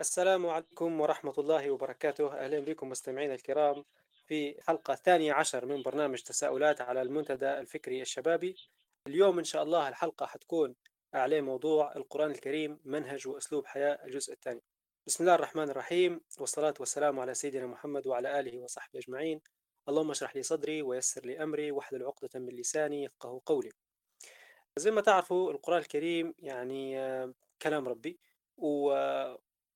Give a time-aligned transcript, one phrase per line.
[0.00, 2.44] السلام عليكم ورحمة الله وبركاته.
[2.44, 3.84] أهلا بكم مستمعينا الكرام
[4.26, 8.56] في حلقة ثانية عشر من برنامج تساؤلات على المنتدى الفكري الشبابي.
[9.06, 10.74] اليوم إن شاء الله الحلقة حتكون
[11.14, 14.62] عليه موضوع القرآن الكريم منهج وأسلوب حياة الجزء الثاني.
[15.06, 16.20] بسم الله الرحمن الرحيم.
[16.38, 19.40] والصلاة والسلام على سيدنا محمد وعلى آله وصحبه أجمعين.
[19.88, 23.70] اللهم اشرح لي صدري ويسر لي أمري واحلل عقدة من لساني يفقه قولي.
[24.76, 28.18] زي ما تعرفوا القرآن الكريم يعني آه، كلام ربي
[28.56, 28.92] و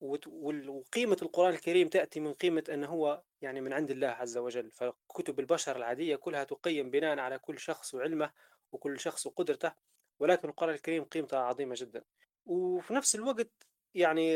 [0.01, 4.71] وقيمة القرآن الكريم تأتي من قيمة أنه هو يعني من عند الله عز وجل.
[4.71, 8.31] فكتب البشر العادية كلها تقيم بناء على كل شخص وعلمه
[8.73, 9.73] وكل شخص وقدرته
[10.19, 12.05] ولكن القرآن الكريم قيمته عظيمة جدا.
[12.47, 13.51] وفي نفس الوقت
[13.95, 14.35] يعني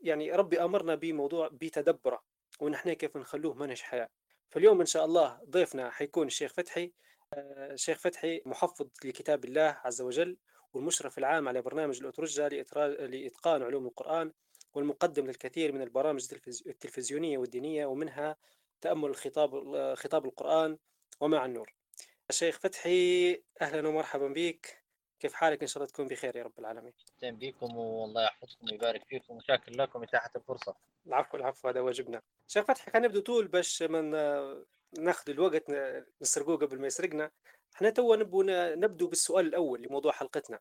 [0.00, 2.22] يعني ربي أمرنا بموضوع بتدبره
[2.60, 4.08] وإن إحنا كيف نخلوه منهج حياة.
[4.50, 6.92] فاليوم إن شاء الله ضيفنا حيكون الشيخ فتحي.
[7.34, 10.36] آه، الشيخ فتحي محفظ لكتاب الله عز وجل
[10.72, 14.32] والمشرف العام على برنامج الأترجة لإتقان علوم القرآن.
[14.74, 18.36] والمقدم للكثير من البرامج التلفز- التلفزيونية والدينية ومنها
[18.80, 20.78] تأمل الخطاب خطاب القرآن
[21.20, 21.74] ومع النور
[22.30, 24.80] الشيخ فتحي أهلا ومرحبا بك.
[25.20, 26.92] كيف حالك؟ إن شاء الله تكون بخير يا رب العالمين.
[27.22, 29.34] أهلا بكم والله يحفظكم ويبارك فيكم.
[29.34, 30.76] وشاكر لكم إتاحة الفرصة.
[31.06, 34.10] العفو العفو هذا واجبنا شيخ فتحي خلينا نبدو طول باش من
[34.98, 35.64] ناخذ الوقت
[36.22, 37.30] نسرقوه قبل ما يسرقنا.
[37.74, 40.58] إحنا تو نبدو بالسؤال الأول لموضوع حلقتنا.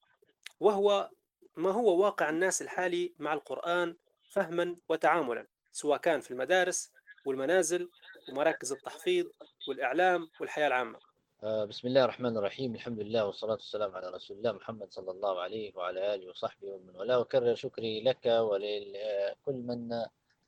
[0.60, 1.10] وهو
[1.58, 3.96] ما هو واقع الناس الحالي مع القرآن
[4.30, 6.92] فهما وتعاملا سواء كان في المدارس
[7.26, 7.90] والمنازل
[8.30, 9.26] ومراكز التحفيظ
[9.68, 11.00] والإعلام والحياة العامة؟
[11.44, 12.76] آه، بسم الله الرحمن الرحيم.
[12.76, 16.96] الحمد لله والصلاة والسلام على رسول الله محمد صلى الله عليه وعلى آله وصحبه ومن
[16.96, 17.20] والاه.
[17.20, 19.90] وكرر شكري لك ولكل من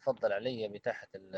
[0.01, 1.35] تفضل علي بتاحة ال-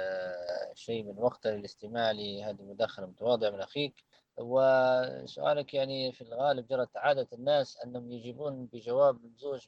[0.71, 4.03] الشيء من وقته للاستماع لهذه المداخلة المتواضعة من أخيك.
[4.37, 9.67] وسؤالك يعني في الغالب جرت عادة الناس أنهم يجيبون بجواب ممزوج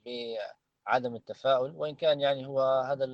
[0.85, 3.05] بعدم التفاؤل وإن كان يعني هو هذا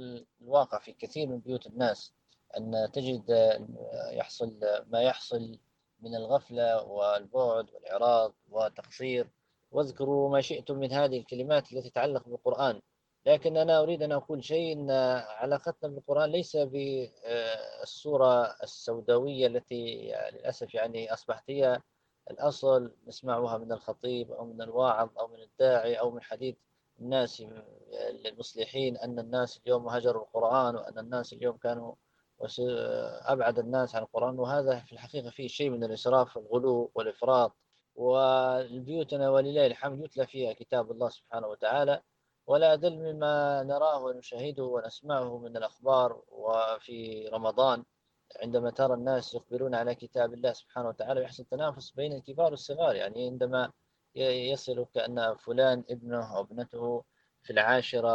[0.41, 2.13] الواقع في كثير من بيوت الناس
[2.57, 3.23] أن تجد
[4.11, 5.59] يحصل ما يحصل
[6.01, 9.29] من الغفلة والبعد والإعراض والتقصير.
[9.71, 12.81] واذكروا ما شئتم من هذه الكلمات التي تتعلق بالقرآن.
[13.25, 14.91] لكن أنا أريد أن أقول شيء أن
[15.27, 21.81] علاقتنا بالقرآن ليس بالصورة السوداوية التي للأسف يعني أصبحت هي
[22.31, 26.55] الأصل نسمعها من الخطيب أو من الواعظ أو من الداعي أو من حديث
[27.01, 27.43] الناس
[28.25, 31.93] المصلحين أن الناس اليوم هجروا القرآن وأن الناس اليوم كانوا
[33.25, 34.39] أبعد الناس عن القرآن.
[34.39, 37.55] وهذا في الحقيقة فيه شيء من الإسراف والغلو والإفراط.
[37.95, 42.01] والبيوتنا ولله الحمد يتلى فيها كتاب الله سبحانه وتعالى.
[42.47, 47.83] ولا أدل مما نراه ونشاهده ونسمعه من الأخبار وفي رمضان
[48.41, 52.95] عندما ترى الناس يخبرون على كتاب الله سبحانه وتعالى ويحصل تنافس بين الكبار والصغار.
[52.95, 53.71] يعني عندما
[54.15, 57.03] يصل كأن فلان ابنه أو ابنته
[57.43, 58.09] في العاشرة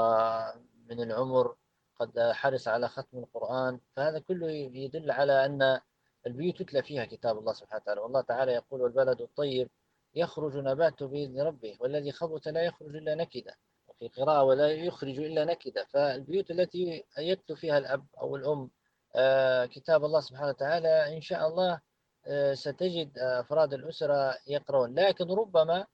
[0.87, 1.57] من العمر
[2.01, 5.81] قد حرص على ختم القرآن فهذا كله يدل على أن
[6.27, 8.01] البيوت تتلى فيها كتاب الله سبحانه وتعالى.
[8.01, 9.71] والله تعالى يقول والبلد الطيب
[10.15, 13.57] يخرج نباته بإذن ربه والذي خبث لا يخرج إلا نكدة
[14.01, 15.85] وفي قراءة ولا يخرج إلا نكدة.
[15.85, 18.71] فالبيوت التي يتلو فيها الأب أو الأم
[19.17, 21.81] آه، كتاب الله سبحانه وتعالى إن شاء الله
[22.27, 24.95] آه، ستجد أفراد الأسرة يقرؤون.
[24.95, 25.87] لكن ربما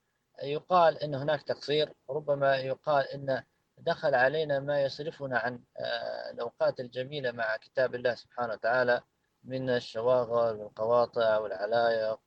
[0.42, 3.42] يقال أن هناك تقصير ربما يقال أن
[3.78, 9.02] دخل علينا ما يصرفنا عن آه، الأوقات الجميلة مع كتاب الله سبحانه وتعالى
[9.44, 12.18] من الشواغل والقواطع والعلايق.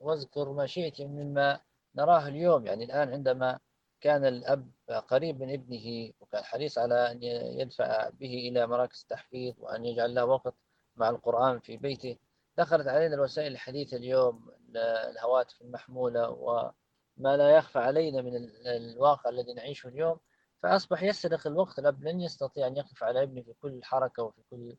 [0.00, 1.60] وأذكر ما شئت مما
[1.94, 2.66] نراه اليوم.
[2.66, 3.58] يعني الآن عندما
[4.00, 7.22] كان الأب قريب من ابنه وكان حريص على أن
[7.60, 10.54] يدفع به إلى مراكز التحفيظ وأن يجعل له وقت
[10.96, 12.16] مع القرآن في بيته.
[12.58, 19.88] دخلت علينا الوسائل الحديثة اليوم الهواتف المحمولة وما لا يخفى علينا من الواقع الذي نعيشه
[19.88, 20.20] اليوم.
[20.62, 24.76] فأصبح يسرق الوقت الأب لن يستطيع أن يقف على ابنه في كل حركة وفي كل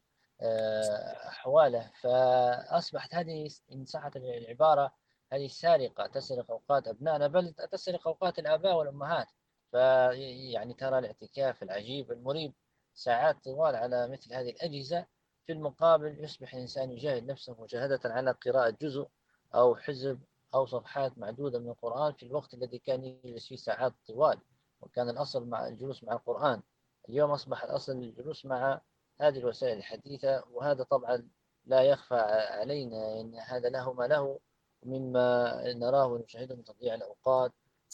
[1.27, 1.91] أحواله.
[2.01, 4.91] فأصبحت هذه إن صحت العبارة
[5.31, 9.27] هذه السارقة تسرق أوقات أبنائنا بل تسرق أوقات الآباء والأمهات.
[9.71, 12.53] فيعني ترى الاعتكاف العجيب المريب
[12.93, 15.05] ساعات طوال على مثل هذه الأجهزة
[15.45, 19.07] في المقابل يصبح الإنسان يجاهد نفسه مجاهدة على قراءة جزء
[19.55, 20.19] أو حزب
[20.53, 24.39] أو صفحات معدودة من القرآن في الوقت الذي كان يجلس فيه ساعات طوال
[24.81, 26.61] وكان الأصل مع الجلوس مع القرآن.
[27.09, 28.81] اليوم أصبح الأصل الجلوس مع
[29.21, 31.29] هذه الوسائل الحديثة وهذا طبعا
[31.65, 32.15] لا يخفى
[32.49, 34.39] علينا أن هذا له ما له
[34.83, 37.51] مما نراه ونشاهده من تضييع الأوقات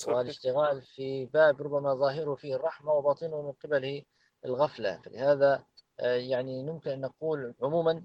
[0.08, 4.04] والاشتغال في باب ربما ظاهره فيه الرحمة وباطنه من قبله
[4.46, 5.02] الغفلة.
[5.02, 5.64] فلهذا
[6.00, 8.04] يعني ممكن أن نقول عموما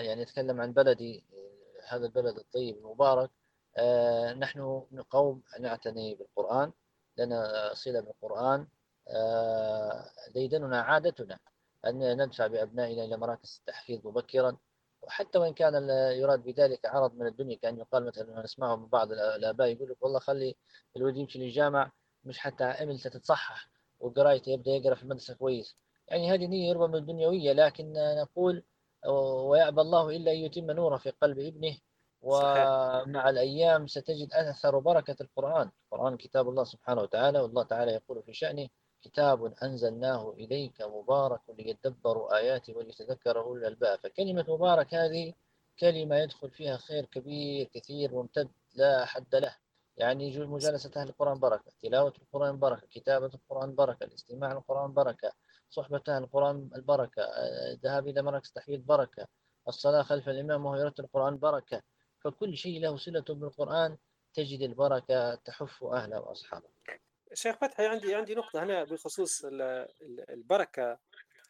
[0.00, 1.24] يعني نتكلم عن بلدي
[1.88, 3.30] هذا البلد الطيب المبارك.
[4.38, 6.72] نحن قوم نعتني بالقرآن.
[7.18, 8.66] لنا صلة بالقرآن.
[9.08, 10.04] آه،
[10.34, 11.38] ديدننا عادتنا
[11.86, 14.56] أن ندفع بأبنائنا إلى مراكز التحفيظ مبكرا.
[15.06, 19.68] وحتى وإن كان يراد بذلك عرض من الدنيا كأن يقال مثلا نسمعه من بعض الآباء
[19.68, 20.56] يقول لك والله خلي
[20.96, 21.92] الولد يمشي للجامع
[22.24, 23.68] مش حتى عملته تتصحح
[24.00, 25.76] وقرايته يبدأ يقرأ في المدرسة كويس.
[26.08, 27.92] يعني هذه نية ربما الدنيوية لكن
[28.22, 28.62] نقول
[29.48, 31.76] ويأبى الله إلا أن يتم نوره في قلب ابنه
[32.22, 35.70] ومع الأيام ستجد أثر بركة القرآن.
[35.84, 38.68] القرآن كتاب الله سبحانه وتعالى والله تعالى يقول في شأنه
[39.04, 45.34] كتاب أنزلناه إليك مبارك ليدبروا آياته وليتذكر أولو الألباب فكلمة مبارك هذه
[45.80, 49.56] كلمة يدخل فيها خير كبير كثير ممتد لا حد له.
[49.96, 55.32] يعني مجالسة أهل القرآن بركة تلاوة القرآن بركة كتابة القرآن بركة الاستماع للقرآن بركة
[55.70, 57.22] صحبة أهل القرآن البركة
[57.72, 59.26] الذهاب إلى مراكز تحفيظ بركة
[59.68, 61.82] الصلاة خلف الإمام وهو يرتل القرآن بركة.
[62.20, 63.96] فكل شيء له صلة بالقرآن
[64.34, 66.68] تجد البركة تحف أهله وأصحابه.
[67.34, 69.44] شيخ فتحي عندي عندي نقطة هنا بخصوص
[70.30, 70.98] البركة.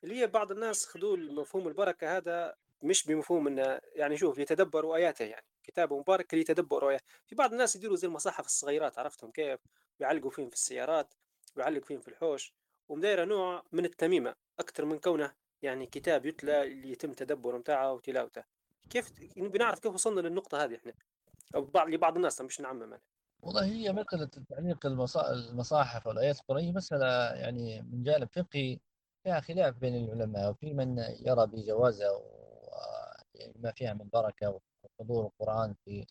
[0.04, 5.24] اللي هي بعض الناس خذوا مفهوم البركة هذا مش بمفهوم إنه يعني شوف يتدبروا آياته
[5.24, 7.04] يعني كتاب مبارك ليتدبروا آياته.
[7.26, 9.60] في بعض الناس يديروا زي المصاحف الصغيرات عرفتهم كيف؟
[9.98, 11.14] بيعلقوا فيهم في السيارات
[11.56, 12.52] بيعلقوا فيهم في الحوش.
[12.88, 15.32] ومدايرة نوع من التميمة أكثر من كونه
[15.62, 18.44] يعني كتاب يتلى اللي يتم تدبره متاعه وتلاوته.
[18.90, 20.92] كيف بنعرف كيف وصلنا للنقطة هذه إحنا؟
[21.54, 22.98] أو بعض لبعض الناس مش نعمم
[23.44, 28.78] والله هي مسألة تعليق المصاحف والآيات القرآنية مسألة يعني من جانب فقهي
[29.24, 34.60] فيها خلاف بين العلماء وفي من يرى بجوازها وما فيها من بركة
[35.00, 36.06] وحضور القرآن في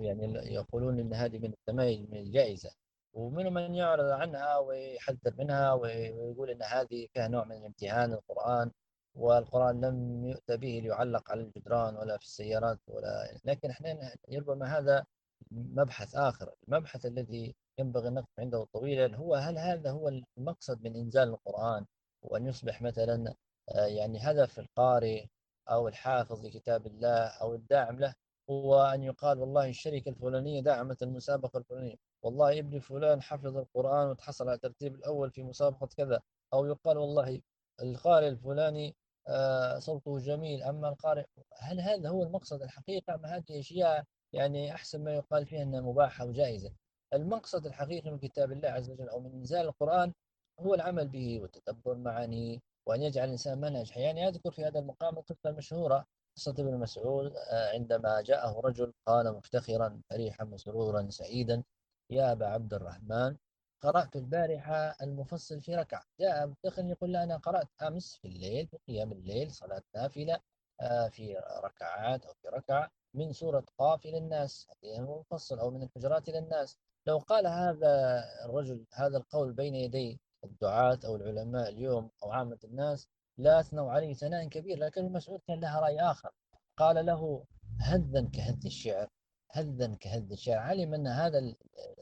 [0.00, 2.70] يعني يقولون أن هذه من التميز من الجائزة.
[3.12, 8.70] ومنهم من يعرض عنها ويحذر منها ويقول أن هذه فيها نوع من الامتهان القرآن
[9.14, 15.04] والقرآن لم يؤتى به ليعلق على الجدران ولا في السيارات ولا لكن إحنا ربما هذا
[15.50, 16.54] مبحث آخر.
[16.68, 20.08] المبحث الذي ينبغي النقف عنده طويلا هو هل هذا هو
[20.38, 21.86] المقصد من إنزال القرآن؟
[22.22, 23.34] وأن يصبح مثلا
[23.74, 25.26] آه، يعني هدف القارئ
[25.70, 28.14] أو الحافظ لكتاب الله أو الداعم له
[28.50, 34.48] هو أن يقال والله الشركة الفلانية دعمت المسابقة الفلانية والله ابن فلان حفظ القرآن وتحصل
[34.48, 36.20] على الترتيب الأول في مسابقة كذا
[36.54, 37.40] أو يقال والله
[37.82, 38.96] القارئ الفلاني
[39.28, 41.24] آه، صوته جميل أما القارئ
[41.60, 46.24] هل هذا هو المقصد الحقيقة أم هذه أشياء يعني أحسن ما يقال فيها أنها مباحة
[46.24, 46.72] وجائزة.
[47.14, 50.12] المقصد الحقيقي من كتاب الله عز وجل أو من إنزال القرآن
[50.60, 55.50] هو العمل به والتدبر معانيه وأن يجعل الإنسان منهج يعني أذكر في هذا المقام القصة
[55.50, 56.06] المشهورة
[56.36, 61.62] قصة ابن مسعود آه، عندما جاءه رجل قال مفتخرا فريحا مسرورا سعيدا
[62.10, 63.36] يا أبا عبد الرحمن
[63.82, 66.02] قرأت البارحة المفصل في ركعة.
[66.20, 70.40] جاء مفتخر يقول له أنا قرأت أمس في الليل في قيام الليل صلاة نافلة
[70.80, 72.90] آه، في ركعات أو في ركعة.
[73.14, 76.78] من سورة قاف إلى الناس المفصل أو من الحجرات إلى الناس.
[77.06, 83.08] لو قال هذا الرجل هذا القول بين يدي الدعاة أو العلماء اليوم أو عامة الناس
[83.38, 86.30] لا أثنوا عليه ثناء كبير لكن المسعود كان لها رأي آخر.
[86.76, 87.44] قال له
[87.80, 89.08] هذا كهذ الشعر
[89.50, 90.58] هذا كهذ الشعر.
[90.58, 91.38] علم أن هذا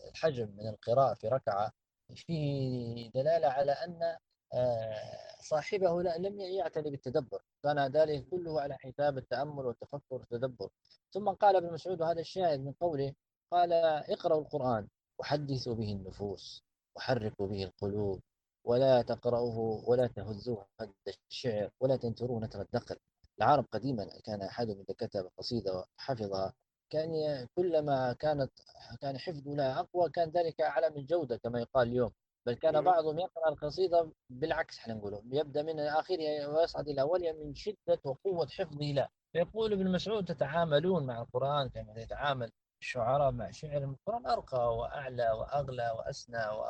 [0.09, 1.73] الحجم من القراءة في ركعة
[2.15, 4.17] فيه دلالة على أن
[5.41, 7.43] صاحبه لم يعتني بالتدبر.
[7.63, 10.71] كان ذلك كله على حساب التأمل والتفكر والتدبر
[11.13, 13.15] ثم قال ابن مسعود وهذا الشاهد من قوله
[13.51, 16.65] قال اقرأوا القرآن وحدثوا به النفوس
[16.97, 18.21] وحركوا به القلوب
[18.65, 20.93] ولا تقرأوه ولا تهزوه هذا
[21.31, 22.97] الشعر ولا تنتروه نتر الدقل
[23.39, 26.55] العرب قديما كان أحدهم إذا كتب قصيدة وحفظها.
[26.91, 27.11] كان
[27.55, 28.53] كلما كانت
[29.01, 32.13] كان حفظه لها أقوى كان ذلك أعلى من الجودة كما يقال اليوم.
[32.47, 35.23] بل كان بعضهم يقرأ القصيدة بالعكس إحنا نقوله.
[35.33, 39.09] يبدأ من آخرها ويصعد إلى أولها من شدة وقوة حفظه له.
[39.33, 42.51] فيقول ابن مسعود تتعاملون مع القرآن كما يتعامل
[42.83, 46.65] الشعراء مع شعر القرآن؟ أرقى وأعلى وأغلى وأسنى و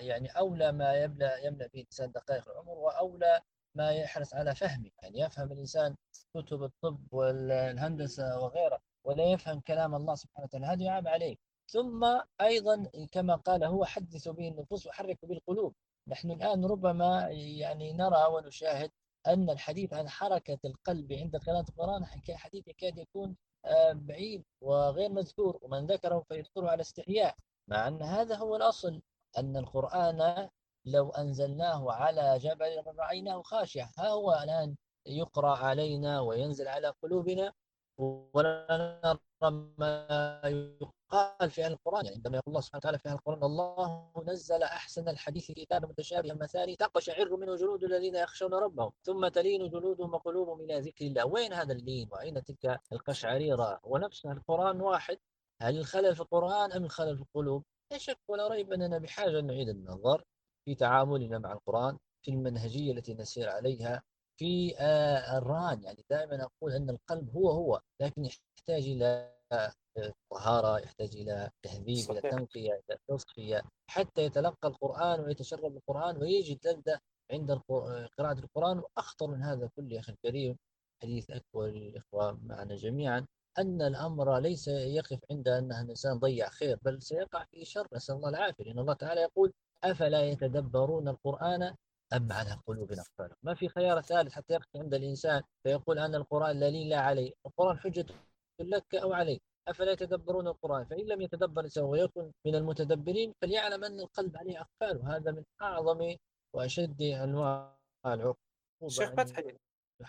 [0.00, 3.40] يعني أولى ما يملأ يملأ به الإنسان دقائق العمر وأولى
[3.74, 4.90] ما يحرص على فهمه.
[5.02, 5.96] يعني يفهم الإنسان
[6.34, 10.66] كتب الطب والهندسة وغيره ولا يفهم كلام الله سبحانه وتعالى.
[10.66, 11.36] هذا يعاب عليه.
[11.68, 15.74] ثم أيضا كما قال هو حدث به النفوس وحرك به القلوب
[16.08, 18.90] نحن الآن ربما يعني نرى ونشاهد
[19.26, 25.58] أن الحديث عن حركة القلب عند قراءة القرآن حديث يكاد يكون آه، بعيد وغير مذكور
[25.62, 27.34] ومن ذكره فيذكره على استحياء.
[27.68, 29.02] مع أن هذا هو الأصل
[29.38, 30.48] أن القرآن
[30.84, 33.88] لو أنزلناه على جبل رأيناه خاشع.
[33.98, 37.52] ها هو الآن يقرأ علينا وينزل على قلوبنا
[37.98, 38.66] ولا
[39.04, 40.40] نرى ما
[41.12, 45.50] يقال في القرآن يعني عندما يقول الله سبحانه وتعالى في القرآن الله نزل أحسن الحديث
[45.52, 51.04] كتابا متشابها مثاني تقشعر منه جلود الذين يخشون ربهم ثم تلين جلودهم وقلوبهم إلى ذكر
[51.06, 51.26] الله.
[51.26, 55.18] وين هذا اللين؟ وأين تلك القشعريرة؟ ونفس القرآن واحد
[55.62, 59.46] هل الخلل في القرآن أم الخلل في القلوب؟ لا شك ولا ريب أننا بحاجة أن
[59.46, 60.24] نعيد النظر
[60.64, 64.02] في تعاملنا مع القرآن في المنهجية التي نسير عليها
[64.38, 65.82] في آه، الران.
[65.82, 69.36] يعني دائما أقول أن القلب هو هو لكن يحتاج إلى
[70.30, 77.00] طهارة يحتاج إلى تهذيب إلى تنقية إلى تصفية حتى يتلقى القرآن ويتشرب القرآن ويجد لذة
[77.32, 77.52] عند
[78.18, 78.78] قراءة القرآن.
[78.78, 80.56] وأخطر من هذا كله يا أخي الكريم
[81.02, 83.26] حديث أكبر الإخوة معنا جميعا
[83.58, 87.86] أن الأمر ليس يقف عند أن الإنسان ضيع خير بل سيقع في شر.
[87.92, 89.52] نسأل الله العافية لأن الله تعالى يقول
[89.84, 91.74] أفلا يتدبرون القرآن
[92.12, 96.60] أم على قلوب أقفالهم ما في خيار ثالث حتى يقف عند الإنسان فيقول أن القرآن
[96.60, 98.06] لا لي لا علي القرآن حجة
[98.60, 99.42] لك أو عليك.
[99.68, 104.98] أفلا يتدبرون القرآن؟ فإن لم يتدبر الإنسان ويكن من المتدبرين فليعلم أن القلب عليه أقفال
[104.98, 106.16] وهذا من أعظم
[106.52, 108.36] وأشد أنواع العقوبة.
[108.82, 109.56] الشيخ فتحي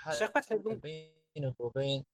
[0.07, 2.05] الشيخ فتحي بينك وبين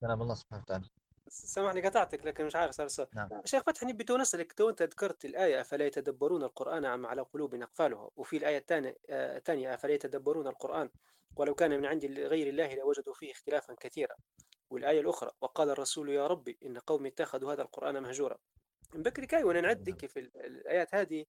[0.00, 0.88] كلام الله سبحانه وتعالى.
[1.28, 3.28] سامحني قطعتك لكن مش عارف صار نعم.
[3.44, 7.54] شيخ فتحي نبي تو نسألك تو أنت ذكرت الآية أفلا يتدبرون القرآن أم على قلوب
[7.54, 10.90] أقفالها؟ وفي الآية الثانية الثانية أفلا يتدبرون القرآن؟
[11.36, 14.14] ولو كان من عند غير الله لوجدوا فيه اختلافا كثيرا.
[14.72, 18.36] والآية الأخرى وقال الرسول يا ربي إن قومي اتخذوا هذا القرآن مهجورا.
[18.94, 21.24] من بكري كاي وأنا نعدك في الآيات هذه.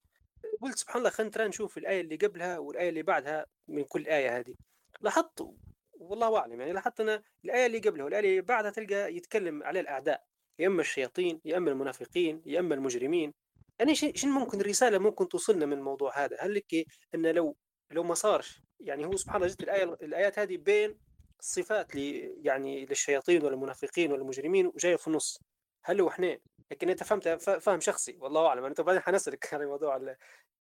[0.62, 4.38] قلت سبحان الله خلينا ترى نشوف الآية اللي قبلها والآية اللي بعدها من كل آية
[4.38, 4.56] هذه.
[5.02, 5.48] لاحظت؟
[5.94, 10.24] والله أعلم يعني لاحظت أنا الآية اللي قبلها والآية اللي بعدها تلقى يتكلم عليه الأعداء.
[10.60, 13.34] يا إما الشياطين يا إما المنافقين يا إما المجرمين.
[13.80, 16.86] يعني شنو ممكن الرسالة ممكن توصلنا من الموضوع هذا؟ هل لك
[17.16, 17.56] أن لو
[17.92, 20.98] لو ما صارش يعني هو سبحان الله جت الآية الآيات هذه بين
[21.44, 25.42] صفات لي يعني للشياطين والمنافقين والمجرمين وجاية في النص.
[25.84, 26.38] هل هو إحنا؟
[26.72, 28.66] لكن أنت فهمت فهم شخصي والله أعلم.
[28.66, 30.16] أنا بعدين حنسألك عن موضوع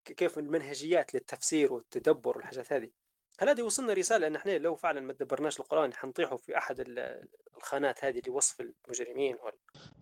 [0.04, 2.90] كيف المنهجيات للتفسير والتدبر والحاجات هذه.
[3.40, 6.84] هل هذه وصلنا رسالة إن إحنا لو فعلا ما تدبرناش القرآن حنطيحوا في أحد
[7.56, 9.52] الخانات هذه لوصف المجرمين وال...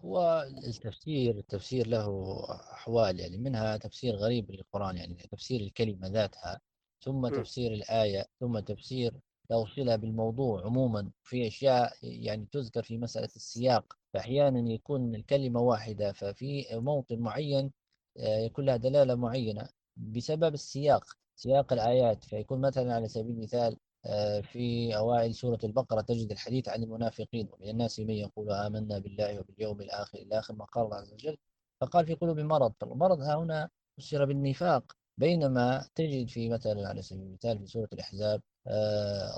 [0.05, 2.37] هو التفسير التفسير له
[2.73, 6.61] أحوال يعني منها تفسير غريب للقرآن يعني تفسير الكلمة ذاتها
[7.05, 7.29] ثم م.
[7.29, 9.13] تفسير الآية ثم تفسير
[9.50, 16.12] لو صلة بالموضوع عموما في أشياء يعني تذكر في مسألة السياق فأحيانا يكون الكلمة واحدة
[16.12, 17.73] ففي موطن معين
[18.19, 21.04] آه، يكون لها دلالة معينة بسبب السياق
[21.37, 22.25] سياق الآيات.
[22.25, 23.76] فيكون مثلا على سبيل المثال
[24.07, 29.40] آه، في أوائل سورة البقرة تجد الحديث عن المنافقين ومن الناس من يقول آمنا بالله
[29.40, 31.37] وباليوم الآخر إلى آخر ما قال الله عز وجل
[31.80, 32.73] فقال في قلوب مرض.
[32.80, 38.42] فالمرض ها هنا فسر بالنفاق بينما تجد في مثلا على سبيل المثال في سورة الأحزاب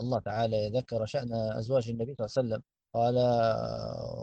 [0.00, 2.62] الله تعالى ذكر شأن أزواج النبي صلى الله عليه وسلم.
[2.94, 3.16] قال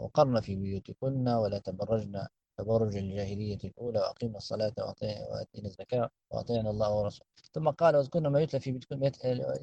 [0.04, 2.26] وقرن في بيوتكن ولا تبرجن
[2.58, 7.28] تبرج الجاهلية الأولى وأقيمنا الصلاة وأتينا الزكاة وأطيعنا الله ورسوله.
[7.52, 9.10] ثم قال واذكرن ما يتلى في بيوتكن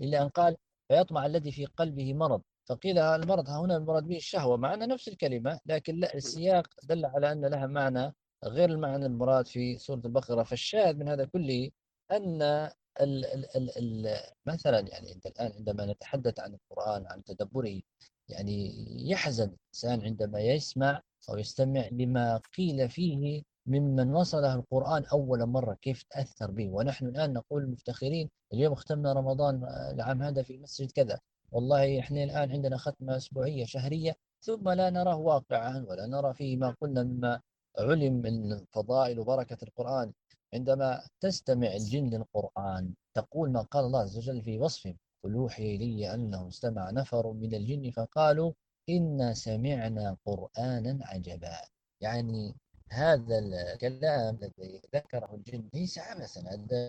[0.04, 2.42] إلى أن قال فيطمع الذي في قلبه مرض.
[2.70, 7.32] فقيل المرض ها هنا المراد به الشهوة معنا نفس الكلمة لكن لا السياق دل على
[7.32, 8.16] أن لها معنى
[8.46, 10.44] غير المعنى المراد في سورة البقرة.
[10.44, 11.70] فالشاهد من هذا كله
[12.12, 12.70] أن
[13.02, 17.82] ال ال ال ال مثلا يعني أنت الآن عندما نتحدث عن القرآن عن تدبره
[18.30, 18.74] يعني
[19.10, 26.04] يحزن الإنسان عندما يسمع أو يستمع لما قيل فيه ممن وصله القرآن أول مرة كيف
[26.04, 26.70] تأثر به.
[26.70, 29.64] ونحن الآن نقول مفتخرين اليوم ختمنا رمضان
[29.94, 31.20] العام هذا في المسجد كذا.
[31.52, 36.76] والله إحنا الآن عندنا ختمة أسبوعية شهرية ثم لا نراه واقعا ولا نرى فيه ما
[36.82, 37.42] قلنا مما
[37.80, 40.14] علم من فضائل وبركة القرآن.
[40.54, 46.14] عندما تستمع الجن للقرآن تقول ما قال الله عز وجل في وصفه قل أوحي لي
[46.14, 48.52] أنه استمع نفر من الجن فقالوا
[48.90, 51.58] إنا سمعنا قرآنا عجبا
[52.02, 52.56] يعني
[52.90, 56.42] هذا الكلام الذي ذكره الجن ليس عبثا.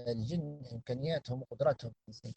[0.08, 1.92] الجن إمكانياتهم وقدراتهم.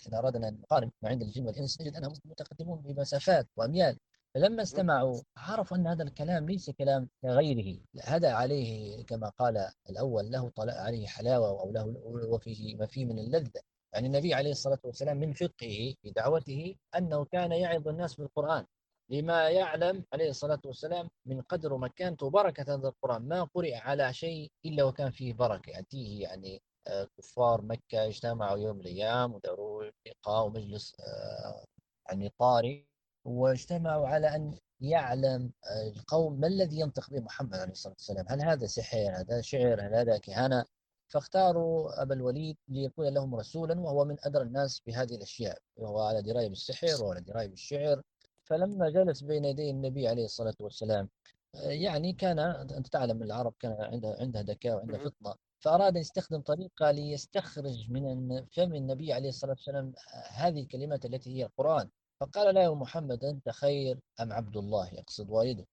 [0.07, 3.97] إن أردنا أن نقارن ما عند الجن والإنس نجد أنهم متقدمون بمسافات وأميال.
[4.35, 10.49] فلما استمعوا عرفوا أن هذا الكلام ليس كلام كغيره هذا عليه كما قال الأول له
[10.49, 13.61] طلاء عليه حلاوة أو له وفيه ما فيه من اللذة.
[13.93, 18.65] يعني النبي عليه الصلاة والسلام من فقهه في دعوته أنه كان يعظ الناس بالقرآن.
[19.09, 24.51] لما يعلم عليه الصلاة والسلام من قدر ومكانته وبركة هذا القرآن ما قرئ على شيء
[24.65, 25.69] إلا وكان فيه بركة.
[25.69, 31.65] يأتيه يعني آه، كفار مكة اجتمعوا يوم من الأيام وداروا لقاء ومجلس آه،
[32.09, 32.90] يعني طارئ.
[33.25, 35.51] واجتمعوا على أن يعلم
[35.95, 39.95] القوم ما الذي ينطق به محمد عليه الصلاة والسلام؟ هل هذا سحر؟ هذا شعر؟ هل
[39.95, 40.65] هذا كهانة؟
[41.07, 46.49] فاختاروا أبا الوليد ليكون لهم رسولا وهو من أدرى الناس بهذه الأشياء وهو على دراية
[46.49, 48.01] بالسحر وعلى دراية بالشعر.
[48.43, 51.09] فلما جلس بين يدي النبي عليه الصلاة والسلام
[51.53, 56.91] يعني كان أنت تعلم العرب كان عندها عندها ذكاء وعندها فطنة فأراد أن يستخدم طريقة
[56.91, 59.93] ليستخرج من فم النبي عليه الصلاة والسلام
[60.29, 61.89] هذه الكلمات التي هي القرآن.
[62.21, 65.65] فقال له محمد أنت خير أم عبد الله؟ يقصد والده.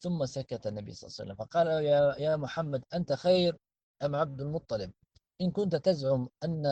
[0.00, 1.36] ثم سكت النبي صلى الله عليه وسلم.
[1.44, 3.56] فقال يا, يا محمد أنت خير
[4.02, 4.90] أم عبد المطلب؟
[5.40, 6.66] إن كنت تزعم أن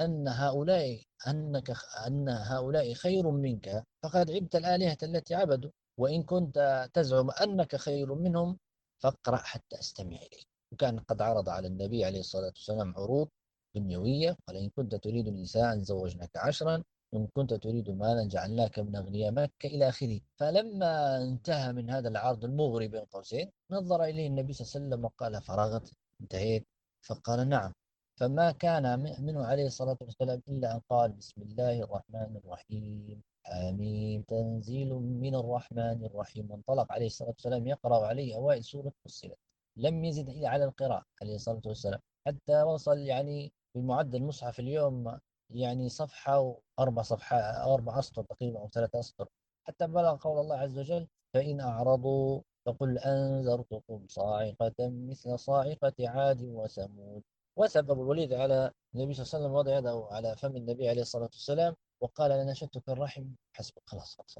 [0.00, 1.72] أن هؤلاء أنك
[2.06, 5.70] أن هؤلاء خير منك فقد عبت الآلهة التي عبدوا.
[5.98, 8.58] وإن كنت تزعم أنك خير منهم
[9.02, 10.46] فاقرأ حتى أستمع إليك.
[10.72, 13.28] وكان قد عرض على النبي عليه الصلاة والسلام عروض
[13.74, 14.36] دنيوية.
[14.48, 16.82] قال إن كنت تريد نساء زوجناك عشرا
[17.14, 20.20] إن كنت تريد مالا جعلناك من أغنياء مكة إلى آخره.
[20.36, 25.04] فلما انتهى من هذا العرض المغري بين قوسين نظر إليه النبي صلى الله عليه وسلم
[25.04, 26.66] وقال فرغت؟ انتهيت؟
[27.02, 27.72] فقال نعم.
[28.16, 28.84] فما كان
[29.24, 33.22] منه عليه الصلاة والسلام إلا أن قال بسم الله الرحمن الرحيم.
[33.52, 34.26] آمين.
[34.26, 36.50] تنزيل من الرحمن الرحيم.
[36.50, 39.38] وانطلق عليه الصلاة والسلام يقرأ عليه أوائل سورة فصلت.
[39.76, 42.00] لم يزد إلا على القراءة عليه الصلاة والسلام.
[42.26, 45.18] حتى وصل يعني بمعدل المصحف اليوم
[45.54, 46.38] يعني صفحة
[46.78, 49.28] وأربع صفحات أربع أسطر تقريبا أو ثلاث أسطر.
[49.64, 57.22] حتى بلغ قول الله عز وجل فإن أعرضوا فقل أنذرتكم صاعقة مثل صاعقة عاد وثمود.
[57.56, 61.02] وثب أبو الوليد على النبي صلى الله عليه وسلم وضع يده على فم النبي عليه
[61.02, 63.24] الصلاة والسلام وقال أنا شدتك الرحم.
[63.52, 64.38] حسبك خلاص خلاص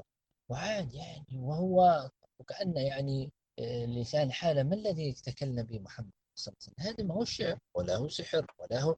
[0.49, 6.63] وعاد يعني وهو وكأن يعني آه، لسان حالة ما الذي يتكلم به محمد صلى الله
[6.67, 8.95] عليه وسلم؟ هذا ما هو شعر ولا هو سحر ولا هو.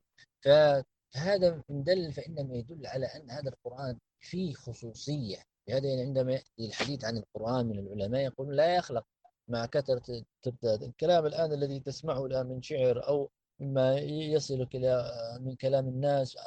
[1.15, 5.37] فهذا من دل فإنما يدل على أن هذا القرآن فيه خصوصية.
[5.67, 9.05] لهذا يعني عندما يأتي الحديث عن القرآن من العلماء يقول لا يخلق
[9.47, 10.23] مع كثرة
[10.65, 13.29] الكلام الآن الذي تسمعه الآن من شعر أو
[13.59, 16.37] مما يصلك إلى من كلام الناس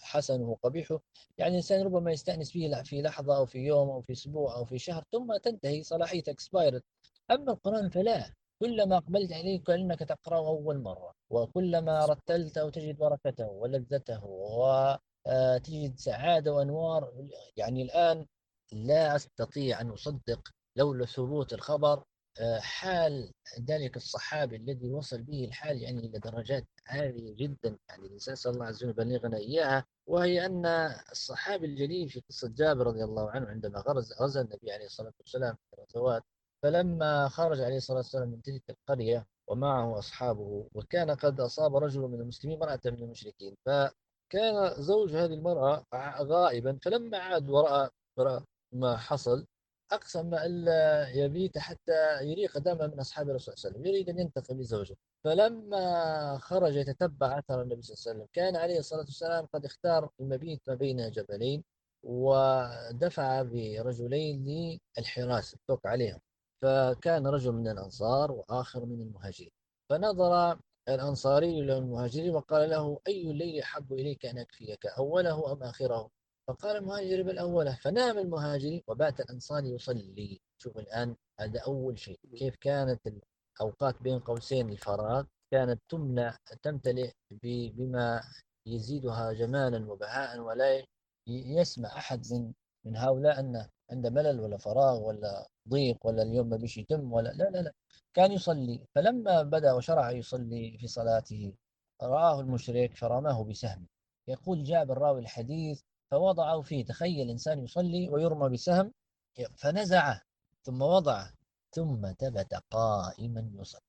[0.00, 1.00] حسنه وقبيحه
[1.38, 4.78] يعني الإنسان ربما يستأنس به في لحظة أو في يوم أو في أسبوع أو في
[4.78, 6.82] شهر ثم تنتهي صلاحيته اكسبايرد
[7.30, 8.37] أما القرآن فلا.
[8.62, 17.12] كلما أقبلت عليه كأنك تقرأه أول مرة وكلما رتلته تجد بركته ولذته وتجد سعادة وأنوار.
[17.56, 18.26] يعني الآن
[18.72, 22.04] لا أستطيع أن أصدق لولا ثبوت الخبر.
[22.58, 27.78] حال ذلك الصحابي الذي وصل به الحال يعني إلى درجات عالية جدا.
[27.88, 30.66] يعني صلى الله عليه وسلم بلغنا إياها وهي أن
[31.12, 33.84] الصحابي الجليل في قصة جابر رضي الله عنه عندما
[34.20, 36.22] غزا النبي عليه الصلاة والسلام في الغزوات
[36.62, 42.20] فلما خرج عليه الصلاة والسلام من تلك القرية ومعه أصحابه وكان قد أصاب رجل من
[42.20, 45.84] المسلمين امرأة من المشركين فكان زوج هذه المرأة
[46.22, 47.90] غائبا فلما عاد ورأى
[48.72, 49.46] ما حصل
[49.92, 54.18] أقسم ألا يبيت حتى يريق دم من أصحاب الرسول صلى الله عليه وسلم يريد أن
[54.18, 54.96] ينتقم لزوجه.
[55.24, 60.10] فلما خرج يتتبع أثر النبي صلى الله عليه وسلم كان عليه الصلاة والسلام قد اختار
[60.20, 61.64] المبيت ما بين جبلين
[62.02, 64.44] ودفع برجلين
[64.98, 66.20] للحراسة التوك عليهم.
[66.62, 69.50] فكان رجل من الأنصار وآخر من المهاجرين.
[69.90, 76.10] فنظر الأنصاري إلى المهاجرين وقال له أي الليل أحب إليك أن أكفيك أوله أم آخره؟
[76.48, 80.40] فقال المهاجر بالأولى فنام المهاجر وبات الأنصاري يصلي.
[80.58, 82.18] شوف الآن هذا أول شيء.
[82.38, 83.00] كيف كانت
[83.60, 88.22] الأوقات بين قوسين الفراغ كانت تملأ تمتلئ بما
[88.66, 90.84] يزيدها جمالا وبهاء ولا
[91.28, 92.52] يسمع أحد من
[92.88, 97.28] من هؤلاء أن عند ملل ولا فراغ ولا ضيق ولا اليوم ما بيش يتم ولا
[97.28, 97.72] لا لا لا.
[98.14, 98.86] كان يصلي.
[98.94, 101.52] فلما بدأ وشرع يصلي في صلاته
[102.02, 103.86] رآه المشرك فرماه بسهم.
[104.28, 106.84] يقول جابر راوي الحديث فوضعه فيه.
[106.84, 108.92] تخيل إنسان يصلي ويرمى بسهم
[109.56, 110.22] فنزعه
[110.62, 111.32] ثم وضعه
[111.74, 113.80] ثم ثبت قائما يصلي.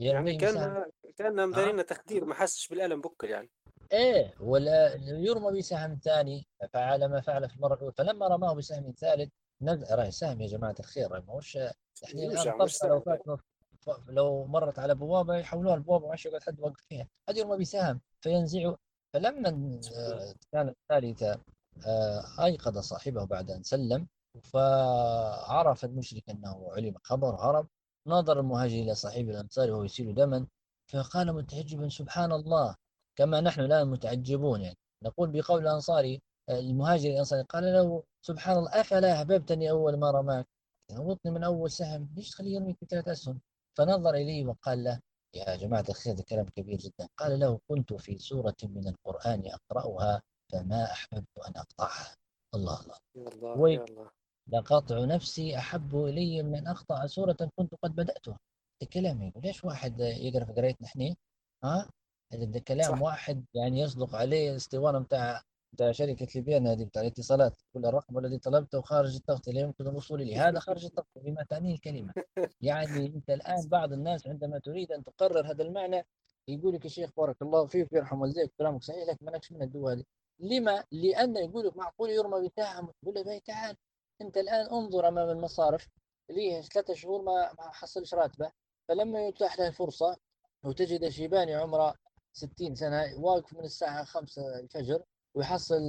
[0.00, 0.84] يعني كان
[1.16, 3.50] كان مدارينا تخدير ما حسش بالألم بكل يعني.
[3.92, 7.92] إيه ولا يرمى بسهم ثاني فعل ما فعل في المرة الأولى.
[7.92, 11.56] فلما رماه بسهم ثالث نزع سهم يا جماعة الخير ما هوش
[12.14, 13.22] الان لو فات
[14.08, 17.08] لو مرت على بوابة يحولوها البوابه ما يقعد حد يوقف فيها.
[17.28, 18.74] هذا يرمى بسهم فينزع
[19.14, 19.80] فلما
[20.52, 21.40] كانت الثالثة
[21.86, 24.06] آه، أيقظ صاحبه بعد أن سلم
[24.42, 27.68] فعرف المشرك أنه علم خبر هرب.
[28.06, 30.46] نظر المهاجر إلى صاحب الأنصار وهو يسيل دما
[30.92, 32.76] فقال متعجبا سبحان الله.
[33.18, 34.76] كما نحن الآن متعجبون يعني.
[35.04, 40.46] نقول بقول الأنصاري المهاجر الأنصاري قال له سبحان الله أفلا أحببتني أول ما رماك؟
[40.90, 42.08] هبطني من أول سهم.
[42.16, 43.40] ليش تخليه يرميك بثلاث أسهم؟
[43.78, 45.00] فنظر إليه وقال له
[45.34, 47.08] يا جماعة الخير هذا كلام كبير جدا.
[47.16, 52.16] قال له كنت في سورة من القرآن أقرأها فما أحببت أن أقطعها.
[52.54, 52.96] الله الله.
[53.14, 54.10] يا الله الله.
[54.48, 58.38] لقطع نفسي أحب إلي من أن أقطع سورة كنت قد بدأتها.
[58.82, 61.14] الكلام يقول ليش واحد يقرأ في قرايتنا إحنا؟
[61.64, 61.88] ها؟
[62.32, 63.02] هذا كلام صح.
[63.02, 68.38] واحد يعني يصدق عليه اسطوانة بتاع بتاع شركة ليبيان هذه بتاع الاتصالات كل الرقم الذي
[68.38, 72.12] طلبته خارج التغطية لا يمكن الوصول إليه هذا خارج التغطية بما تعنيه الكلمة
[72.60, 76.06] يعني أنت الآن بعض الناس عندما تريد أن تقرر هذا المعنى
[76.48, 79.94] يقول لك يا شيخ بارك الله فيك يرحم والديك كلامك صحيح لك مالكش من الدواء
[79.94, 80.04] هذه
[80.38, 83.76] لما؟ لأن يقول لك معقول يرمى بتاعهم تقول له تعال
[84.20, 85.88] أنت الآن انظر أمام المصارف
[86.30, 88.52] ليه ثلاثة شهور ما ما حصلش راتبة
[88.88, 90.16] فلما يتاح له الفرصة
[90.64, 91.94] وتجد شيباني عمره
[92.38, 95.02] 60 سنة واقف من الساعة 5 الفجر
[95.34, 95.80] ويحصل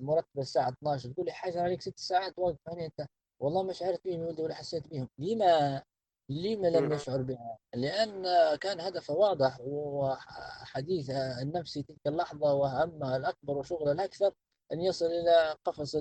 [0.00, 3.06] مرتب الساعة 12 تقول لي حاجة عليك ست ساعات واقف هنا أنت.
[3.40, 5.82] والله ما شعرت بهم يا ولدي ولا حسيت بهم لما
[6.28, 8.24] لما لم يشعر بها؟ لأن
[8.56, 14.32] كان هدفه واضح وحديث النفس تلك اللحظة وهمها الأكبر وشغله الأكثر
[14.72, 15.96] أن يصل إلى قفص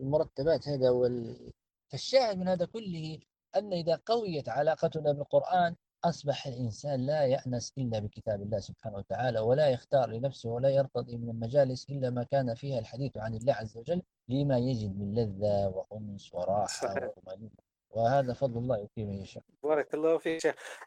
[0.00, 1.50] المرتبات هذا وال...
[1.88, 3.18] فالشاهد من هذا كله
[3.56, 9.70] أن إذا قويت علاقتنا بالقرآن أصبح الإنسان لا يأنس إلا بكتاب الله سبحانه وتعالى ولا
[9.70, 14.02] يختار لنفسه ولا يرتضي من المجالس إلا ما كان فيها الحديث عن الله عز وجل
[14.28, 17.70] لما يجد من لذة وأنس وراحة وطمأنينة.
[17.90, 19.42] وهذا فضل الله يؤتيه من يشاء.
[19.62, 20.40] بارك الله فيك.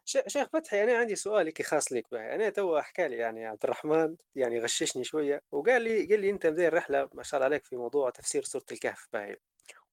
[0.05, 3.63] شيخ شيخ فتحي أنا عندي سؤال خاص لك به أنا تو حكى لي يعني عبد
[3.63, 7.65] الرحمن يعني غششني شوية وقال لي قال لي أنت مدير رحله ما شاء الله عليك
[7.65, 9.37] في موضوع تفسير سورة الكهف باهي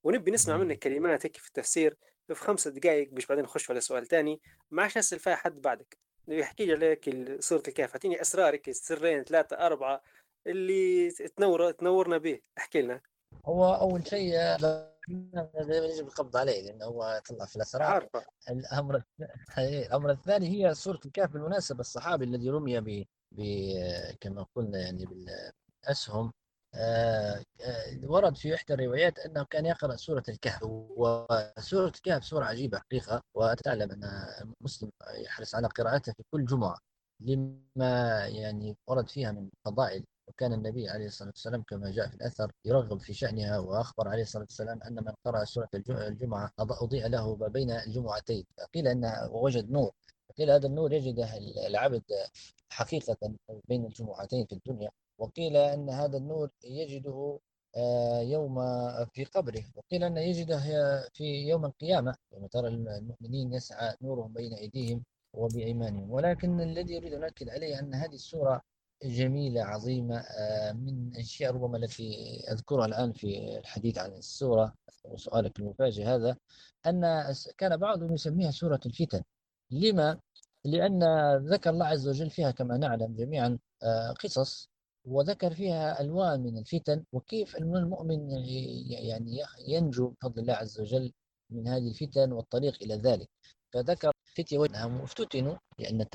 [0.04, 1.96] ونبي نسمع منك كلمات هيك في التفسير
[2.34, 4.40] في خمس دقائق باش بعدين نخش على سؤال ثاني
[4.70, 5.98] ما عادش نسأل فيها حد بعدك.
[6.28, 7.92] يحكي لي عليك سوره الكهف.
[7.92, 10.02] اعطيني أسرارك السرين ثلاثة أربعة
[10.46, 12.40] اللي تنور تنورنا به.
[12.58, 13.00] احكي لنا.
[13.44, 14.34] هو أول شيء
[15.70, 17.82] يجب القبض عليه لأنه هو طلع في الأسرار.
[17.82, 18.24] عارفه.
[18.50, 19.02] الأمر
[19.58, 21.80] الأمر الثاني هي سوره الكهف بالمناسبة.
[21.80, 23.04] الصحابي الذي رمي ب
[24.20, 26.39] كما قلنا يعني بالأسهم آه، آه،
[28.04, 33.90] ورد في إحدى الروايات أنه كان يقرأ سورة الكهف وسورة الكهف سورة عجيبة حقيقة وتعلم
[33.90, 34.02] أن
[34.60, 36.78] مسلم يحرص على قراءتها في كل جمعة
[37.20, 42.52] لما يعني ورد فيها من فضائل وكان النبي عليه الصلاة والسلام كما جاء في الأثر
[42.64, 47.48] يرغب في شأنها وأخبر عليه الصلاة والسلام أن من قرأ سورة الجمعة أضيء له ما
[47.48, 48.46] بين الجمعتين.
[48.74, 49.90] قيل أنه وجد نور
[50.38, 52.02] قيل هذا النور يجده العبد
[52.68, 53.16] حقيقة
[53.68, 54.90] بين الجمعتين في الدنيا.
[55.20, 57.38] وقيل أن هذا النور يجده
[57.76, 58.54] آه، يوم
[59.14, 60.60] في قبره وقيل أنه يجده
[61.14, 67.24] في يوم القيامة يوم ترى المؤمنين يسعى نورهم بين أيديهم وبأيمانهم ولكن الذي أريد أن
[67.24, 68.62] أؤكد عليه أن هذه السورة
[69.04, 76.04] جميلة عظيمة آه، من الأشياء ربما التي أذكرها الآن في الحديث عن السورة وسؤالك المفاجئ
[76.04, 76.36] هذا
[76.86, 77.24] أن
[77.58, 79.22] كان بعضهم يسميها سورة الفتن
[79.70, 80.20] لما؟
[80.64, 81.04] لأن
[81.36, 84.70] ذكر الله عز وجل فيها كما نعلم جميعا آه، قصص
[85.04, 88.30] وذكر فيها ألوان من الفتن وكيف المؤمن
[88.90, 91.12] يعني ينجو بفضل الله عز وجل
[91.50, 93.28] من هذه الفتن والطريق إلى ذلك.
[93.72, 96.06] فذكر فتية وجدهم وافتتنوا لأن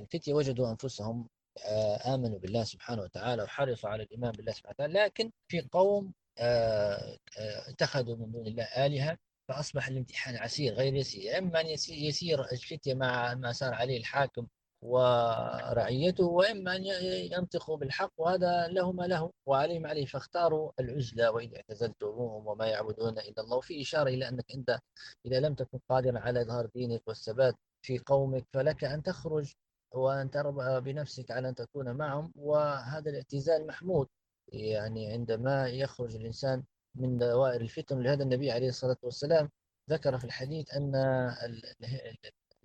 [0.00, 1.28] الفتية وجدوا أنفسهم
[1.64, 7.18] آه، آمنوا بالله سبحانه وتعالى وحرصوا على الإيمان بالله سبحانه وتعالى لكن في قوم آه،
[7.38, 11.38] آه، اتخذوا من دون الله آلهة فأصبح الامتحان عسير غير يسير.
[11.38, 14.46] إما أن يسير الفتية مع ما سار عليه الحاكم
[14.82, 16.84] ورعيته وإما أن
[17.32, 23.56] ينطقوا بالحق وهذا لهما له وعليهم عليه فاختاروا العزلة وإذا اعتزلتموهم وما يعبدون إلا الله.
[23.56, 24.78] وفي إشارة إلى أنك أنت
[25.26, 29.52] إذا لم تكن قادرا على إظهار دينك والثبات في قومك فلك أن تخرج
[29.92, 32.32] وأن تربى بنفسك على أن تكون معهم.
[32.36, 34.08] وهذا الاعتزال محمود
[34.48, 36.64] يعني عندما يخرج الإنسان
[36.94, 38.00] من دوائر الفتن.
[38.02, 39.50] لهذا النبي عليه الصلاة والسلام
[39.90, 40.92] ذكر في الحديث أن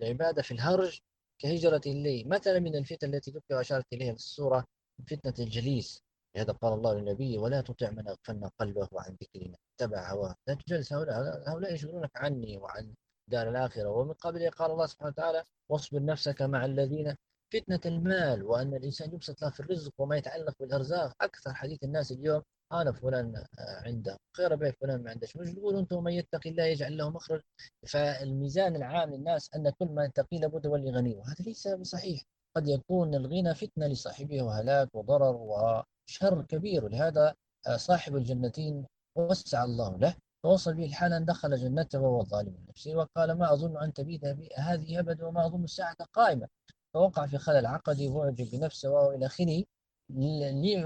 [0.00, 1.00] العبادة في الهرج
[1.38, 2.28] كهجرة الليل.
[2.28, 4.64] مثلا من الفتن التي ذكر وأشارت إليها في السورة؟
[5.06, 6.02] فتنة الجليس.
[6.36, 9.56] لهذا قال الله للنبي ولا تطع من أغفلنا قلبه عن ذكرنا.
[9.78, 10.34] تبع هواه.
[10.48, 10.92] لا تجلس.
[10.92, 12.94] هؤلاء هؤلاء يشغلونك عني وعن
[13.28, 13.88] دار الآخرة.
[13.88, 17.16] ومن قبله قال الله سبحانه وتعالى واصبر نفسك مع الذين
[17.52, 21.12] فتنة المال وأن الإنسان يبسط له في الرزق وما يتعلق بالأرزاق.
[21.20, 24.18] أكثر حديث الناس اليوم أنا فلان آه، عنده.
[24.36, 25.36] خير بيه فلان ما عندش.
[25.36, 27.42] مش تقولوا أنتم من يتقي الله يجعل له مخرج.
[27.86, 31.14] فالميزان العام للناس أن كل ما يتقي لابد يولي غني.
[31.14, 32.22] وهذا ليس بصحيح.
[32.56, 36.84] قد يكون الغنى فتنة لصاحبه وهلاك وضرر وشر كبير.
[36.84, 37.34] ولهذا
[37.66, 40.16] آه، صاحب الجنتين وسع الله له.
[40.42, 44.24] فوصل به الحال أن دخل جنته وهو ظالم نفسه وقال ما أظن أن تبيد
[44.56, 46.48] هذه أبدا وما أظن الساعة قائمة.
[46.94, 49.64] فوقع في خلل عقدي واعجب بنفسه وإلى آخره.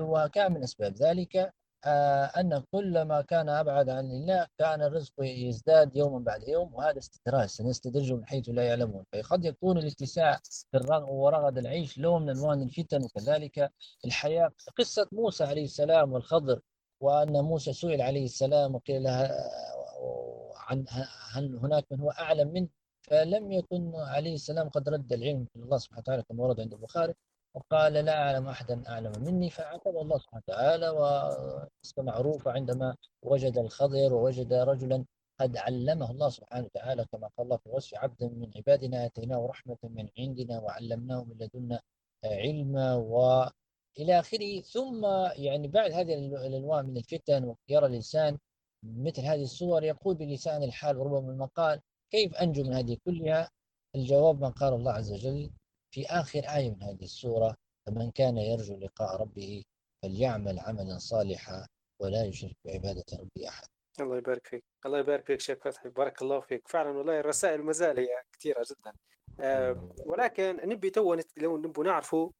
[0.01, 1.53] وكان من أسباب ذلك.
[1.85, 8.19] أن كلما كان أبعد عن الله كان الرزق يزداد يوما بعد يوم وهذا استدراج سنستدرجهم
[8.19, 9.05] من حيث لا يعلمون.
[9.13, 10.41] فقد يكون الاتساع
[10.71, 13.73] في الرغم ورغد العيش لون من ألوان الفتن وكذلك
[14.05, 14.53] الحياة.
[14.79, 16.61] قصة موسى عليه السلام والخضر
[17.01, 19.31] وأن موسى سئل عليه السلام وقيل له
[20.57, 20.85] عن
[21.33, 22.69] هل هناك من هو أعلم منه؟
[23.03, 27.15] فلم يكن عليه السلام قد رد العلم من الله سبحانه وتعالى كما ورد عند البخاري.
[27.55, 34.15] وقال لا أعلم أحدا أعلم مني فعاتب الله سبحانه وتعالى وقصة معروفة عندما وجد الخضر
[34.15, 35.05] ووجد رجلا
[35.41, 39.79] قد علمه الله سبحانه وتعالى كما قال الله في وصف عبد من عبادنا آتيناه رحمة
[39.83, 41.81] من عندنا وعلمناه من لدنا
[42.25, 44.61] علما وإلى آخره.
[44.61, 48.39] ثم يعني بعد هذه الأنواع من الفتن ويرى الإنسان
[48.83, 53.51] مثل هذه الصور يقول بلسان الحال وربما المقال كيف أنجو من هذه كلها؟
[53.95, 55.51] الجواب ما قال الله عز وجل
[55.91, 57.55] في آخر آية من هذه السورة
[57.87, 59.63] فمن كان يرجو لقاء ربه
[60.03, 61.67] فليعمل عملا صالحا
[62.01, 63.69] ولا يشرك بعبادة ربه أحد.
[64.01, 64.65] الله يبارك فيك.
[64.87, 65.89] الله يبارك فيك شيخ فتحي.
[65.89, 66.69] بارك الله فيك.
[66.69, 68.93] فعلا والله الرسائل ما زال هي كثيرة جدا.
[69.41, 72.31] آه ولكن نبي تو لو نبي نعرفوا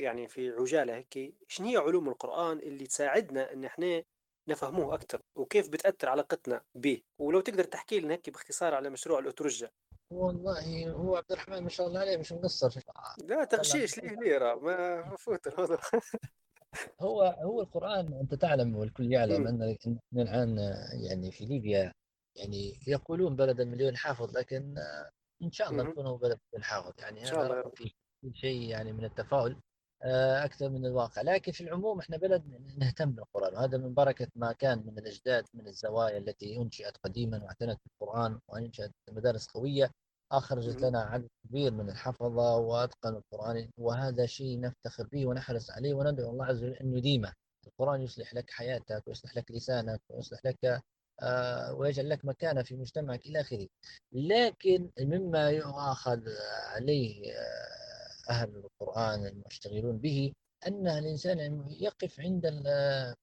[0.00, 4.02] يعني في عجالة هيك شنو هي علوم القرآن اللي تساعدنا إن إحنا
[4.48, 9.70] نفهموه أكثر وكيف بتأثر علاقتنا به؟ ولو تقدر تحكي لنا هيك باختصار على مشروع الأترجة
[10.10, 12.80] والله هو عبد الرحمن ما شاء الله عليه مش مقصر.
[13.24, 15.78] لا تغشيش ليه ليرة ما فوت الموضوع
[17.00, 19.76] هو هو القرآن أنت تعلم والكل يعلم أن
[20.12, 20.58] الآن
[20.92, 21.92] يعني في ليبيا
[22.36, 24.74] يعني يقولون بلد المليون حافظ لكن
[25.42, 26.92] إن شاء الله نكون هو بلد حافظ.
[26.98, 27.94] يعني شاء الله في
[28.34, 29.60] شيء يعني من التفاؤل
[30.02, 31.22] آه، أكثر من الواقع.
[31.22, 32.44] لكن في العموم إحنا بلد
[32.78, 37.80] نهتم بالقرآن وهذا من بركة ما كان من الأجداد من الزوايا التي أنشئت قديما واعتنت
[37.86, 39.90] بالقرآن وأنشأت مدارس قوية.
[40.32, 46.30] أخرجت لنا عدد كبير من الحفظة وأتقنوا القرآن وهذا شيء نفتخر به ونحرص عليه وندعو
[46.30, 47.32] الله عز وجل أن يديمه.
[47.66, 50.82] القرآن يصلح لك حياتك ويصلح لك لسانك ويصلح لك
[51.22, 53.66] آه ويجعل لك مكانة في مجتمعك إلى آخره.
[54.12, 56.20] لكن مما يؤاخذ
[56.74, 60.32] عليه آه أهل القرآن المشتغلون به
[60.66, 62.46] أن الإنسان يقف عند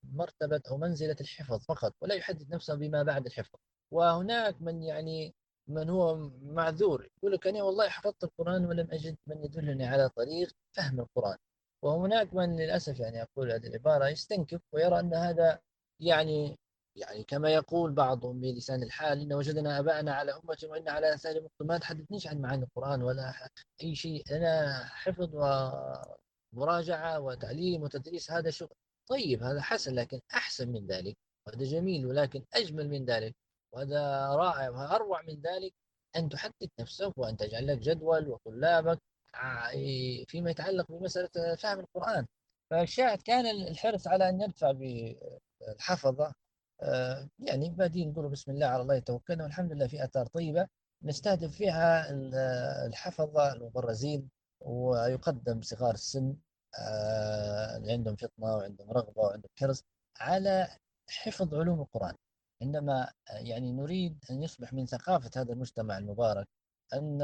[0.03, 3.59] مرتبة أو منزلة الحفظ فقط ولا يحدد نفسه بما بعد الحفظ.
[3.91, 5.35] وهناك من يعني
[5.67, 10.51] من هو معذور يقول لك أنا والله حفظت القرآن ولم أجد من يدلني على طريق
[10.75, 11.37] فهم القرآن.
[11.83, 15.59] وهناك من للأسف يعني أقول هذه العبارة يستنكف ويرى أن هذا
[15.99, 16.57] يعني
[16.95, 21.77] يعني كما يقول بعضهم بلسان الحال إن وجدنا آباءنا على أمة وإن على آثار ما
[21.77, 23.49] تحدثنيش عن معاني القرآن ولا
[23.83, 24.23] أي شيء.
[24.31, 25.29] أنا حفظ
[26.53, 28.75] ومراجعة وتعليم وتدريس هذا شغل.
[29.09, 33.35] طيب هذا حسن لكن أحسن من ذلك وهذا جميل ولكن أجمل من ذلك.
[33.75, 34.69] وهذا رائع.
[34.69, 35.73] وأروع من ذلك
[36.15, 38.99] أن تحدد نفسك وأن تجعل لك جدول وطلابك
[40.27, 42.25] فيما يتعلق بمسألة فهم القرآن.
[42.71, 46.33] فالشاهد كان الحرص على أن يدفع بالحفظة
[46.81, 50.67] آه، يعني بادين نقول بسم الله على الله توكلنا والحمد لله في أثار طيبة.
[51.03, 52.11] نستهدف فيها
[52.87, 56.35] الحفظة المبرزين ويقدم صغار السن
[56.79, 59.83] آه، اللي عندهم فطنة وعندهم رغبة وعندهم حرص
[60.19, 60.67] على
[61.09, 62.15] حفظ علوم القرآن.
[62.61, 66.47] عندما يعني نريد أن يصبح من ثقافة هذا المجتمع المبارك
[66.93, 67.19] أن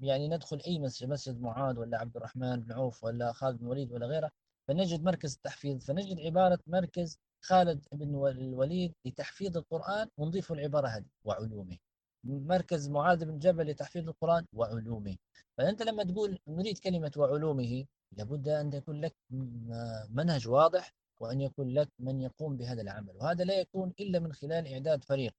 [0.00, 3.92] يعني ندخل أي مسجد مسجد معاذ ولا عبد الرحمن بن عوف ولا خالد بن وليد
[3.92, 4.30] ولا غيره
[4.68, 11.76] فنجد مركز التحفيظ فنجد عبارة مركز خالد بن الوليد لتحفيظ القرآن ونضيف العبارة هذه وعلومه.
[12.24, 15.16] مركز معاذ بن جبل لتحفيظ القرآن وعلومه.
[15.58, 19.14] فأنت لما تقول نريد كلمة وعلومه لابد أن يكون لك
[20.10, 23.16] منهج واضح وأن يكون لك من يقوم بهذا العمل.
[23.16, 25.34] وهذا لا يكون إلا من خلال إعداد فريق.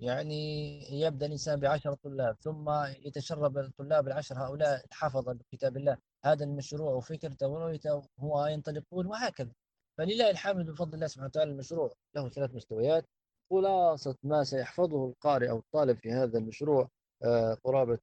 [0.00, 2.70] يعني يبدأ الإنسان بعشرة طلاب ثم
[3.06, 5.98] يتشرب الطلاب العشر هؤلاء حفظ كتاب الله.
[6.24, 9.52] هذا المشروع وفكرته ورؤيته هو ينطلقون وهكذا.
[9.98, 11.94] فلله الحمد بفضل الله سبحانه وتعالى المشروع.
[12.16, 13.04] له ثلاث مستويات.
[13.50, 16.88] خلاصة ما سيحفظه القارئ أو الطالب في هذا المشروع
[17.24, 17.98] آه، قرابة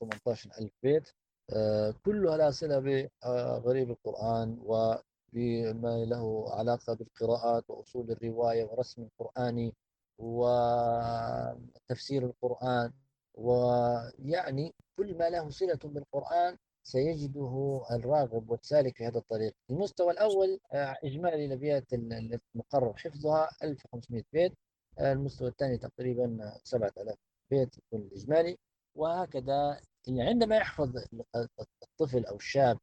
[0.00, 1.08] 18 آه، ألف بيت.
[1.52, 2.78] آه، كلها لها صلة
[3.24, 4.58] بغريب القرآن
[5.36, 9.74] وبما له علاقة بالقراءات وأصول الرواية ورسم القرآني
[10.18, 12.92] وتفسير القرآن
[13.34, 19.54] ويعني كل ما له صلة بالقرآن سيجده الراغب والسالك في هذا الطريق.
[19.70, 24.52] المستوى الأول آه، إجمالي الأبيات المقرر حفظها 1500 بيت
[24.98, 27.16] آه، المستوى الثاني تقريبا 7000
[27.50, 28.58] بيت يكون الإجمالي
[28.94, 30.96] وهكذا يعني عندما يحفظ
[31.82, 32.78] الطفل أو الشاب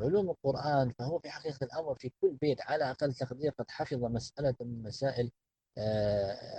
[0.00, 4.54] علوم القرآن فهو في حقيقة الأمر في كل بيت على أقل تقدير قد حفظ مسألة
[4.60, 5.30] من مسائل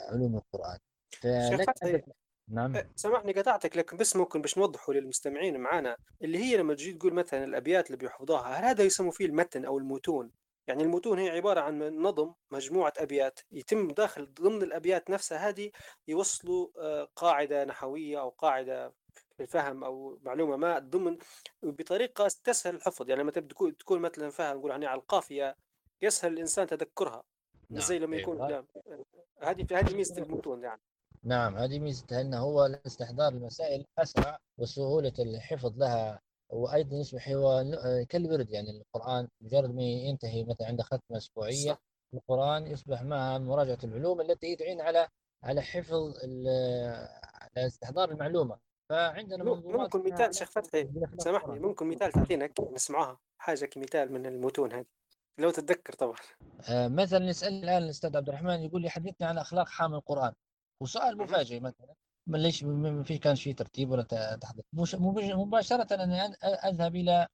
[0.09, 0.79] علوم القرآن.
[1.21, 2.05] فلك
[2.49, 2.75] نعم.
[2.75, 7.13] أه، سامحني قطعتك لكن بس ممكن باش نوضحوا للمستمعين معنا اللي هي لما تجي تقول
[7.13, 10.31] مثلا الأبيات اللي بيحفظوها هل هذا يسموا فيه المتن أو المتون؟
[10.67, 15.71] يعني المتون هي عبارة عن نظم مجموعة أبيات يتم داخل ضمن الأبيات نفسها هذه
[16.07, 18.29] يوصلوا أه، قاعدة نحوية أو
[19.41, 21.17] الفهم أو معلومة ما ضمن
[21.63, 23.31] بطريقة تسهل الحفظ يعني لما
[23.79, 25.55] تكون مثلا فاهم نقول على القافية
[26.01, 27.23] يسهل الإنسان تذكرها
[27.69, 27.81] نعم.
[27.81, 28.65] زي لما يكون أيوة.
[29.41, 30.81] هذه هذه ميزة المتون يعني
[31.23, 37.63] نعم هذه ميزتها أنه هو استحضار المسائل أسرع وسهولة الحفظ لها وأيضا يصبح هو
[38.09, 41.81] كالورد يعني القرآن مجرد ما ينتهي مثلا عند ختمة أسبوعية صح.
[42.13, 45.07] القرآن يصبح مع مراجعة العلوم التي تعين على
[45.43, 46.13] على حفظ
[47.55, 48.57] على استحضار المعلومة
[48.89, 54.85] فعندنا ممكن مثال شيخ فتحي سامحني ممكن مثال تعطينا نسمعها حاجة كمثال من المتون هذه
[55.37, 56.15] لو تتذكر طبعا.
[56.69, 60.33] آه مثلا نسأل الآن الأستاذ عبد الرحمن يقول لي حدثني عن أخلاق حامل القرآن.
[60.81, 61.93] وسؤال مفاجئ مثلا
[62.27, 64.03] ما ليش ما في في ترتيب ولا
[64.41, 64.63] تحضير؟
[65.35, 67.27] مباشرة أني أذهب إلى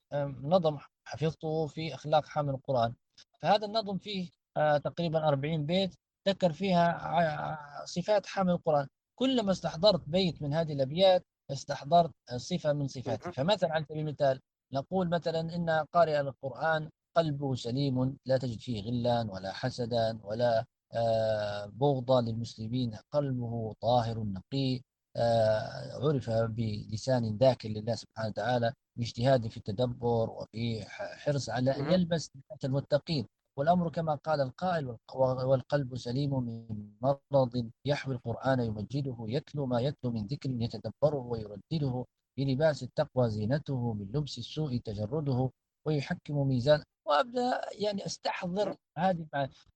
[0.44, 2.94] نظم حفظته في أخلاق حامل القرآن.
[3.41, 5.96] فهذا النظم فيه آه، تقريبا 40 بيت
[6.28, 8.88] ذكر فيها صفات حامل القرآن.
[9.20, 14.41] كلما استحضرت بيت من هذه الأبيات استحضرت صفة من صفاته فمثلا على سبيل المثال
[14.73, 21.65] نقول مثلا إن قارئ القرآن قلبه سليم لا تجد فيه غلا ولا حسدا ولا آه،
[21.65, 24.81] بغضا للمسلمين قلبه طاهر نقي
[25.15, 32.31] آه، عرف بلسان ذاكر لله سبحانه وتعالى باجتهاد في التدبر وفي حرص على أن يلبس
[32.63, 33.27] المتقين.
[33.58, 40.26] والأمر كما قال القائل والقلب سليم من مرض يحوي القرآن يمجده يتلو ما يتلو من
[40.26, 42.06] ذكر يتدبره ويردده
[42.38, 45.52] بلباس التقوى زينته من لبس السوء تجرده
[45.86, 46.84] ويحكم ميزان.
[47.08, 49.28] وأبدأ يعني أستحضر هذه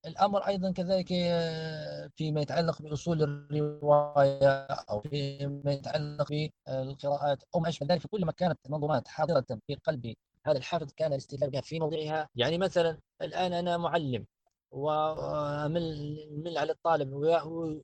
[0.05, 0.47] الأمر.
[0.47, 4.49] أيضا كذلك آه، فيما يتعلق بأصول الرواية
[4.89, 10.15] أو فيما يتعلق بالقراءات أو ما أشبه ذلك فكلما كانت المنظومات حاضرة في قلب
[10.47, 12.29] هذا الحافظ كان الاستدلال بها في موضعها.
[12.35, 14.25] يعني مثلا الآن أنا معلم
[14.71, 17.13] ومل على الطالب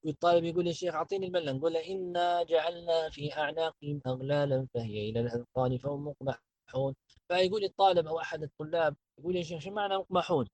[0.04, 5.20] والطالب يقول يا شيخ أعطيني المله نقول له إنا جعلنا في أعناقهم اغلالا فهي إلى
[5.20, 6.96] الأذقان فهم مقمحون.
[7.30, 10.48] فيقول الطالب أو أحد الطلاب يقول يا شيخ شو معنى مقمحون؟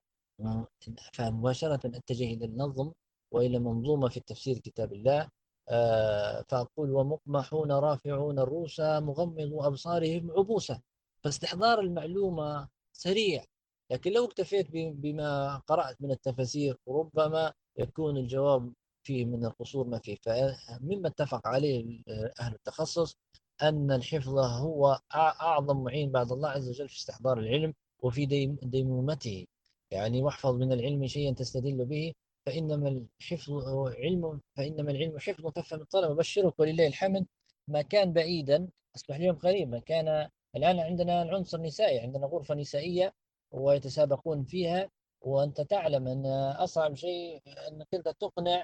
[1.14, 2.92] فمباشره أتجه إلى النظم
[3.32, 5.30] وإلى منظومة في تفسير كتاب الله.
[5.70, 10.82] آه، فأقول ومقمحون رافعون الرؤوس مغمض أبصارهم عبوسة.
[11.24, 13.46] فاستحضار المعلومة سريع.
[13.92, 20.16] لكن لو اكتفيت بما قرأت من التفاسير ربما يكون الجواب فيه من القصور ما فيه.
[20.22, 22.02] فمما اتفق عليه
[22.40, 23.16] أهل التخصص
[23.62, 28.26] أن الحفظ هو أعظم معين بعد الله عز وجل في استحضار العلم وفي
[28.64, 29.46] ديمومته.
[29.92, 32.14] يعني واحفظ من العلم شيئا تستدل به
[32.46, 32.90] فإنما
[33.22, 33.52] الحفظ
[33.88, 36.12] علم فإنما العلم حفظ تفهم الطلب.
[36.12, 37.26] وبشرك ولله الحمد.
[37.68, 43.14] ما كان بعيدا أصبح اليوم قريب ما كان الآن عندنا العنصر النسائي عندنا غرفة نسائية
[43.52, 44.90] ويتسابقون فيها
[45.22, 48.64] وأنت تعلم أن أصعب شيء أنك أنت تقنع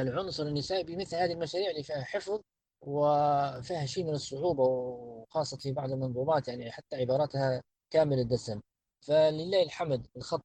[0.00, 2.40] العنصر النسائي بمثل هذه المشاريع اللي فيها حفظ
[2.80, 8.60] وفيها شيء من الصعوبة وخاصة في بعض المنظومات يعني حتى عباراتها كامل الدسم.
[9.06, 10.44] فلله الحمد الخط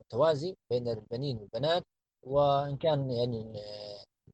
[0.00, 1.82] متوازي بين البنين والبنات
[2.22, 3.52] وإن كان يعني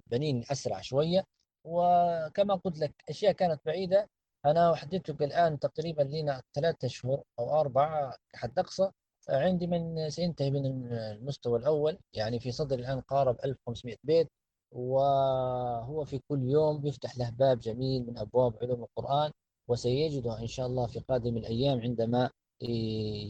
[0.00, 1.24] البنين أسرع شوية.
[1.64, 4.08] وكما قلت لك أشياء كانت بعيدة
[4.46, 8.90] أنا حددتك الآن تقريبا لنا ثلاثة أشهر أو أربعة حد أقصى.
[9.28, 14.28] عندي من سينتهي من المستوى الأول يعني في صدر الآن قارب 1500 بيت
[14.72, 19.32] وهو في كل يوم يفتح له باب جميل من أبواب علوم القرآن
[19.68, 22.30] وسيجدها إن شاء الله في قادم الأيام عندما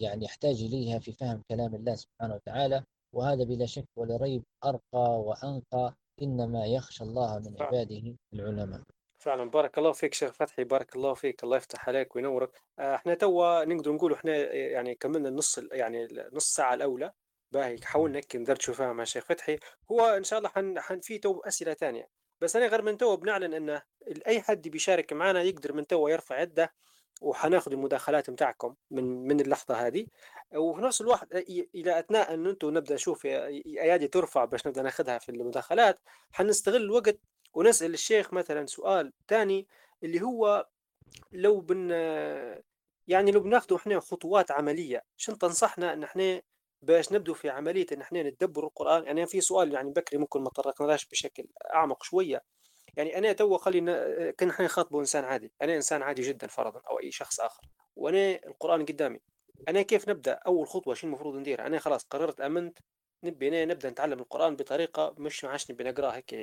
[0.01, 2.85] يعني يحتاج إليها في فهم كلام الله سبحانه وتعالى.
[3.15, 8.83] وهذا بلا شك ولا ريب أرقى وأنقى إنما يخشى الله من عباده العلماء.
[9.19, 12.63] فعلا بارك الله فيك شيخ فتحي بارك الله فيك الله يفتح عليك وينورك.
[12.79, 17.13] آه، إحنا توا نقدر نقول إحنا يعني كملنا النص يعني النص ساعة الأولى.
[17.53, 19.59] باهي حاولنا هيك ندردشوا فيها مع الشيخ فتحي.
[19.91, 22.09] هو إن شاء الله حن, حن في تو أسئلة ثانية
[22.41, 23.83] بس أنا غير من تو بنعلن إنه
[24.27, 26.75] أي حد بيشارك معنا يقدر من تو يرفع يده
[27.21, 30.07] وحناخذ المداخلات بتاعكم من من اللحظة هذه.
[30.55, 31.29] وفي نفس الوقت
[31.75, 36.01] إلى أثناء إن أنتم نبدأ نشوف ايادي ترفع باش نبدأ ناخذها في المداخلات
[36.33, 37.19] حنستغل الوقت
[37.59, 39.67] ونسأل الشيخ مثلا سؤال ثاني
[40.03, 40.69] اللي هو
[41.33, 41.91] لو بن
[43.09, 46.43] يعني لو بناخذ إحنا خطوات عملية شنو تنصحنا إن إحنا
[46.83, 50.51] باش نبدو في عملية إن إحنا نتدبر القرآن؟ يعني في سؤال يعني بكري ممكن ما
[50.51, 52.43] طرقناش بشكل أعمق شوية.
[52.97, 55.53] يعني أنا تو خلينا كنا إحنا نخاطبه إنسان عادي.
[55.63, 57.63] أنا إنسان عادي جدا فرضا أو أي شخص آخر.
[57.97, 59.21] وأنا القرآن قدامي.
[59.69, 62.79] أنا كيف نبدأ؟ أول خطوة شو المفروض ندير؟ أنا خلاص قررت أمنت.
[63.25, 66.35] نبي نبدأ نتعلم القرآن بطريقة مش عاش نبي نقرأ هيك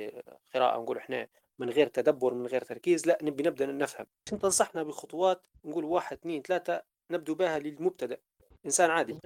[0.54, 4.06] قراءة نقول إحنا من غير تدبر من غير تركيز لا نبي نبدأ نفهم.
[4.28, 8.20] شو تنصحنا بخطوات نقول واحد اثنين ثلاثة نبدو بها للمبتدئ
[8.66, 9.18] إنسان عادي.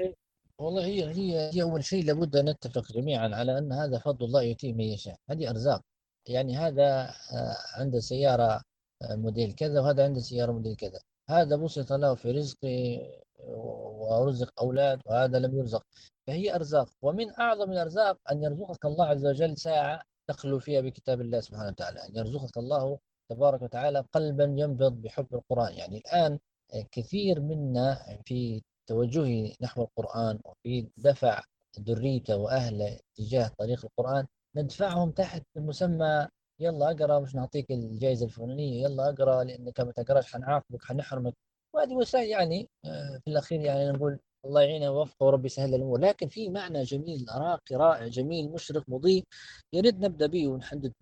[0.59, 4.43] والله هي هي هي أول شيء لابد أن نتفق جميعا على أن هذا فضل الله
[4.43, 5.17] يؤتيه من يشاء.
[5.31, 5.83] هذه أرزاق.
[6.29, 8.63] يعني هذا آه، عنده سيارة
[9.03, 11.01] آه، موديل كذا وهذا عنده سيارة موديل كذا.
[11.31, 13.01] هذا بسط له في رزقه
[13.39, 15.87] ورزق أولاد وهذا لم يرزق.
[16.31, 16.89] فهي أرزاق.
[17.03, 22.01] ومن أعظم الأرزاق أن يرزقك الله عز وجل ساعة تخلو فيها بكتاب الله سبحانه وتعالى.
[22.09, 22.99] أن يرزقك الله
[23.31, 25.75] تبارك وتعالى قلبا ينبض بحب القرآن.
[25.75, 26.39] يعني الآن
[26.75, 31.43] آه، كثير منا في توجهه نحو القرآن وفي دفع
[31.81, 34.27] ذريته وأهله تجاه طريق القرآن
[34.57, 36.29] ندفعهم تحت مسمى
[36.61, 41.35] يلا أقرأ مش نعطيك الجائزة الفلانية يلا أقرأ لأنك ما تقرأش حنعاقبك حنحرمك.
[41.75, 46.01] وهذه وسائل يعني آه، في الأخير يعني نقول الله يعينه ويوفقه وربي يسهل الأمور.
[46.01, 49.25] لكن في معنى جميل راقي رائع جميل مشرق مضيء
[49.73, 50.93] يريد نبدأ به ونحدد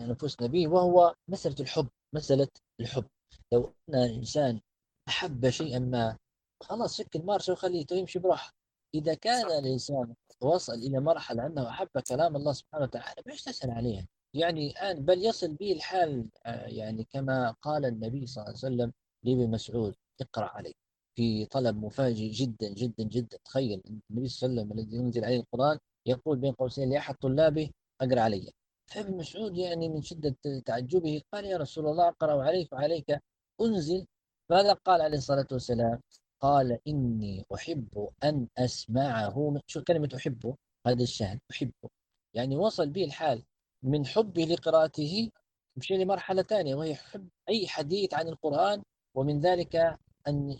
[0.00, 2.48] نفوسنا به وهو مسألة الحب مسألة
[2.80, 3.04] الحب.
[3.52, 4.60] لو أن الانسان
[5.08, 6.16] أحب شيئا ما
[6.62, 8.52] خلاص شكل مارشة وخليته يمشي بروحه
[8.94, 9.54] إذا كان صح.
[9.56, 15.04] الإنسان وصل إلى مرحلة أنه أحب كلام الله سبحانه وتعالى مش تسأل عليها يعني الآن
[15.04, 18.92] بل يصل به الحال آه، يعني كما قال النبي صلى الله عليه وسلم
[19.22, 20.74] لابن مسعود اقرأ علي
[21.18, 23.38] في طلب مفاجئ جدا جدا جدا.
[23.44, 27.70] تخيل النبي صلى الله عليه وسلم الذي ينزل عليه القرآن يقول بين قوسين لأحد طلابه
[28.00, 28.52] أقرأ علي.
[28.86, 33.18] فابن مسعود يعني من شدة تعجبه قال يا رسول الله أقرأ عليك وعليك.
[33.60, 34.06] أنزل.
[34.50, 36.00] ماذا قال عليه الصلاة والسلام؟
[36.40, 39.60] قال إني أحب أن أسمعه.
[39.66, 40.56] شو كلمة أحبه
[40.86, 41.88] هذا الشاهد أحبه
[42.34, 43.42] يعني وصل به الحال
[43.82, 45.30] من حبه لقراءته
[45.76, 48.82] مشي لمرحلة ثانية وهي حب أي حديث عن القرآن
[49.14, 49.98] ومن ذلك
[50.28, 50.58] أن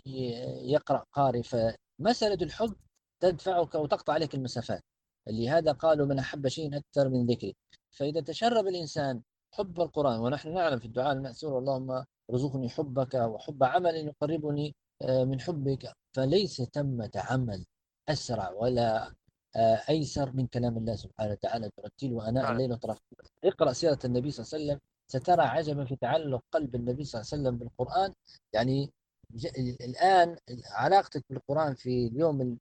[0.75, 2.75] يقرأ قارئ فمسألة الحب
[3.19, 4.81] تدفعك وتقطع عليك المسافات.
[5.27, 7.55] لهذا قالوا من أحب شيء أكثر من ذكري.
[7.91, 9.21] فإذا تشرب الإنسان
[9.53, 15.39] حب القرآن ونحن نعلم في الدعاء المأثور اللهم ارزقني حبك وحب عمل يقربني آه، من
[15.41, 17.65] حبك فليس ثمة عمل
[18.09, 19.13] أسرع ولا
[19.55, 21.69] آه، أيسر من كلام الله سبحانه وتعالى.
[21.77, 22.99] ترتيل أناء الليل وطرف
[23.43, 24.79] اقرأ سيرة النبي صلى الله عليه وسلم
[25.11, 28.13] سترى عجبا في تعلق قلب النبي صلى الله عليه وسلم بالقرآن.
[28.53, 28.91] يعني
[29.81, 30.37] الآن
[30.71, 32.57] علاقتك بالقرآن في اليوم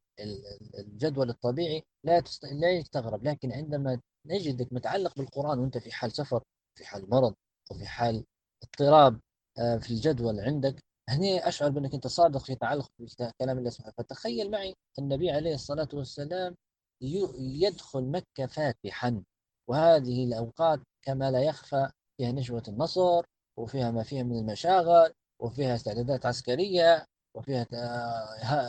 [0.78, 2.44] الجدول الطبيعي لا تست...
[2.44, 6.42] لا يستغرب لكن عندما نجدك متعلق بالقرآن وأنت في حال سفر
[6.78, 7.34] في حال مرض
[7.70, 8.24] أو في حال
[8.62, 9.20] اضطراب
[9.58, 13.94] آه، في الجدول عندك هنا أشعر بأنك أنت صادق في تعلق بكلام الله سبحانه.
[13.98, 16.54] فتخيل معي النبي عليه الصلاة والسلام
[17.60, 19.22] يدخل مكة فاتحا
[19.68, 23.24] وهذه الأوقات كما لا يخفى فيها نشوة النصر
[23.58, 27.66] وفيها ما فيها من المشاغل وفيها استعدادات عسكرية وفيها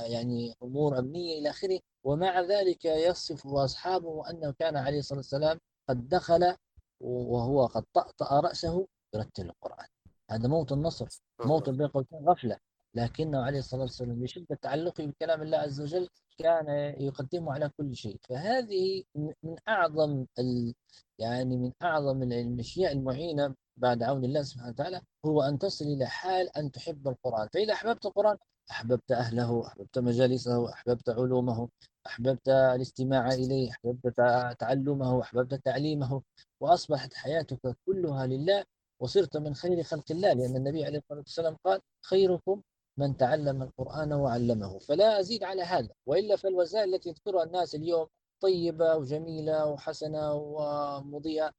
[0.05, 1.79] يعني أمور أمنية إلى آخره.
[2.03, 5.59] ومع ذلك يصف أصحابه أنه كان عليه الصلاة والسلام
[5.89, 6.55] قد دخل
[7.01, 9.87] وهو قد طأطأ رأسه يرتل القرآن.
[10.31, 11.07] هذا موت النصر
[11.45, 12.57] موت بين قوسين غفلة.
[12.95, 16.67] لكنه عليه الصلاة والسلام بشدة تعلقه بكلام الله عز وجل كان
[16.99, 18.17] يقدمه على كل شيء.
[18.29, 20.73] فهذه من أعظم ال
[21.19, 26.57] يعني من أعظم الأشياء المعينة بعد عون الله سبحانه وتعالى هو أن تصل إلى حال
[26.57, 27.47] أن تحب القرآن.
[27.53, 28.37] فإذا أحببت القرآن
[28.71, 31.69] أحببت أهله أحببت مجالسه أحببت علومه
[32.07, 34.15] أحببت الاستماع إليه أحببت
[34.59, 36.21] تعلمه أحببت تعليمه
[36.61, 38.63] وأصبحت حياتك كلها لله
[38.99, 40.33] وصرت من خير خلق الله.
[40.33, 42.61] لأن النبي عليه الصلاة والسلام قال خيركم
[42.97, 44.79] من تعلم القرآن وعلمه.
[44.79, 48.07] فلا أزيد على هذا وإلا فالوسائل التي يذكرها الناس اليوم
[48.41, 51.53] طيبة وجميلة وحسنة ومضيئة.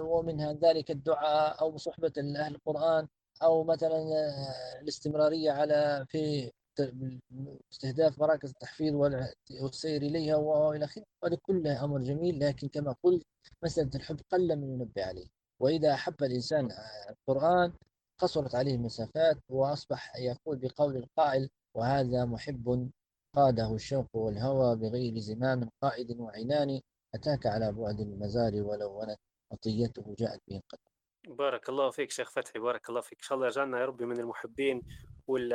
[0.00, 3.08] ومنها ذلك الدعاء أو صحبة أهل القرآن
[3.42, 4.04] أو مثلا
[4.82, 6.52] الاستمرارية على في
[7.72, 8.94] استهداف مراكز التحفيظ
[9.62, 11.04] والسير إليها وإلى آخره.
[11.24, 13.22] هذا كله أمر جميل لكن كما قلت
[13.64, 15.26] مسألة الحب قل من ينبه عليه.
[15.60, 16.68] وإذا أحب الإنسان
[17.10, 17.72] القرآن
[18.18, 22.90] قصرت عليه المسافات وأصبح يقول بقول القائل وهذا محب
[23.34, 26.80] قاده الشوق والهوى بغير زمام قائد وعنان
[27.14, 29.02] أتاك على بعد المزار ولو
[29.50, 30.80] ونت مطيته جاءت به القدر
[31.28, 33.18] بارك الله فيك شيخ فتحي بارك الله فيك.
[33.18, 34.82] إن شاء الله يجعلنا يا ربي من المحبين
[35.26, 35.52] وال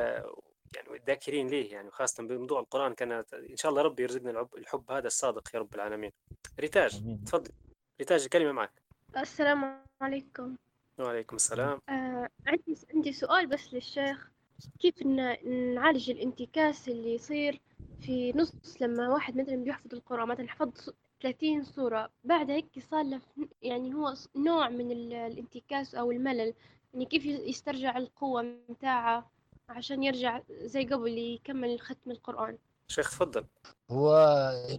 [0.76, 3.12] يعني والذاكرين ليه يعني وخاصة بموضوع القرآن كان
[3.50, 6.12] إن شاء الله ربي يرزقنا الحب هذا الصادق يا رب العالمين.
[6.60, 7.52] ريتاج تفضل.
[8.00, 8.82] ريتاج الكلمة معك.
[9.18, 10.56] السلام عليكم.
[11.00, 11.82] وعليكم السلام.
[11.90, 14.32] آه عندي عندي سؤال بس للشيخ.
[14.80, 15.02] كيف
[15.76, 17.62] نعالج الانتكاس اللي يصير
[18.02, 20.90] في نص لما واحد مثلا بيحفظ القرآن؟ مثلا حفظ
[21.22, 22.10] 30 صورة.
[22.24, 23.22] بعد هيك صار له
[23.62, 26.54] يعني هو نوع من الانتكاس أو الملل.
[26.94, 29.32] يعني كيف يسترجع القوة متاعه
[29.70, 32.58] عشان يرجع زي قبل يكمل ختم القرآن.
[32.88, 33.46] شيخ تفضل.
[33.92, 34.14] هو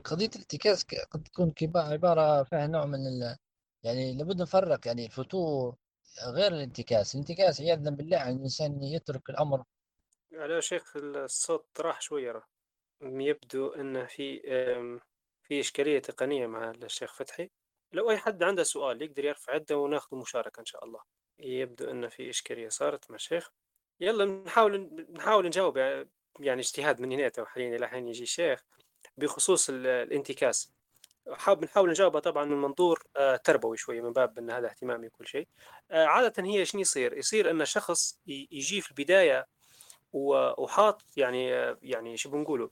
[0.05, 3.37] قضية الانتكاس قد تكون عبارة فيها نوع من ال...
[3.83, 5.77] يعني لابد نفرق يعني الفتور
[6.27, 7.15] غير الانتكاس.
[7.15, 9.65] الانتكاس عياذا بالله عن الإنسان يترك الأمر.
[10.35, 12.43] على شيخ الصوت راح شوية
[13.03, 14.43] يبدو أن في
[15.53, 17.51] في إشكالية تقنية مع الشيخ فتحي.
[17.93, 21.01] لو أي حد عنده سؤال يقدر يرفع يده وناخذ مشاركة إن شاء الله.
[21.39, 23.51] يبدو أن في إشكالية صارت مع الشيخ.
[24.01, 25.77] يلا نحاول نحاول نجاوب
[26.41, 28.65] يعني اجتهاد من هنا حاليا إلى حين يجي الشيخ.
[29.17, 30.73] بخصوص الانتكاس.
[31.33, 35.27] حاب نحاول نجاوبها طبعا من منظور آه، تربوي شوية من باب إن هذا اهتمامي وكل
[35.27, 35.49] شيء.
[35.91, 39.47] آه، عادة هي شنو يصير؟ يصير إن شخص يجي في البداية
[40.13, 41.49] وحاط يعني
[41.83, 42.71] يعني شو بنقوله؟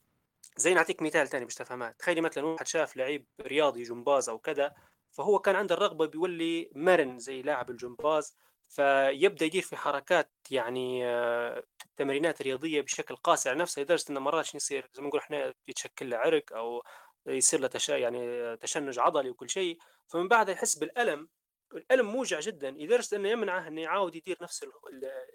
[0.61, 4.75] زي نعطيك مثال ثاني باش تفهمها تخيلي مثلا واحد شاف لعيب رياضي جمباز أو كذا
[5.11, 8.37] فهو كان عنده الرغبة بيولي مرن زي لاعب الجمباز
[8.69, 11.63] فيبدأ يدير في حركات يعني آه،
[11.97, 16.11] تمرينات رياضية بشكل قاسي على نفسه لدرجة إنه مرات يصير؟ زي ما نقول إحنا يتشكل
[16.11, 16.83] له عرق أو
[17.27, 17.89] يصير له تش...
[17.89, 19.79] يعني تشنج عضلي وكل شيء.
[20.09, 21.29] فمن بعدها يحس بالألم
[21.75, 24.67] الألم موجع جدا لدرجة إنه يمنعه إنه يعاود يدير نفس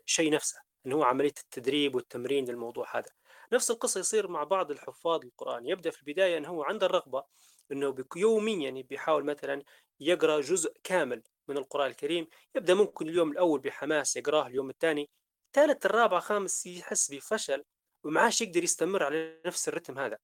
[0.05, 3.09] الشيء نفسه اللي هو عملية التدريب والتمرين للموضوع هذا.
[3.53, 7.23] نفس القصة يصير مع بعض الحفاظ القرآن يبدأ في البداية أنه هو عنده الرغبة
[7.71, 9.63] أنه يوميا بيحاول مثلا
[9.99, 12.27] يقرأ جزء كامل من القرآن الكريم.
[12.55, 15.09] يبدأ ممكن اليوم الأول بحماس يقرأه اليوم الثاني
[15.53, 17.63] ثالث الرابع خامس يحس بفشل
[18.03, 20.17] ومعاش يقدر يستمر على نفس الرتم هذا.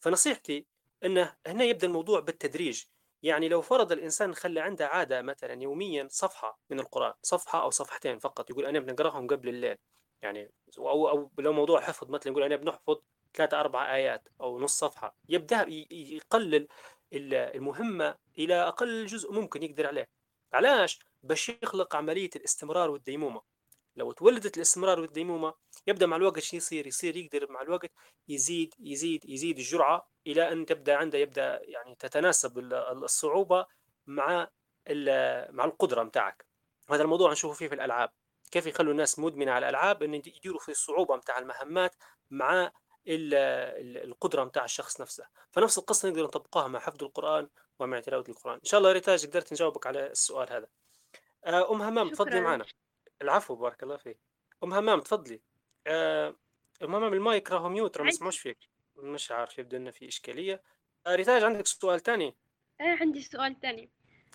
[0.00, 0.66] فنصيحتي
[1.04, 2.84] إنه هنا يبدأ الموضوع بالتدريج.
[3.22, 8.18] يعني لو فرض الإنسان خلى عنده عادة مثلا يوميا صفحة من القرآن صفحة أو صفحتين
[8.18, 9.76] فقط يقول أنا بنقرأهم قبل الليل.
[10.24, 12.96] يعني أو أو لو موضوع حفظ مثلا يقول أنا بنحفظ
[13.34, 16.68] ثلاثة أربع آيات أو نص صفحة يبدأ يقلل
[17.12, 20.08] المهمة إلى أقل جزء ممكن يقدر عليه.
[20.52, 23.42] علاش؟ باش يخلق عملية الاستمرار والديمومة.
[23.96, 25.54] لو تولدت الاستمرار والديمومة
[25.86, 27.90] يبدأ مع الوقت شو يصير؟ يصير يقدر مع الوقت
[28.28, 33.66] يزيد يزيد يزيد الجرعة إلى أن تبدأ عنده يبدأ يعني تتناسب الصعوبة
[34.06, 34.48] مع
[35.50, 36.46] مع القدرة متاعك.
[36.90, 38.10] هذا الموضوع نشوفه فيه في الألعاب.
[38.54, 41.94] كيف يخلوا الناس مدمنة على الألعاب؟ أن يديروا في الصعوبة متاع المهمات
[42.30, 42.72] مع
[43.06, 45.26] القدرة متاع الشخص نفسه.
[45.50, 47.48] فنفس القصة نقدر نطبقها مع حفظ القرآن
[47.78, 48.54] ومع تلاوة القرآن.
[48.54, 50.66] إن شاء الله ريتاج قدرت نجاوبك على السؤال هذا.
[51.44, 52.64] آه، أم همام تفضلي معنا.
[53.22, 54.18] العفو بارك الله فيك.
[54.64, 55.40] أم همام تفضلي.
[55.86, 56.36] آه،
[56.82, 58.58] أم همام المايك راهو mute ما نسمعوش فيك.
[58.96, 60.62] مش عارف يبدو إنه في إشكالية.
[61.06, 62.36] آه، ريتاج عندك سؤال ثاني
[62.80, 63.90] إيه عندي سؤال ثاني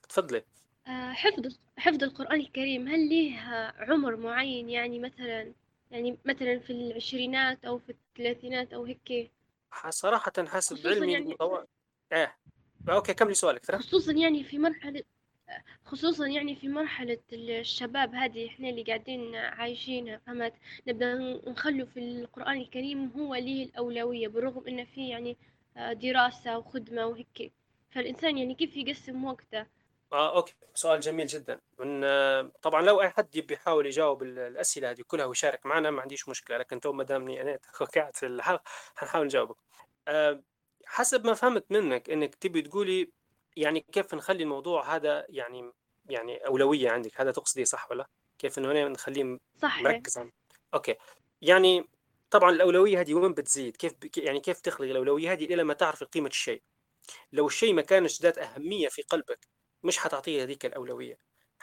[0.09, 0.45] تفضلي.
[0.87, 3.39] حفظ حفظ القرآن الكريم هل ليه
[3.77, 5.53] عمر معين؟ يعني مثلا
[5.91, 9.31] يعني مثلا في العشرينات أو في الثلاثينات أو هيك.
[9.89, 11.25] صراحة حسب علمي يعني...
[11.25, 11.65] المطور
[12.13, 12.35] إيه.
[12.89, 13.77] أوكي كملي سؤالك ترى.
[13.77, 15.03] خصوصا يعني في مرحلة
[15.85, 20.53] خصوصا يعني في مرحلة الشباب هذه إحنا اللي قاعدين عايشينها فهمت؟
[20.87, 21.15] نبدأ
[21.47, 25.37] نخلو في القرآن الكريم هو ليه الأولوية بالرغم إنه في يعني
[25.77, 27.51] آه، دراسة وخدمة وهيك.
[27.89, 29.65] فالإنسان يعني كيف يقسم وقته؟
[30.13, 30.55] آه okay.
[30.73, 31.59] سؤال جميل جدا.
[31.79, 36.01] من آه، طبعا لو أي حد يبي يحاول يجاوب الأسئلة هذه كلها ويشارك معنا ما
[36.01, 36.57] عنديش مشكلة.
[36.57, 37.59] لكن تو ما دامني أنا
[37.95, 38.63] قاعد في الحلقة
[38.95, 39.55] حنحاول نجاوبك.
[40.07, 40.43] أه
[40.85, 43.11] حسب ما فهمت منك إنك تبي تقولي
[43.55, 45.71] يعني كيف نخلي الموضوع هذا يعني
[46.09, 48.07] يعني أولوية عندك؟ هذا تقصدي صح ولا؟
[48.39, 50.19] كيف إنه نخليه صح مركز.
[50.73, 50.95] okay.
[51.41, 51.89] يعني
[52.31, 53.93] طبعا الأولوية هذه وين بتزيد؟ كيف.
[54.17, 56.61] يعني كيف تخلق الأولوية هذه إلى ما تعرف قيمة الشيء؟
[57.33, 61.17] لو الشيء ما كانش ذات أهمية في قلبك مش حتعطيه هذيك الأولوية.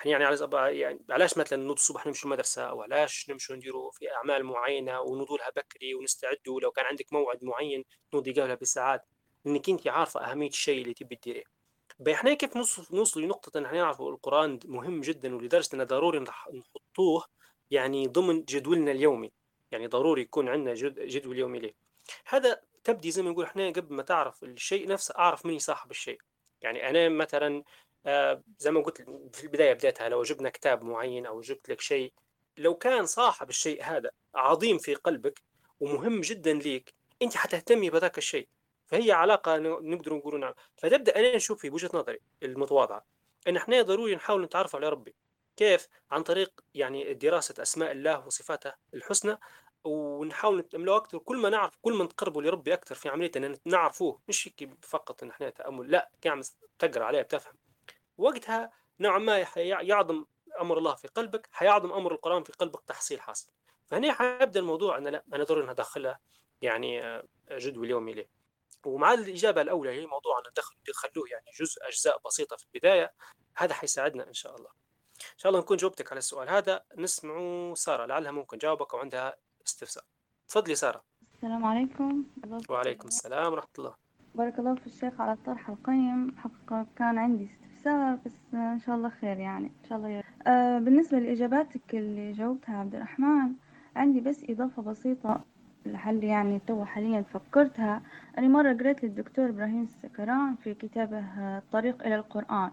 [0.04, 0.38] يعني على
[0.78, 5.38] يعني علاش مثلا نوض الصبح نمشي المدرسة؟ أو علاش نمشي نديروا في أعمال معينة ونوضوا
[5.38, 9.06] لها بكري ونستعدوا لو كان عندك موعد معين نوضي قبلها بساعات؟
[9.44, 11.44] لأنك أنت عارفة أهمية الشيء اللي تبي تديريه.
[12.12, 17.24] إحنا كيف نوصل نوصل لنقطة إن إحنا نعرف القرآن مهم جدا ولدرجة انه ضروري نحطوه
[17.70, 19.32] يعني ضمن جدولنا اليومي.
[19.70, 20.74] يعني ضروري يكون عندنا
[21.06, 21.72] جدول يومي له
[22.26, 26.18] هذا تبدي زي ما نقول إحنا قبل ما تعرف الشيء نفسه أعرف مني صاحب الشيء.
[26.62, 27.62] يعني أنا مثلا
[28.58, 29.02] زي ما قلت
[29.36, 32.12] في البداية بدايتها لو جبنا كتاب معين أو جبت لك شيء
[32.56, 35.42] لو كان صاحب الشيء هذا عظيم في قلبك
[35.80, 38.48] ومهم جدا ليك أنت حتهتمي بذاك الشيء.
[38.86, 43.04] فهي علاقة نقدر نقول نعم فتبدأ أنا نشوف في وجهة نظري المتواضعة
[43.48, 45.14] إن إحنا ضروري نحاول نتعرف على ربي.
[45.56, 49.38] كيف؟ عن طريق يعني دراسة أسماء الله وصفاته الحسنى
[49.84, 54.20] ونحاول نتأمله أكثر كل ما نعرف كل ما نتقربوا لربي أكثر في عملية أن نعرفوه
[54.28, 54.50] مش
[54.82, 56.40] فقط أن إحنا تأمل لا كعم
[56.78, 57.54] تقرأ عليه بتفهم.
[58.18, 60.24] وقتها نوعا ما يعظم
[60.60, 63.50] أمر الله في قلبك حيعظم أمر القرآن في قلبك تحصيل حاصل.
[63.86, 66.18] فهنا حيبدأ الموضوع أن لا أنا ضروري أدخلها
[66.62, 68.28] يعني آه، جدول يومي ليه.
[68.86, 70.44] ومع الإجابة الأولى هي موضوع أن
[70.88, 73.12] ندخلوه يعني جزء أجزاء بسيطة في البداية.
[73.56, 74.70] هذا حيساعدنا إن شاء الله.
[75.20, 76.82] إن شاء الله نكون جاوبتك على السؤال هذا.
[76.96, 79.36] نسمع سارة لعلها ممكن جاوبك عندها
[79.66, 80.04] استفسار.
[80.48, 81.04] تفضلي سارة.
[81.34, 82.24] السلام عليكم.
[82.68, 83.94] وعليكم السلام ورحمة الله.
[84.34, 86.36] بارك الله في الشيخ على الطرح القيم.
[86.38, 87.75] حقا كان عندي استفسار.
[88.26, 92.94] بس إن شاء الله خير يعني إن شاء الله آه بالنسبة لإجاباتك اللي جاوبتها عبد
[92.94, 93.52] الرحمن
[93.96, 95.40] عندي بس إضافة بسيطة
[95.86, 98.02] لحل يعني تو حاليا فكرتها.
[98.38, 101.24] أنا مرة قريت للدكتور إبراهيم السكران في كتابه
[101.58, 102.70] الطريق إلى القرآن.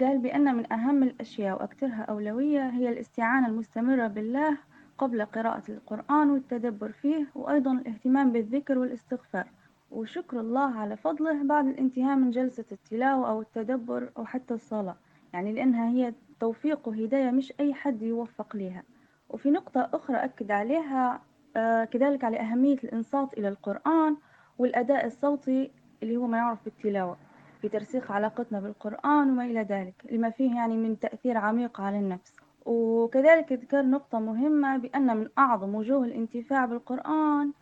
[0.00, 4.56] قال بأن من أهم الأشياء وأكثرها أولوية هي الاستعانة المستمرة بالله
[4.98, 9.46] قبل قراءة القرآن والتدبر فيه وأيضا الاهتمام بالذكر والاستغفار.
[9.92, 14.96] وشكر الله على فضله بعد الانتهاء من جلسة التلاوة أو التدبر أو حتى الصلاة.
[15.32, 18.82] يعني لأنها هي توفيق وهداية مش أي حد يوفق لها
[19.28, 21.20] وفي نقطة أخرى أكد عليها
[21.56, 24.16] آه، كذلك على أهمية الإنصات إلى القرآن
[24.58, 25.70] والأداء الصوتي
[26.02, 27.16] اللي هو ما يعرف بالتلاوة
[27.60, 32.36] في ترسيخ علاقتنا بالقرآن وما إلى ذلك لما فيه يعني من تأثير عميق على النفس.
[32.66, 37.52] وكذلك ذكر نقطة مهمة بأن من أعظم وجوه الانتفاع بالقرآن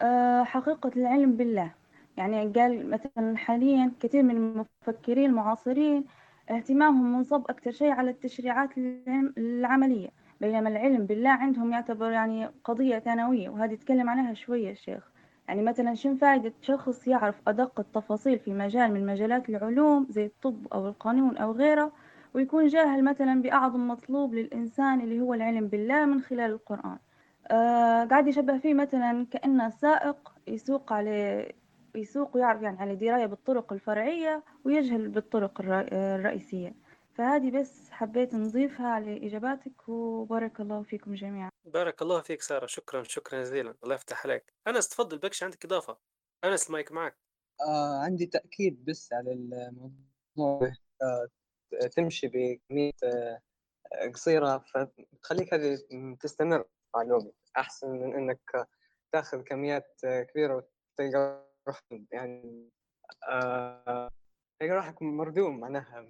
[0.00, 1.70] آه، حقيقة العلم بالله.
[2.18, 6.04] يعني قال مثلا حاليا كثير من المفكرين المعاصرين
[6.50, 8.70] اهتمامهم منصب أكثر شيء على التشريعات
[9.38, 10.08] العملية
[10.40, 15.10] بينما العلم بالله عندهم يعتبر يعني قضية ثانوية وهذه يتكلم عنها شوية الشيخ
[15.48, 20.66] يعني مثلا شن فائدة شخص يعرف أدق التفاصيل في مجال من مجالات العلوم زي الطب
[20.72, 21.92] أو القانون أو غيره
[22.34, 26.98] ويكون جاهل مثلا بأعظم مطلوب للإنسان اللي هو العلم بالله من خلال القرآن.
[27.50, 31.52] آه قاعد يشبه فيه مثلا كأنه سائق يسوق على
[31.98, 36.74] يسوق ويعرف يعني على دراية بالطرق الفرعية ويجهل بالطرق الرئيسية.
[37.14, 41.50] فهذه بس حبيت نضيفها على إجاباتك وبارك الله فيكم جميعا.
[41.64, 42.66] بارك الله فيك سارة.
[42.66, 43.74] شكرا شكرا جزيلا.
[43.84, 44.52] الله يفتح عليك.
[44.68, 45.18] أنس تفضل.
[45.18, 45.98] بكش عندك إضافة.
[46.44, 47.18] أنس المايك معك.
[47.60, 50.72] آه عندي تأكيد بس على الموضوع.
[51.02, 51.28] آه
[51.96, 53.40] تمشي بكمية آه
[54.14, 54.58] قصيرة.
[54.58, 55.78] فتخليك هذه
[56.20, 57.34] تستمر على الوقت.
[57.56, 58.68] أحسن من إنك
[59.12, 60.56] تأخذ كميات كبيرة
[60.96, 61.47] وتلقى
[62.12, 62.68] يعني
[63.28, 64.10] آه
[64.60, 66.08] تلقى روحك مردوم معناها.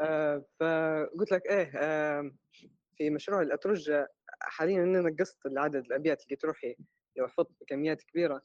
[0.00, 2.30] آه فقلت لك إيه آه
[2.96, 4.08] في مشروع الأترجة
[4.40, 6.76] حاليا أنا نقصت العدد الأبيات اللي تروحي
[7.16, 8.42] لو حفظت كميات كبيرة.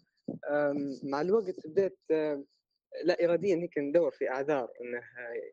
[1.03, 1.97] مع الوقت بديت
[3.03, 5.01] لا إراديا هيك ندور في أعذار إنه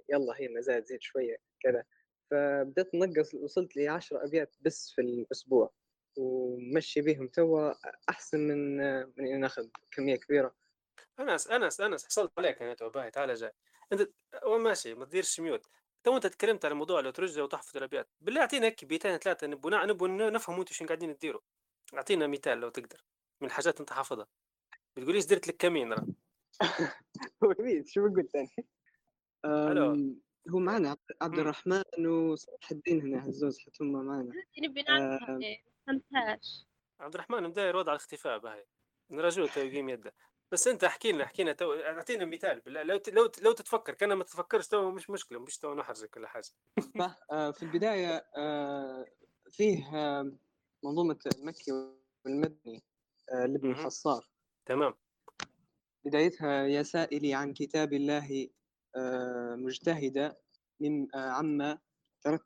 [0.08, 1.84] يلا هي المزايا تزيد شوية كذا.
[2.30, 5.72] فبدأت نقص وصلت لي 10 أبيات بس في الأسبوع.
[6.18, 7.72] ومشي بهم توا
[8.08, 10.54] أحسن من من إني ناخذ كمية كبيرة.
[11.20, 13.52] أنس أنس أنس حصلت عليك أنا تو باهي تعال جاي.
[13.92, 14.10] أنت
[14.44, 15.66] ماشي ما تديرش ميوت.
[16.04, 18.10] تو أنت تكلمت على موضوع الاترجة وتحفظ الأبيات.
[18.20, 21.40] بالله أعطينا هيك بيتين ثلاثة نبو نبو نفهم أنتم شنو قاعدين تديروا.
[21.94, 23.04] أعطينا مثال لو تقدر
[23.40, 24.26] من الحاجات أنت حافظها.
[24.96, 26.06] بتقوليش درت لك كمين راه؟
[27.86, 28.66] شو بقول ثاني
[30.50, 34.32] هو معنا عبد الرحمن وصلاح الدين هنا هزوز حتى هم معنا.
[34.58, 35.22] نبي نعرف
[35.86, 36.66] فهمتهاش
[37.00, 38.64] عبد الرحمن مداير وضع الاختفاء باهي.
[39.10, 40.14] نرجوه يقيم يده.
[40.52, 42.60] بس انت احكي لنا احكي لنا تو اعطينا مثال.
[42.60, 46.28] بالله لو لو لو تتفكر كان ما تتفكرش تو مش مشكلة مش تو نحرجك ولا
[46.28, 46.48] حاجة.
[47.32, 49.04] آه، في البداية آه،
[49.50, 49.84] فيه
[50.84, 51.72] منظومة المكي
[52.24, 52.82] والمدني
[53.32, 54.28] آه، لابن الحصار
[54.66, 54.94] تمام.
[56.04, 58.48] بدايتها يا سائلي عن كتاب الله
[59.56, 60.36] مجتهدا
[60.80, 61.78] من عما
[62.22, 62.44] ترك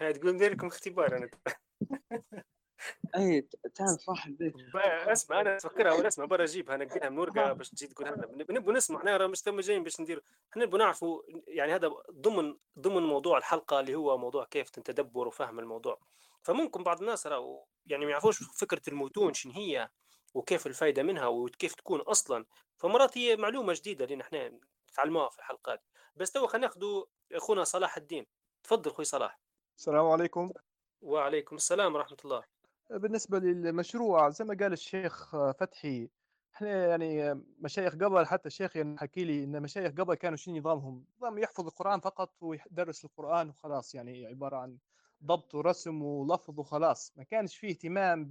[0.00, 1.30] هاي تقول ندير لكم اختبار أنا.
[3.16, 3.40] اي
[3.74, 4.54] تعال صح البيت
[5.12, 8.26] اسمع أنا افكرها ولا اسمع برا اجيبها نقيها من ورقه باش تجي تقولها لنا.
[8.50, 13.02] نبغى نسمع إحنا مش تم جايين باش ندير إحنا نبغى نعرفوا يعني هذا ضمن ضمن
[13.02, 16.00] موضوع الحلقة اللي هو موضوع كيف تدبر وفهم الموضوع.
[16.42, 19.88] فممكن بعض الناس راهو يعني ما يعرفوش فكرة المتون شنو هي
[20.34, 22.44] وكيف الفائده منها وكيف تكون أصلا.
[22.76, 24.58] فمرات هي معلومة جديدة لأن إحنا
[24.90, 25.84] نتعلموها في الحلقات
[26.16, 26.80] بس تو خلينا ناخذ
[27.32, 28.26] أخونا صلاح الدين.
[28.62, 29.40] تفضل أخوي صلاح.
[29.78, 30.52] السلام عليكم.
[31.00, 32.57] وعليكم السلام ورحمة الله.
[32.90, 36.08] بالنسبة للمشروع زي ما قال الشيخ فتحي
[36.54, 41.04] إحنا يعني مشايخ قبل حتى الشيخ يعني حكي لي إن مشايخ قبل كانوا شنو نظامهم؟
[41.18, 44.78] نظام يحفظ القرآن فقط ويدرس القرآن وخلاص يعني عبارة عن
[45.24, 48.28] ضبط ورسم ولفظ وخلاص ما كانش فيه اهتمام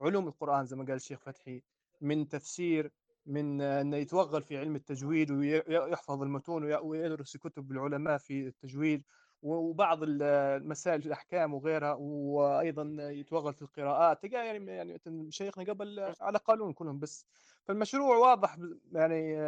[0.00, 1.62] بعلوم القرآن زي ما قال الشيخ فتحي
[2.00, 2.92] من تفسير
[3.26, 9.04] من إنه يتوغل في علم التجويد ويحفظ المتون ويدرس كتب العلماء في التجويد
[9.42, 14.22] وبعض المسائل الأحكام وغيرها وأيضا يتوغل في القراءات.
[14.22, 17.26] تلقى يعني يعني شيخنا قبل على قانون كلهم بس.
[17.64, 18.56] فالمشروع واضح
[18.92, 19.38] يعني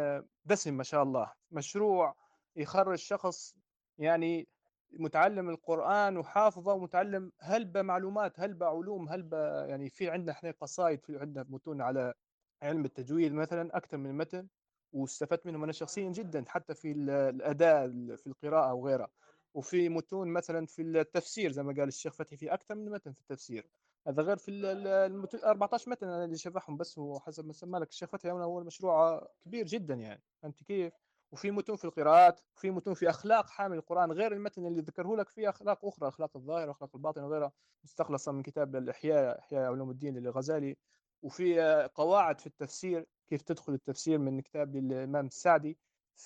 [0.45, 1.33] دسم ما شاء الله.
[1.51, 2.15] مشروع
[2.55, 3.55] يخرج شخص
[3.97, 4.47] يعني
[4.91, 11.19] متعلم القرآن وحافظه ومتعلم هلبة معلومات هلبة علوم هلبة يعني في عندنا إحنا قصائد في
[11.19, 12.13] عندنا متون على
[12.61, 14.47] علم التجويد مثلا أكثر من متن
[14.93, 19.09] واستفدت منهم أنا شخصيا جدا حتى في الأداء في القراءة وغيرها.
[19.53, 23.21] وفي متون مثلا في التفسير زي ما قال الشيخ فتحي في أكثر من متن في
[23.21, 23.67] التفسير.
[24.07, 27.89] هذا غير في المتون 14 متن أنا اللي شرحهم بس وحسب ما سمى لك.
[27.89, 30.23] الشيخ فتحي هو المشروع كبير جدا يعني.
[30.41, 30.93] فهمت كيف؟
[31.31, 35.29] وفي متون في القراءات وفي متون في أخلاق حامل القرآن غير المتن اللي ذكره لك
[35.29, 37.51] فيه أخلاق أخرى أخلاق الظاهر وأخلاق الباطن وغيرها
[37.83, 40.77] مستخلصة من كتاب الإحياء إحياء علوم الدين للغزالي.
[41.21, 41.61] وفي
[41.95, 45.77] قواعد في التفسير كيف تدخل التفسير من كتاب للإمام السعدي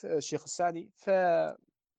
[0.05, 0.91] الشيخ السعدي.
[0.95, 1.09] ف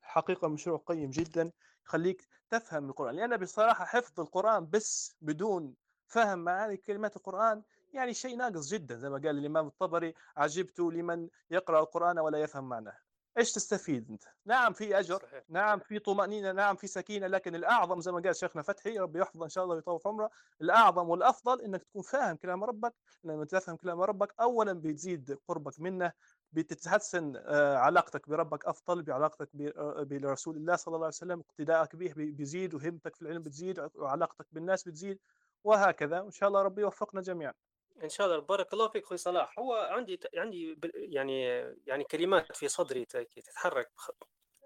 [0.09, 1.53] حقيقة مشروع قيم جدا
[1.87, 5.75] يخليك تفهم القرآن لأن بصراحة حفظ القرآن بس بدون
[6.07, 11.29] فهم معاني كلمات القرآن يعني شيء ناقص جدا زي ما قال الإمام الطبري عجبت لمن
[11.51, 12.99] يقرأ القرآن ولا يفهم معناه
[13.39, 15.45] إيش تستفيد أنت؟ نعم في أجر، صحيح.
[15.49, 19.45] نعم في طمأنينة، نعم في سكينة، لكن الأعظم زي ما قال شيخنا فتحي ربي يحفظه
[19.45, 20.31] إن شاء الله ويطول في عمره،
[20.61, 22.95] الأعظم والأفضل إنك تكون فاهم كلام ربك،
[23.25, 26.13] لما تفهم كلام ربك اولا بتزيد قربك منه،
[26.53, 32.13] بتتحسن آه، علاقتك بربك أفضل بعلاقتك آه، برسول الله صلى الله عليه وسلم اقتدائك به
[32.17, 35.19] بيزيد وهمتك في العلم بتزيد وعلاقتك بالناس بتزيد
[35.65, 36.21] وهكذا.
[36.21, 37.55] وإن شاء الله ربي يوفقنا جميعا.
[38.05, 39.59] إن شاء الله بارك الله فيك أخوي صلاح.
[39.59, 41.43] هو عندي عندي يعني
[41.87, 43.91] يعني كلمات في صدري تتحرك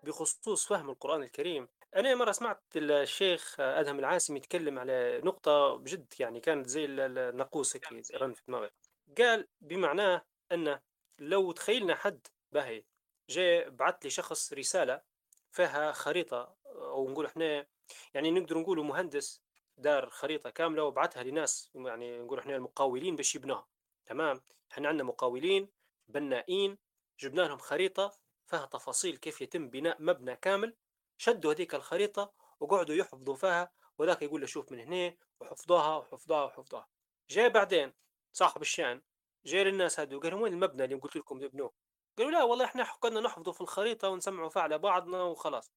[0.02, 1.68] بخصوص فهم القرآن الكريم.
[1.96, 7.92] أنا مرة سمعت الشيخ أدهم العاسم يتكلم على نقطة بجد يعني كانت زي الناقوس هيك
[8.14, 8.70] رن في دماغي.
[9.18, 10.22] قال بمعناه
[10.52, 10.80] أنه
[11.22, 12.84] لو تخيلنا حد باهي
[13.28, 15.02] جاء بعت لي شخص رسالة
[15.50, 17.66] فيها خريطة أو نقول إحنا
[18.14, 19.42] يعني نقدر نقول مهندس
[19.76, 23.68] دار خريطة كاملة وبعتها لناس يعني نقول إحنا المقاولين باش يبنوها.
[24.06, 24.42] تمام؟
[24.72, 25.68] إحنا عندنا مقاولين
[26.08, 26.78] بنائين
[27.20, 30.76] جبنا لهم خريطة فيها تفاصيل كيف يتم بناء مبنى كامل
[31.18, 36.88] شدوا هذيك الخريطة وقعدوا يحفظوا فيها وذاك يقول له شوف من هنا وحفظوها وحفظوها وحفظوها.
[37.30, 37.92] جاء بعدين
[38.32, 39.02] صاحب الشأن
[39.44, 41.72] جاء للناس هذو قال لهم وين المبنى اللي قلت لكم تبنوه؟
[42.18, 45.72] قالوا لا والله إحنا كنا نحفظه في الخريطة ونسمعه فيها على بعضنا وخلاص.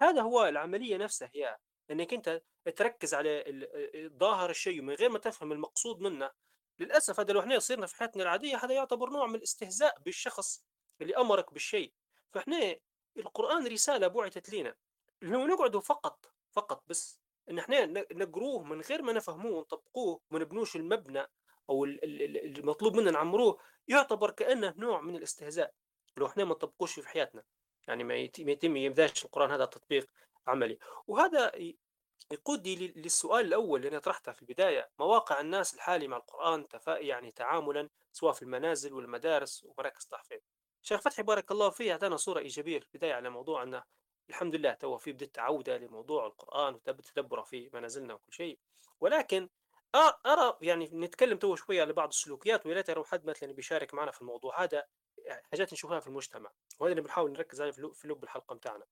[0.00, 1.58] هذا هو العملية نفسها هي
[1.90, 2.42] إنك أنت
[2.76, 3.44] تركز على
[4.18, 6.30] ظاهر الشيء من غير ما تفهم المقصود منه.
[6.78, 10.64] للأسف هذا لو إحنا صرنا في حياتنا العادية هذا يعتبر نوع من الاستهزاء بالشخص
[11.00, 11.92] اللي أمرك بالشيء.
[12.32, 12.76] فإحنا
[13.16, 14.74] القرآن رسالة بعثت لنا
[15.22, 17.20] لو نقعدوا فقط فقط بس
[17.50, 21.26] إن إحنا نقروه من غير ما نفهموه ونطبقوه وما نبنوش المبنى
[21.70, 23.58] أو ال- ال- ال- المطلوب منا نعمروه
[23.88, 25.72] يعتبر كأنه نوع من الاستهزاء.
[26.16, 27.42] لو إحنا ما نطبقوش في حياتنا
[27.88, 30.10] يعني ما يت- ما يتم يبداش القرآن هذا تطبيق
[30.46, 30.78] عملي.
[31.06, 31.52] وهذا
[32.32, 34.90] يقودني لل- للسؤال الأول اللي أنا طرحته في البداية.
[34.98, 40.40] مواقع الناس الحالي مع القرآن تفا يعني تعاملا سواء في المنازل والمدارس ومراكز التحفيظ.
[40.82, 43.82] شيخ فتحي بارك الله فيه أعطانا صورة إيجابية في البداية على موضوع أنه
[44.30, 48.58] الحمد لله تو في بدت عودة لموضوع القرآن وتدبره في منازلنا وكل شيء.
[49.00, 49.48] ولكن
[49.94, 54.10] أ- أرى يعني نتكلم تو شوية على بعض السلوكيات ويا ريت حد مثلا بيشارك معنا
[54.10, 54.62] في الموضوع.
[54.62, 54.86] هذا
[55.50, 58.86] حاجات نشوفها في المجتمع وهذا اللي بنحاول نركز عليه في لب- الحلقة بتاعنا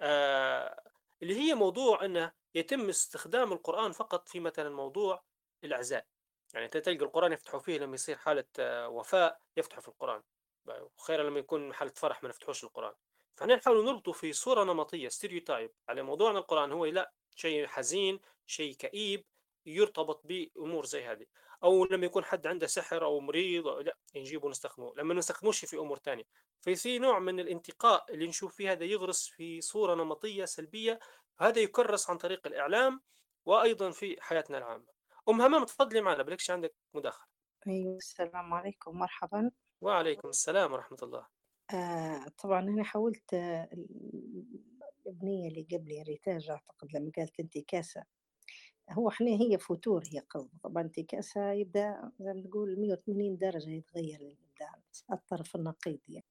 [0.00, 0.82] آه
[1.22, 5.24] اللي هي موضوع إنه يتم استخدام القرآن فقط في مثلا موضوع
[5.64, 6.06] العزاء
[6.54, 10.22] يعني انت تلقى القرآن يفتحوا فيه لما يصير حالة آه، وفاه يفتحوا في القرآن.
[10.66, 12.94] وخيرا لما يكون حالة فرح ما نفتحوش القرآن.
[13.36, 16.72] فإحنا نحاول نربطه في صورة نمطية ستيريوتايب على موضوعنا القرآن.
[16.72, 19.24] هو لا شيء حزين شيء كئيب
[19.76, 21.26] يرتبط بأمور زي هذه
[21.64, 25.76] أو لما يكون حد عنده سحر أو مريض أو لا نجيبه ونستخدمه لما نستخدموش في
[25.76, 26.24] أمور ثانية
[26.60, 30.98] فيصير نوع من الانتقاء اللي نشوف فيه هذا يغرس في صورة نمطية سلبية
[31.40, 33.00] هذا يكرس عن طريق الإعلام
[33.46, 34.86] وأيضا في حياتنا العامة.
[35.28, 37.26] أم همام تفضلي معنا بلكش عندك مداخلة.
[37.68, 39.50] أيوة السلام عليكم مرحبا.
[39.80, 41.26] وعليكم السلام ورحمة الله.
[41.74, 43.68] آه طبعا أنا حاولت آه
[45.06, 48.04] البنية اللي قبلي ريتاج أعتقد لما قالت انتكاسة
[48.92, 54.20] هو إحنا هي فتور هي قصد طبعا انتكاسة يبدأ زي ما تقول 180 درجة يتغير
[54.20, 54.80] الإبداع
[55.12, 56.24] الطرف النقيض يعني.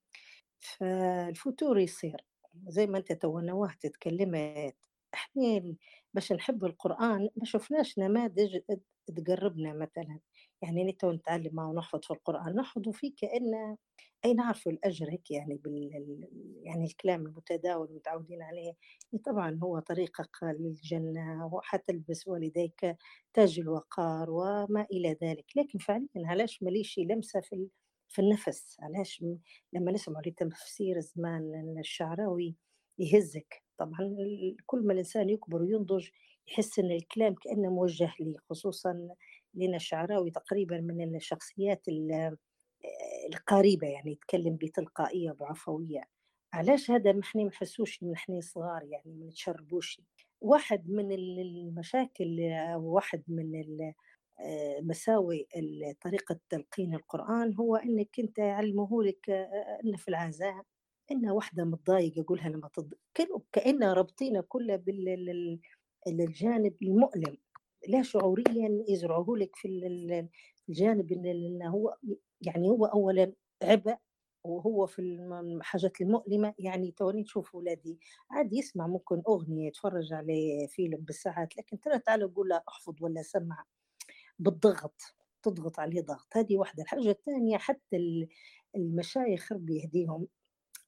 [0.60, 2.26] فالفتور يصير
[2.68, 4.76] زي ما أنت تو نوهت تكلمت
[5.14, 5.76] إحنا
[6.14, 8.60] باش نحب القرآن ما شفناش نماذج
[9.18, 10.20] تقربنا مثلا.
[10.62, 13.78] يعني تو نتعلم أو نحفظ في القرآن نحفظ فيه كأنه
[14.26, 15.90] أي نعرف الأجر هيك يعني بال
[16.64, 18.74] يعني الكلام المتداول المتعودين عليه.
[19.26, 22.98] طبعا هو طريقك للجنة وحتلبس والديك
[23.34, 25.46] تاج الوقار وما إلى ذلك.
[25.58, 27.68] لكن فعليا علاش ماليش لمسة في
[28.10, 29.24] في النفس؟ علاش
[29.74, 32.56] لما نسمع لتفسير زمان الشعراوي
[33.00, 33.64] يهزك.
[33.78, 34.16] طبعا
[34.66, 36.08] كل ما الإنسان يكبر وينضج
[36.48, 39.10] يحس إن الكلام كأنه موجه لي خصوصا
[39.54, 42.38] لأن الشعراوي تقريبا من الشخصيات ال-
[43.34, 46.02] القريبة يعني يتكلم بتلقائية وبعفوية.
[46.54, 50.02] علاش هذا ما إحنا ما نحسوش إحنا صغار يعني ما نتشربوش؟
[50.42, 53.52] واحد من ال- المشاكل أو واحد من
[54.40, 60.64] آه، مساوئ ال- طريقة تلقين القرآن هو إنك أنت يعلموه لك آه، ان في العزاء
[61.12, 62.94] ان واحدة متضايقة قولها لما تض...
[63.14, 64.76] كانوا كأنها رابطينه كله
[66.08, 67.38] بالجانب المؤلم.
[67.88, 70.30] لا شعوريا يزرعوه لك في ال- ال-
[70.70, 71.98] الجانب ان إن هو
[72.42, 73.98] يعني هو اولا عبء
[74.44, 76.54] وهو في الحاجات المؤلمة.
[76.60, 78.00] يعني توني تشوف ولادي
[78.32, 83.22] عادي يسمع ممكن أغنية يتفرج عليه فيلم بالساعات لكن ترى تعال قول له احفظ ولا
[83.22, 83.66] سمع
[84.40, 85.02] بالضغط
[85.44, 86.28] تضغط عليه ضغط.
[86.38, 86.84] هذه واحدة.
[86.84, 88.28] الحاجة الثانية حتى ال-
[88.76, 90.28] المشايخ ربي يهديهم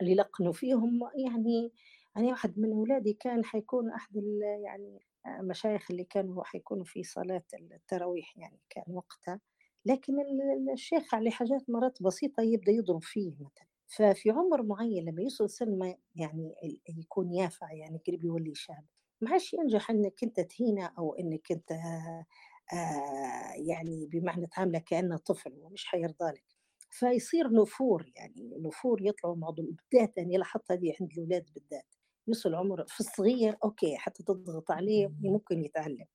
[0.02, 1.72] اللي لقنوا فيهم يعني
[2.16, 4.16] يعني واحد من أولادي كان حيكون أحد
[4.64, 5.00] يعني
[5.40, 9.40] المشايخ اللي كانوا حيكونوا في صلاة التراويح يعني كان وقتها
[9.86, 13.66] لكن ال- ال- الشيخ عليه حاجات مرات بسيطة يبدأ يضرب فيه مثلا.
[13.88, 16.54] ففي عمر معين لما يوصل سن يعني
[16.98, 18.86] يكون يافع يعني قريب يولي شاب
[19.22, 21.72] ما عادش ينجح إنك أنت تهينه أو إنك أنت
[22.74, 26.44] آه يعني بمعنى تعامله كأنه طفل ومش حيرضى لك.
[26.92, 31.96] فيصير نفور يعني نفور يطلعوا معضل بالذات يعني لاحظت هذه عند الأولاد بالذات.
[32.30, 36.06] يوصل عمر في الصغير أوكي حتى تضغط عليه ممكن يتعلم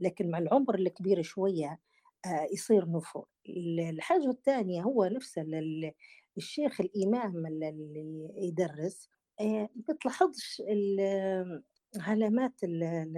[0.00, 1.80] لكن مع العمر الكبير شوية
[2.26, 3.26] آه يصير نفور.
[3.48, 5.92] ال- الحاجة الثانية هو نفس ال- ال-
[6.36, 9.08] الشيخ الإمام ال- اللي يدرس
[9.40, 11.62] آه، ما بتلاحظش ال-
[11.96, 12.52] علامات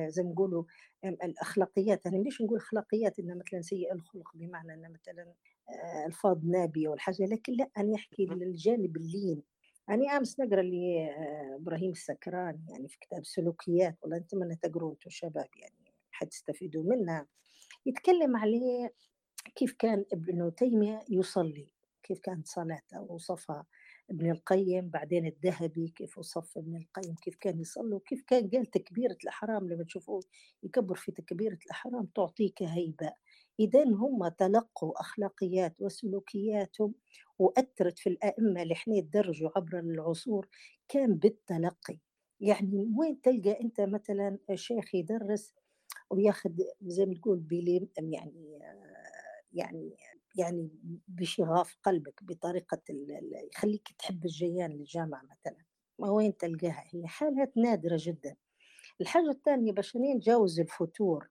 [0.09, 0.64] زي ما نقولوا
[1.04, 2.07] الأخلاقيات.
[2.07, 5.34] أنا ليش نقول أخلاقيات؟ إنها مثلا سيء الخلق بمعنى ان مثلا
[5.70, 9.42] آه، ألفاظ نابية والحاجة لكن لا أنا أحكي الجانب اللين.
[9.89, 11.11] يعني آمس نقرأ لي
[11.57, 17.26] إبراهيم السكران يعني في كتاب سلوكيات والله نتمنى تقروا أنتم شباب يعني حتستفيدوا منها
[17.87, 18.95] يتكلم عليه
[19.55, 21.68] كيف كان ابن تيمية يصلي
[22.03, 23.66] كيف كانت صلاته وصفها
[24.11, 29.16] ابن القيم بعدين الذهبي كيف وصف ابن القيم كيف كان يصلي وكيف كان قال تكبيرة
[29.22, 30.20] الإحرام لما تشوفوه
[30.62, 33.12] يكبر في تكبيرة الإحرام تعطيك هيبة.
[33.61, 36.94] إذا هم تلقوا أخلاقيات وسلوكياتهم
[37.38, 40.48] وأثرت في الأئمة اللي إحنا درجوا عبر العصور
[40.88, 41.98] كان بالتلقي.
[42.40, 45.54] يعني وين تلقى أنت مثلا شيخ يدرس
[46.11, 46.50] وياخذ
[46.82, 48.59] زي ما تقول بليم يعني
[49.52, 49.96] يعني
[50.38, 50.70] يعني
[51.09, 52.82] بشغاف قلبك بطريقة
[53.54, 55.64] يخليك تحب الجيان للجامعة مثلا.
[55.98, 58.36] ما وين تلقاها؟ هي حالات نادرة جدا.
[59.00, 61.28] الحاجة الثانية باش نتجاوز الفتور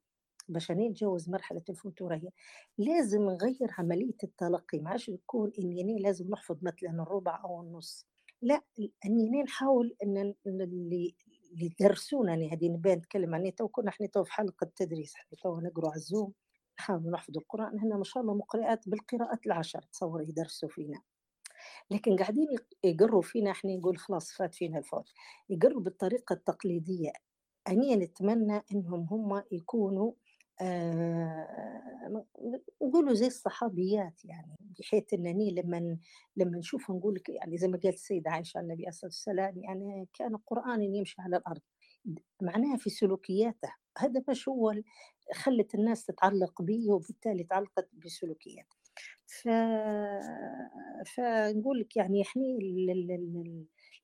[0.48, 2.30] باش نتجاوز مرحلة الفتور هي.
[2.78, 4.80] لازم نغير عملية التلقي.
[4.80, 8.06] ما عادش يكون إني لازم نحفظ مثلا الربع أو النص.
[8.42, 8.62] لا
[9.06, 11.16] اني نحاول إن اللي
[11.54, 13.50] اللي درسونا يعني هذه نبان نتكلم عنها.
[13.50, 16.34] تو كنا إحنا تو في حلقة تدريس إحنا تو نقروا على ال Zoom
[16.80, 17.80] نحاول نحفظ القرآن.
[17.80, 21.02] هنا ما شاء الله مقرئات بالقراءات العشر تصور يدرسوا فينا.
[21.92, 22.48] لكن قاعدين
[22.84, 25.10] يقروا فينا إحنا نقول خلاص فات فينا الفوت.
[25.50, 27.12] يقروا بالطريقة التقليدية.
[27.68, 30.12] أني نتمنى أنهم هم يكونوا
[30.62, 32.26] آه
[32.82, 35.98] نقولوا زي الصحابيات يعني بحيث إنني لما
[36.38, 40.08] لما نشوف نقول لك يعني زي ما قالت السيدة عائشة النبي عليه الصلاة والسلام يعني
[40.14, 41.62] كان قران يمشي على الأرض
[42.42, 43.70] معناها في سلوكياته.
[43.98, 44.74] هذا باش هو
[45.34, 48.66] خلت الناس تتعلق به وبالتالي تعلقت بسلوكيات
[49.28, 49.48] ف...
[51.16, 52.44] فنقول لك يعني إحنا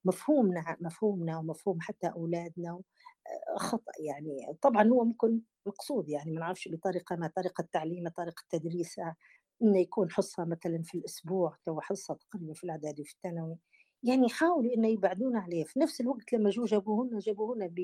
[0.06, 2.82] مفهومنا مفهومنا ومفهوم حتى أولادنا
[3.58, 9.16] خطا يعني طبعا هو ممكن مقصود يعني ما نعرفش بطريقة ما طريقة تعليمه طريقة تدريسه
[9.62, 13.58] إنه يكون حصة مثلا في الأسبوع تو حصة تقريبا في الاعدادي وفي الثانوي.
[14.04, 15.64] يعني يحاولوا إنه يبعدون عليه.
[15.64, 17.76] في نفس الوقت لما جو جابوهن جابوهن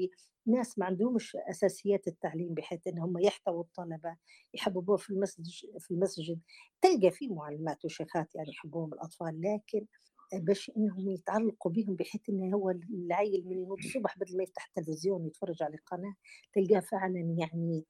[0.46, 4.18] بناس ما عندهمش أساسيات التعليم بحيث إنهم يحتووا الطلبة
[4.54, 5.46] يحببوه في المسجد
[5.80, 6.40] في المسجد.
[6.82, 9.86] تلقى في معلمات وشيخات يعني يحبوهم الأطفال لكن
[10.34, 15.22] باش انهم يتعلقوا بهم بحيث انه هو العيل من ينوض الصبح بدل ما يفتح التلفزيون
[15.24, 16.14] ويتفرج على القناة
[16.54, 17.86] تلقاه فعلا يعني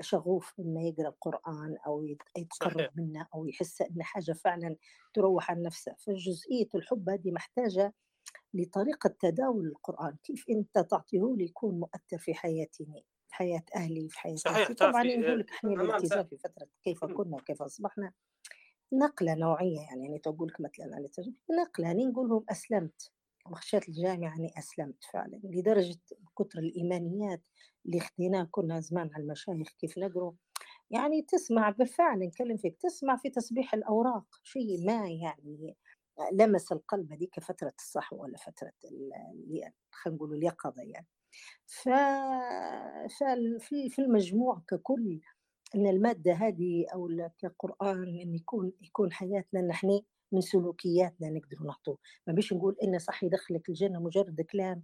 [0.00, 2.04] شغوف إنه يقرأ القرآن أو
[2.36, 4.76] يتقرب منه أو يحس إن حاجة فعلا
[5.14, 5.94] تروح عن نفسه.
[5.98, 7.94] فجزئية الحب هذه محتاجة
[8.54, 10.16] لطريقة تداول القرآن.
[10.24, 12.84] كيف أنت تعطيه لي يكون مؤثر في حياتي
[13.28, 17.36] في حياة أهلي في حياة صحيح طبعا نقول لك إحنا الالتزام في فترة كيف كنا
[17.36, 18.12] وكيف أصبحنا.
[18.92, 21.08] نقلة نوعية يعني يعني تقول لك مثلا أنا
[21.62, 23.12] نقلة يعني نقول لهم أسلمت.
[23.50, 25.98] وخشيت الجامعة أني أسلمت فعلا لدرجة
[26.38, 27.42] كثر الإيمانيات
[27.86, 30.32] اللي خديناه كنا زمان على المشايخ كيف نقروا.
[30.90, 35.76] يعني تسمع بالفعل نكلم فيك تسمع في تسبيح الأوراق شيء ما يعني
[36.32, 38.72] لمس القلب هذيك فترة الصحوة ولا فترة
[39.90, 41.06] خلينا نقول اليقظة يعني.
[41.66, 41.88] ف...
[43.90, 45.20] في المجموع ككل
[45.74, 47.08] إن المادة هذه أو
[47.38, 50.00] كقرآن إن يكون يكون حياتنا نحن
[50.32, 51.98] من سلوكياتنا نقدر نعطوه.
[52.26, 54.82] ما بيش نقول إن صح يدخلك الجنة مجرد كلام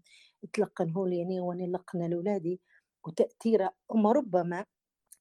[0.53, 2.61] تلقنه لي وأنا لقنا لأولادي
[3.07, 4.65] وتأثيره وما ربما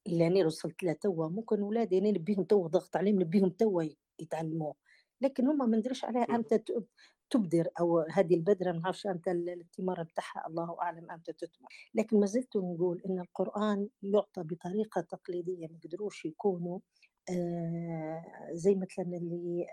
[0.06, 3.82] اللي أنا وصلت له توا ممكن أولادي أنا نبيهم توا ضغط عليهم نبيهم توا
[4.20, 4.74] يتعلموه.
[5.22, 6.58] لكن هم ما ندريش عليها إمتى
[7.30, 12.26] تبدر أو هذه البذره ما نعرفش إمتى الثمار بتاعها الله أعلم إمتى تثمر لكن ما
[12.26, 16.78] زلت نقول إن القرآن يعطى بطريقة تقليدية ما يقدروش يكونوا
[17.30, 19.66] آه، زي مثلا اللي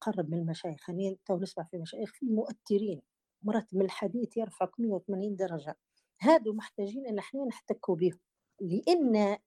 [0.00, 0.88] تقرب من المشايخ.
[0.90, 3.02] يعني تو نسمع في مشايخ في مؤثرين.
[3.42, 5.76] مرات من الحديث يرفعك 180 درجة.
[6.20, 8.18] هادو محتاجين إن إحنا نحتكوا بهم
[8.60, 9.38] لإن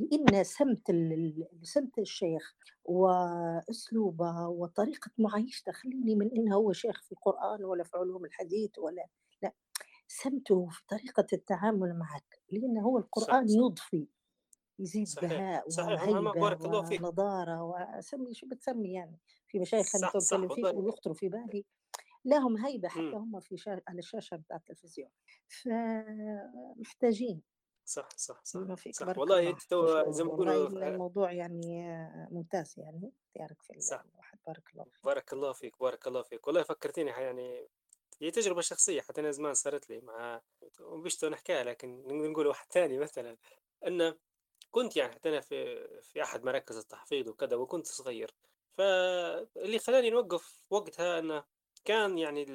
[0.00, 0.92] لإن سمت
[1.62, 2.54] سمت الشيخ
[2.84, 9.06] وأسلوبه وطريقة معايشته خليني من إنه هو شيخ في القرآن ولا في علوم الحديث ولا
[9.42, 9.52] لا
[10.08, 14.06] سمته في طريقة التعامل معك لإن هو القرآن يضفي
[14.78, 15.68] يزيد صحيح بهاء
[16.40, 17.00] بارك الله فيك.
[17.00, 21.28] ونضارة وسمي شو بتسمي يعني في مشايخ أنا صح تو صح أتكلم فيك ويخطروا في
[21.28, 21.64] بالي
[22.24, 23.00] لهم هيبة حتى.
[23.00, 23.80] هم في شا...
[23.88, 25.10] على الشاشة بتاع التلفزيون.
[25.48, 27.42] فمحتاجين
[27.88, 29.18] صح صح صح بما فيك صح.
[29.18, 31.82] والله تو زي ما آه، الموضوع يعني
[32.30, 34.04] ممتاز يعني يعرف في صح.
[34.12, 35.04] الواحد بارك الله فيك.
[35.04, 36.46] بارك الله فيك بارك الله فيك.
[36.46, 37.68] والله فكرتيني يعني
[38.22, 40.40] هي تجربة شخصية حتى أنا زمان صارت لي مع
[40.80, 43.36] مش نحكيها لكن نقدر نقول واحد ثاني مثلا
[43.86, 44.14] أن
[44.70, 48.34] كنت يعني حتى أنا في في أحد مراكز التحفيظ وكذا وكنت صغير.
[48.78, 51.44] فاللي خلاني نوقف وقتها أنه
[51.84, 52.46] كان يعني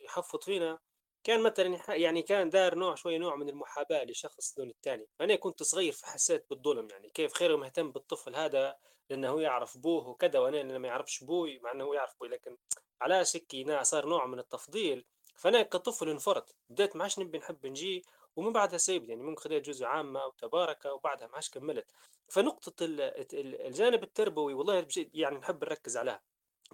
[0.00, 0.78] يحفظ فينا
[1.26, 5.62] كان مثلا يعني كان دار نوع شوي نوع من المحاباة لشخص دون الثاني أنا كنت
[5.62, 8.76] صغير فحسيت بالظلم يعني كيف خير مهتم بالطفل هذا
[9.10, 12.28] لأنه هو يعرف بوه وكذا وأنا اللي ما يعرفش بوي مع أنه هو يعرف بوي
[12.28, 12.56] لكن
[13.02, 15.04] هيك نا- صار نوع من التفضيل.
[15.36, 18.04] فأنا كطفل انفرط بديت ما عادش نبي نحب نجي
[18.36, 21.90] ومن بعدها سيبت يعني ممكن خذيت جزء عامة أو تباركة وبعدها ما عادش كملت.
[22.28, 26.22] فنقطة ال- ال- الجانب التربوي والله يعني نحب نركز عليها.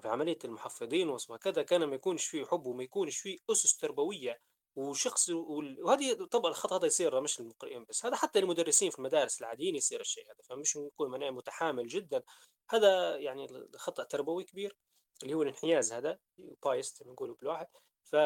[0.01, 4.41] في عملية المحفظين وكذا كان ما يكونش فيه حب وما يكونش فيه أسس تربوية
[4.77, 9.77] وشخص وهذه طبعا الخطأ هذا يصير مش للمقرئين بس هذا حتى المدرسين في المدارس العاديين
[9.77, 12.23] يصير الشيء هذا فمش نكون معناه متحامل جدا.
[12.71, 14.77] هذا يعني خطأ تربوي كبير
[15.23, 16.19] اللي هو الانحياز هذا
[16.65, 17.67] biased نقوله بالواحد.
[18.05, 18.17] ف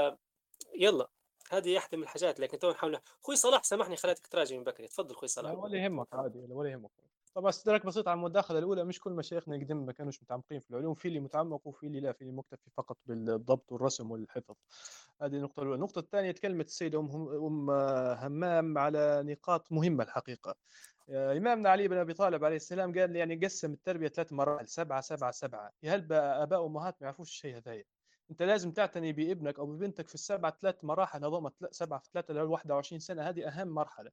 [0.74, 1.08] يلا
[1.50, 4.88] هذه أحدى من الحاجات لكن تو نحاول أخوي صلاح سامحني خليتك تراجع من بكري.
[4.88, 6.90] تفضل أخوي لا صلاح ولا يهمك عادي ولا يهمك.
[7.36, 10.94] طبعا استدراك بسيط على المداخلة الأولى مش كل مشايخنا قدم ما كانوش متعمقين في العلوم
[10.94, 14.54] في اللي متعمق وفي اللي لا في اللي مكتفي فقط بالضبط والرسم والحفظ.
[15.22, 15.76] هذه النقطة الأولى.
[15.76, 17.70] النقطة الثانية تكلمت السيده أم أم
[18.24, 20.54] همام على نقاط مهمة الحقيقة.
[21.10, 25.00] آه، إمامنا علي بن أبي طالب عليه السلام قال يعني قسم التربية ثلاث مراحل سبعة
[25.00, 25.72] سبعة سبعة.
[25.82, 27.84] يا هل آباء وأمهات ما يعرفوش الشيء هذايا؟
[28.30, 32.40] أنت لازم تعتني بابنك أو ببنتك في السبعة ثلاث مراحل هذوما سبعة في ثلاثة ل
[32.40, 34.10] 21 سنة هذه أهم مرحلة.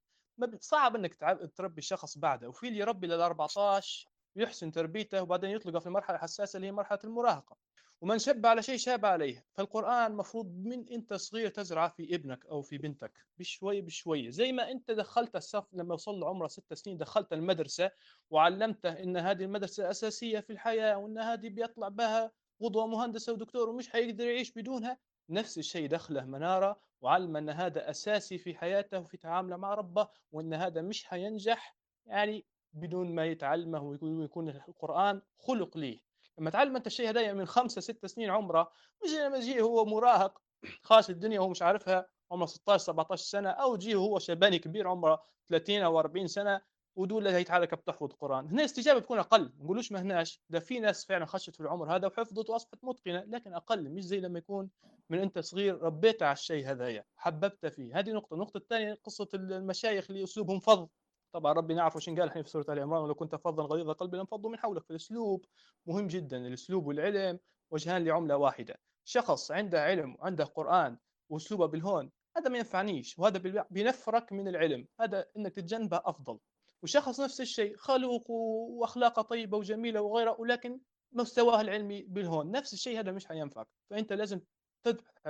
[0.60, 1.16] صعب إنك
[1.56, 6.58] تربي شخص بعده وفي اللي يربي لل 14 ويحسن تربيته وبعدين يطلقه في المرحله الحساسه
[6.58, 7.58] اللي هي مرحلة المراهقة.
[8.02, 9.46] ومن شب على شيء شاب عليه.
[9.54, 14.32] فالقرآن مفروض من أنت صغير تزرعه في ابنك أو في بنتك بشوي بشوي.
[14.32, 17.92] زي ما أنت دخلت الصف لما وصل عمره ست سنين دخلت المدرسة
[18.30, 22.32] وعلمته إن هذه المدرسة أساسية في الحياة وإن هذه بيطلع بها
[22.62, 24.98] قدوه مهندسة ودكتور ومش حيقدر يعيش بدونها
[25.30, 30.54] نفس الشيء دخله منارة وعلم أن هذا أساسي في حياته وفي تعامله مع ربه وأن
[30.54, 36.00] هذا مش حينجح يعني بدون ما يتعلمه ويكون القرآن خلق ليه.
[36.38, 38.72] لما تعلم أنت الشيء هذا من خمسة ستة سنين عمره
[39.04, 40.42] مش لما يجي هو مراهق
[40.84, 45.24] خاص الدنيا وهو مش عارفها عمره 16 17 سنة أو جيه هو شباني كبير عمره
[45.50, 46.62] 30 أو 40 سنة
[46.96, 48.48] ودول هي تعالى بتحفظ القرآن.
[48.48, 49.41] هنا الاستجابه بتكون أقل.
[49.58, 50.41] ما نقولوش ما هناش.
[50.50, 53.89] ده في ناس فعلا خشت في العمر هذا وحفظت وأصبحت متقنة لكن أقل.
[53.89, 54.70] مش زي لما يكون
[55.10, 58.00] من أنت صغير ربيت على الشيء هذايا حببت فيه.
[58.00, 58.34] هذه نقطة.
[58.34, 60.88] النقطة الثانية قصة المشايخ اللي اسلوبهم فظ
[61.34, 64.52] طبعا ربي نعرف وش قال في سورة آل عمران ولو كنت فظا غليظ قلبي لانفضوا
[64.52, 64.84] من حولك.
[64.86, 65.46] فالأسلوب
[65.86, 66.38] مهم جدا.
[66.48, 67.39] الأسلوب والعلم
[67.72, 68.80] وجهان لعملة واحدة.
[69.06, 70.98] شخص عنده علم وعنده قرآن
[71.30, 74.88] وأسلوبه بالهون هذا ما ينفعنيش وهذا بينفرك من العلم.
[75.00, 76.39] هذا إنك تتجنبه أفضل.
[76.84, 80.80] وشخص نفس الشيء خلوق وأخلاقه طيبة وجميلة وغيره ولكن
[81.12, 82.52] مستواه العلمي بالهون.
[82.52, 83.68] نفس الشيء هذا مش حينفعك.
[83.90, 84.40] فأنت لازم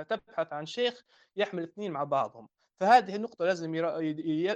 [0.08, 1.02] تبحث عن شيخ
[1.36, 2.48] يحمل الاثنين مع بعضهم.
[2.80, 3.74] فهذه النقطة لازم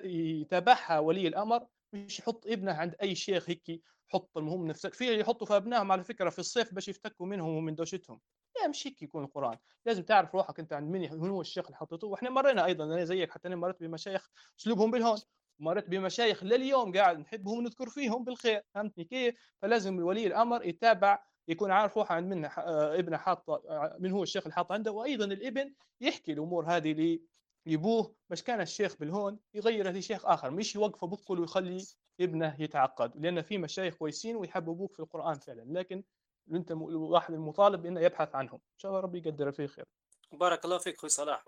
[0.04, 1.66] يتابعها ولي الأمر.
[1.92, 5.92] مش يحط ابنه عند أي شيخ هيك حط المهم نفسك في اللي يحطوا في أبنائهم
[5.92, 8.20] على فكرة في الصيف باش يفتكوا منهم ومن دوشتهم.
[8.56, 9.58] لا مش هيك يكون القرآن.
[9.86, 12.06] لازم تعرف روحك أنت عند من هو الشيخ اللي حطيته.
[12.06, 14.28] وإحنا مرينا أيضا أنا زيك حتى أنا مريت بمشايخ
[14.60, 15.18] أسلوبهم بالهون.
[15.58, 21.70] مريت بمشايخ لليوم قاعد نحبهم ونذكر فيهم بالخير فهمتني كيف فلازم ولي الأمر يتابع يكون
[21.70, 25.74] عارف روحه عند من ابنه حاط آه، من هو الشيخ اللي حاط عنده وأيضا الابن
[26.00, 27.22] يحكي الأمور هذه لي
[27.66, 31.86] يبوه باش كان الشيخ بالهون يغير لشيخ آخر مش يوقفه بكل ويخلي
[32.20, 36.04] ابنه يتعقد لأن في مشايخ كويسين ويحببوك في القرآن فعلا لكن
[36.52, 39.84] أنت الواحد المطالب إنه يبحث عنهم إن شاء الله ربي يقدر فيه خير
[40.32, 41.44] بارك الله فيك أخوي صلاح.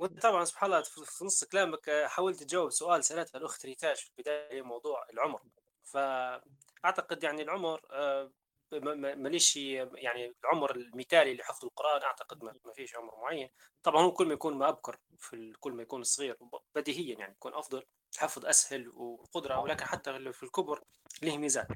[0.00, 4.10] وانت طبعا سبحان الله في نص كلامك آه، حاولت تجاوب سؤال سالتها الاخت ريتاج في
[4.18, 5.40] البداية موضوع العمر.
[5.84, 8.30] فأعتقد يعني العمر آه،
[8.72, 13.50] ما- ما- ماليش يعني العمر المثالي لحفظ القرآن أعتقد ما فيش عمر معين.
[13.82, 16.36] طبعا هو كل ما يكون ما ابكر في كل ما يكون صغير
[16.74, 17.82] بديهيا يعني يكون أفضل
[18.14, 20.82] الحفظ أسهل وقدرة ولكن حتى في الكبر
[21.22, 21.68] له ميزات.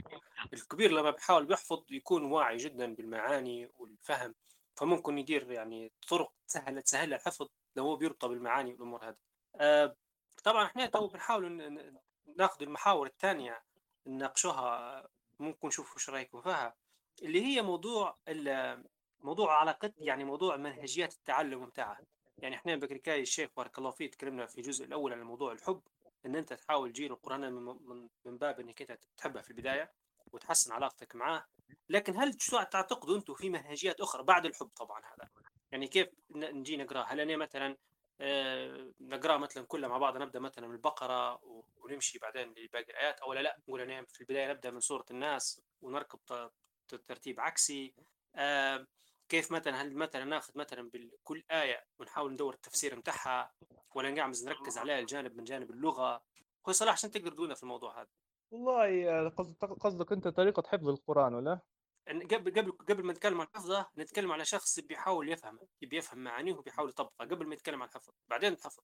[0.52, 4.34] الكبير لما بيحاول بيحفظ يكون واعي جدا بالمعاني والفهم
[4.76, 9.16] فممكن يدير يعني طرق سهلة تسهل الحفظ لو هو بيربطه بالمعاني والأمور هذه.
[9.56, 9.96] آه
[10.44, 11.80] طبعا إحنا تو بنحاول
[12.36, 13.62] نأخذ المحاور الثانية
[14.06, 15.08] نناقشوها
[15.40, 16.74] ممكن نشوف وش رايكم فيها
[17.22, 18.18] اللي هي موضوع
[19.20, 22.04] موضوع علاقة يعني موضوع منهجيات التعلم بتاعها.
[22.38, 25.82] يعني إحنا بكريكاي الشيخ بارك الله فيه تكلمنا في الجزء الأول عن موضوع الحب
[26.26, 27.76] إن أنت تحاول تجيل القرآن من,
[28.24, 29.92] من, باب إنك أنت تحبها في البداية
[30.32, 31.44] وتحسن علاقتك معاه.
[31.88, 32.34] لكن هل
[32.70, 35.30] تعتقدوا أنتم في منهجيات أخرى بعد الحب طبعا هذا؟
[35.74, 37.76] يعني كيف نجي نقراه هل أنا مثلا
[38.20, 41.40] آه، نقراه مثلا كله مع بعض نبدأ مثلا من البقره
[41.76, 45.60] ونمشي بعدين لباقي الآيات أو لا؟ لا نقول أنا في البداية نبدأ من سورة الناس
[45.82, 46.18] ونركب
[46.88, 47.94] ترتيب عكسي.
[48.36, 48.86] آه،
[49.28, 53.52] كيف مثلا هل مثلا ناخذ مثلا بكل آية ونحاول ندور التفسير بتاعها
[53.94, 56.22] ولا نقعد نركز عليها الجانب من جانب اللغة؟
[56.68, 58.08] هو صلاح عشان تقدر تقولنا في الموضوع هذا؟
[58.50, 61.60] والله آه، قصد- قصدك أنت طريقة حفظ القرآن ولا؟
[62.08, 66.52] قبل قبل قبل ما نتكلم عن حفظة نتكلم على شخص بيحاول يفهم يبي يفهم معانيه
[66.52, 68.82] وبيحاول يطبقها قبل ما يتكلم عن الحفظ بعدين الحفظ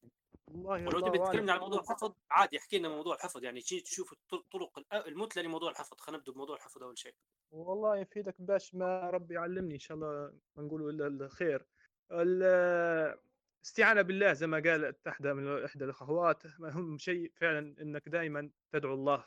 [0.49, 1.19] والله ولو تبي.
[1.19, 3.45] تكلمنا على موضوع الحفظ عادي احكي لنا موضوع الحفظ.
[3.45, 5.97] يعني تجي تشوف الطرق المثلى لموضوع الحفظ.
[6.01, 7.15] خلينا نبدأ بموضوع الحفظ أول شيء.
[7.51, 11.67] والله يفيدك باش ما ربي يعلمني إن شاء الله ما نقولوا إلا الخير.
[12.13, 13.19] ال-
[13.63, 16.47] الاستعانه بالله زي ما قالت إحدى من إحدى الأخوات.
[16.47, 19.25] اهم شيء فعلا إنك دائما تدعو الله.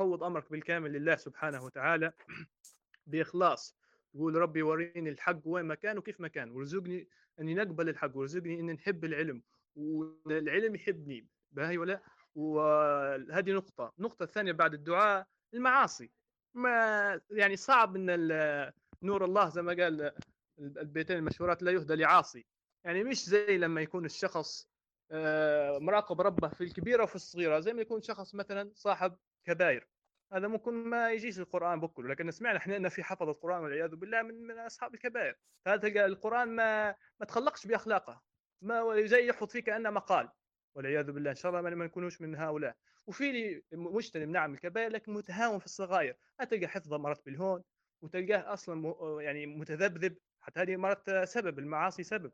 [0.00, 2.12] وتفوض أمرك بالكامل لله سبحانه وتعالى
[3.06, 3.76] بإخلاص.
[4.14, 7.08] تقول ربي وريني الحق وين ما كان وكيف ما كان وارزقني
[7.40, 9.42] أني نقبل الحق وارزقني أني نحب العلم
[9.76, 11.26] والعلم يحبني.
[11.52, 12.02] باهي ولا؟
[12.34, 13.92] وهذه نقطة.
[13.98, 16.10] النقطة الثانية بعد الدعاء المعاصي.
[16.54, 18.72] ما يعني صعب إن
[19.02, 20.12] نور الله زي ما قال
[20.58, 22.46] البيتين المشهورات لا يهدى لعاصي.
[22.84, 24.68] يعني مش زي لما يكون الشخص
[25.10, 27.60] آه، مراقب ربه في الكبيرة وفي الصغيرة.
[27.60, 29.16] زي ما يكون شخص مثلا صاحب
[29.46, 29.86] كبائر.
[30.32, 34.22] هذا ممكن ما يجيش القرآن بكله لكن سمعنا إحنا ان في حفظ القرآن والعياذ بالله
[34.22, 35.36] من من أصحاب الكبائر.
[35.66, 38.22] هذا تلقى القرآن ما ما تخلقش بأخلاقه
[38.62, 40.28] ما زي يحفظ فيه كانه مقال؟
[40.74, 42.76] والعياذ بالله إن شاء الله ما نكونوش من هؤلاء.
[43.06, 46.16] وفي مجتنب نعم الكبائر لكن متهاون في الصغائر.
[46.40, 47.62] هتلقى حفظه مرات بالهون؟
[48.02, 52.32] وتلقاه أصلا يعني متذبذب؟ حتى هذه مرات سبب المعاصي سبب.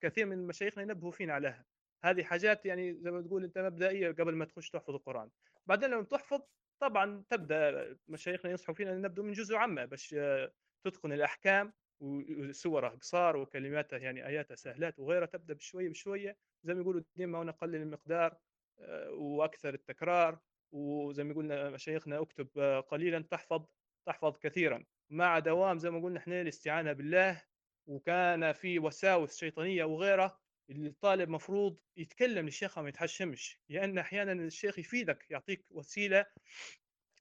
[0.00, 1.64] كثير من مشايخنا ينبهوا فينا عليها.
[2.04, 5.30] هذه حاجات يعني زي ما تقول أنت مبدئية قبل ما تخش تحفظ القرآن.
[5.66, 6.40] بعدين لما تحفظ
[6.82, 10.52] طبعا تبدأ مشايخنا ينصحوا فينا نبدأ من جزء عامة باش آه،
[10.84, 16.38] تتقن الأحكام وسوره قصار وكلماتها يعني آياتها سهلات وغيرها تبدأ بشوية بشوية.
[16.64, 18.36] زي ما يقولوا ديما ونقلل المقدار
[18.80, 20.38] آه، وأكثر التكرار.
[20.72, 23.66] وزي ما قلنا مشايخنا اكتب آه، قليلا تحفظ
[24.06, 24.84] تحفظ كثيرا.
[25.10, 27.42] مع دوام زي ما قلنا إحنا الاستعانة بالله
[27.86, 30.38] وكان في وساوس شيطانية وغيرها
[30.70, 36.26] الطالب مفروض يتكلم للشيخ ما يتحشمش لأن أحيانا الشيخ يفيدك يعطيك وسيلة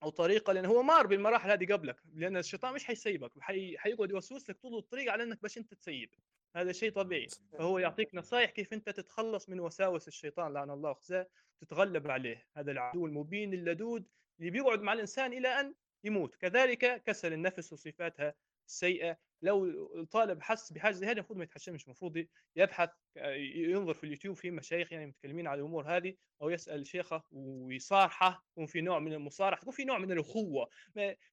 [0.03, 3.77] أو طريقة لأن هو مار بالمراحل هذه قبلك لأن الشيطان مش حيسيبك حي...
[3.77, 6.09] حيقعد يوسوس لك طول الطريق على إنك باش أنت تسيب.
[6.55, 7.27] هذا شيء طبيعي.
[7.57, 11.27] فهو يعطيك نصائح كيف أنت تتخلص من وساوس الشيطان لعن الله وخزاه
[11.61, 12.47] تتغلب عليه.
[12.57, 14.07] هذا العدو المبين اللدود
[14.39, 16.35] اللي بيقعد مع الإنسان إلى أن يموت.
[16.35, 18.33] كذلك كسل النفس وصفاتها
[18.67, 19.65] السيئة لو
[19.99, 21.85] الطالب حس بحاجة زي هذه المفروض ما يتحشمش.
[21.85, 22.25] المفروض
[22.55, 22.89] يبحث
[23.55, 28.65] ينظر في اليوتيوب في مشايخ يعني متكلمين على الأمور هذه أو يسأل شيخه ويصارحه يكون
[28.65, 30.69] في نوع من المصارحة يكون في نوع من الاخوه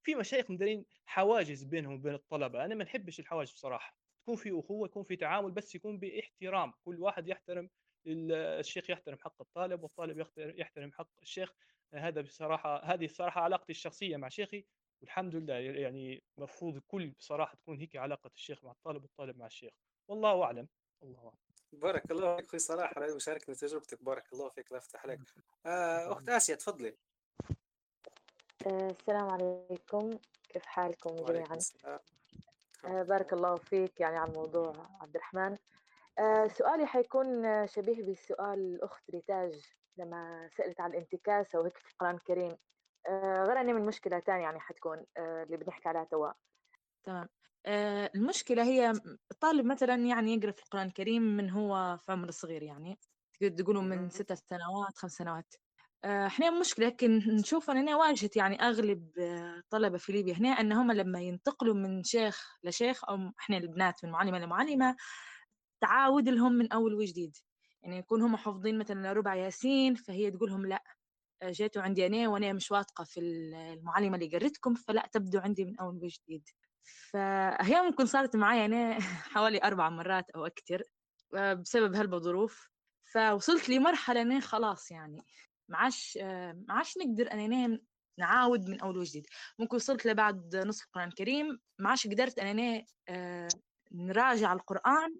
[0.03, 2.65] في مشايخ مدارين حواجز بينهم وبين الطلبة.
[2.65, 3.97] أنا ما نحبش الحواجز بصراحة.
[4.23, 6.73] تكون في أخوة يكون في تعامل بس يكون باحترام.
[6.85, 7.71] كل واحد يحترم
[8.07, 11.53] ال- الشيخ يحترم حق الطالب والطالب يحترم حق الشيخ.
[11.95, 14.65] هذا بصراحة هذه الصراحه علاقتي الشخصية مع شيخي
[15.01, 19.73] والحمد لله يعني المفروض الكل بصراحة تكون هيك علاقة الشيخ مع الطالب والطالب مع الشيخ.
[20.09, 20.69] والله أعلم
[21.03, 21.37] الله أعلم.
[21.73, 25.21] بارك الله فيك أخوي صلاح على مشاركة تجربتك بارك الله فيك الله يفتح عليك.
[25.67, 26.97] آه، أخت آسيا تفضلي.
[28.67, 30.19] آه، السلام عليكم.
[30.49, 31.59] كيف حالكم جميعا؟
[32.85, 35.59] آه، بارك الله فيك يعني على الموضوع عبد الرحمن.
[36.19, 39.67] آه، سؤالي حيكون شبيه بسؤال الأخت ريتاج
[39.97, 42.57] لما سألت عن الانتكاسة وهيك في القرآن الكريم
[43.47, 46.33] غير أني من مشكلة تانية يعني حتكون آه، اللي بنحكي عليها توا.
[47.05, 47.29] تمام.
[47.67, 48.91] آه، المشكلة هي
[49.31, 52.99] الطالب مثلا يعني يقرأ في القرآن الكريم من هو في عمر صغير يعني
[53.41, 54.11] تقدر تقولوا من.
[54.11, 55.55] ستة سنوات خمس سنوات.
[56.05, 60.73] آه، إحنا مشكلة لكن نشوف أنا واجهت يعني أغلب آه، طلبة في ليبيا هنا إن
[60.73, 64.97] هم لما ينتقلوا من شيخ لشيخ أو إحنا البنات من معلمة لمعلمة
[65.81, 67.37] تعاود لهم من أول وجديد.
[67.83, 70.77] يعني يكون هم حافظين مثلا ربع ياسين فهي تقول لهم لأ.
[70.77, 70.96] آه،
[71.45, 75.95] جيتوا عندي أنا وأنا مش واثقة في المعلمة اللي قريتكم فلا تبدوا عندي من أول
[75.95, 76.49] وجديد.
[77.11, 78.99] فهي ممكن صارت معي أنا
[79.35, 80.83] حوالي أربع مرات أو أكثر
[81.37, 82.71] آه، بسبب هالظروف.
[83.13, 85.23] فوصلت لمرحلة أنا خلاص يعني
[85.69, 87.79] ما عادش آه، ما عادش نقدر أنا
[88.19, 89.27] نعاود من أول وجديد.
[89.59, 93.49] ممكن وصلت لبعد نصف القرآن الكريم ما عادش قدرت أنا آه،
[93.93, 95.15] نراجع القرآن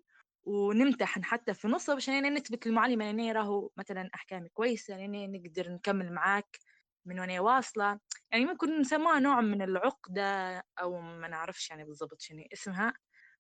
[0.47, 6.13] ونمتحن حتى في نصه باش نثبت للمعلمة أنا راهو مثلا أحكامي كويسة أنا نقدر نكمل
[6.13, 6.59] معاك
[7.07, 8.01] من وأنا واصلة.
[8.33, 12.95] يعني ممكن نسموها نوع من العقدة أو ما نعرفش يعني بالضبط شنو اسمها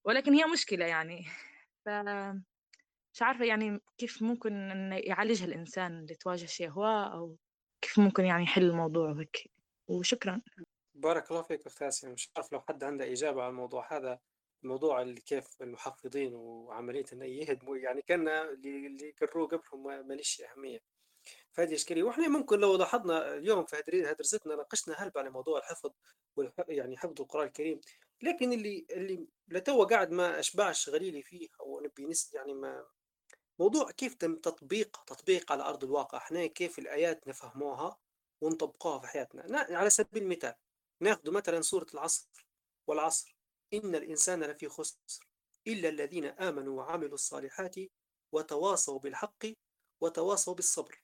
[0.04, 1.24] ولكن هي مشكلة يعني.
[1.84, 1.88] ف
[3.12, 4.52] مش عارفة يعني كيف ممكن
[4.92, 7.36] يعالجها الإنسان اللي تواجه شيء هو أو
[7.80, 9.50] كيف ممكن يعني يحل الموضوع وهيك
[9.88, 10.42] وشكرا.
[10.94, 14.20] بارك الله فيك اسيا مش عارف لو حد عنده إجابة على الموضوع هذا
[14.64, 20.78] اللي كيف المحفظين وعملية انه يهدموا يعني كان اللي قروه قبلهم ما- ماليش أهمية.
[21.52, 22.02] فهذه إشكالية.
[22.02, 23.76] وإحنا ممكن لو لاحظنا اليوم في
[24.10, 25.90] هدرستنا ناقشنا هلبة على موضوع الحفظ.
[26.68, 27.80] يعني حفظ القرآن الكريم.
[28.22, 32.86] لكن اللي اللي لتو قاعد ما أشبعش غليلي فيه أو نبي يعني ما
[33.58, 36.18] موضوع كيف تم تطبيق تطبيق على أرض الواقع.
[36.18, 37.98] إحنا كيف الآيات نفهموها
[38.40, 39.46] ونطبقوها في حياتنا.
[39.46, 40.54] نا- على سبيل المثال
[41.00, 42.28] ناخذ مثلا سورة العصر
[42.86, 43.35] والعصر.
[43.74, 44.96] إن الإنسان لفي خسر
[45.66, 47.74] إلا الذين آمنوا وعملوا الصالحات
[48.32, 49.46] وتواصوا بالحق
[50.00, 51.02] وتواصوا بالصبر.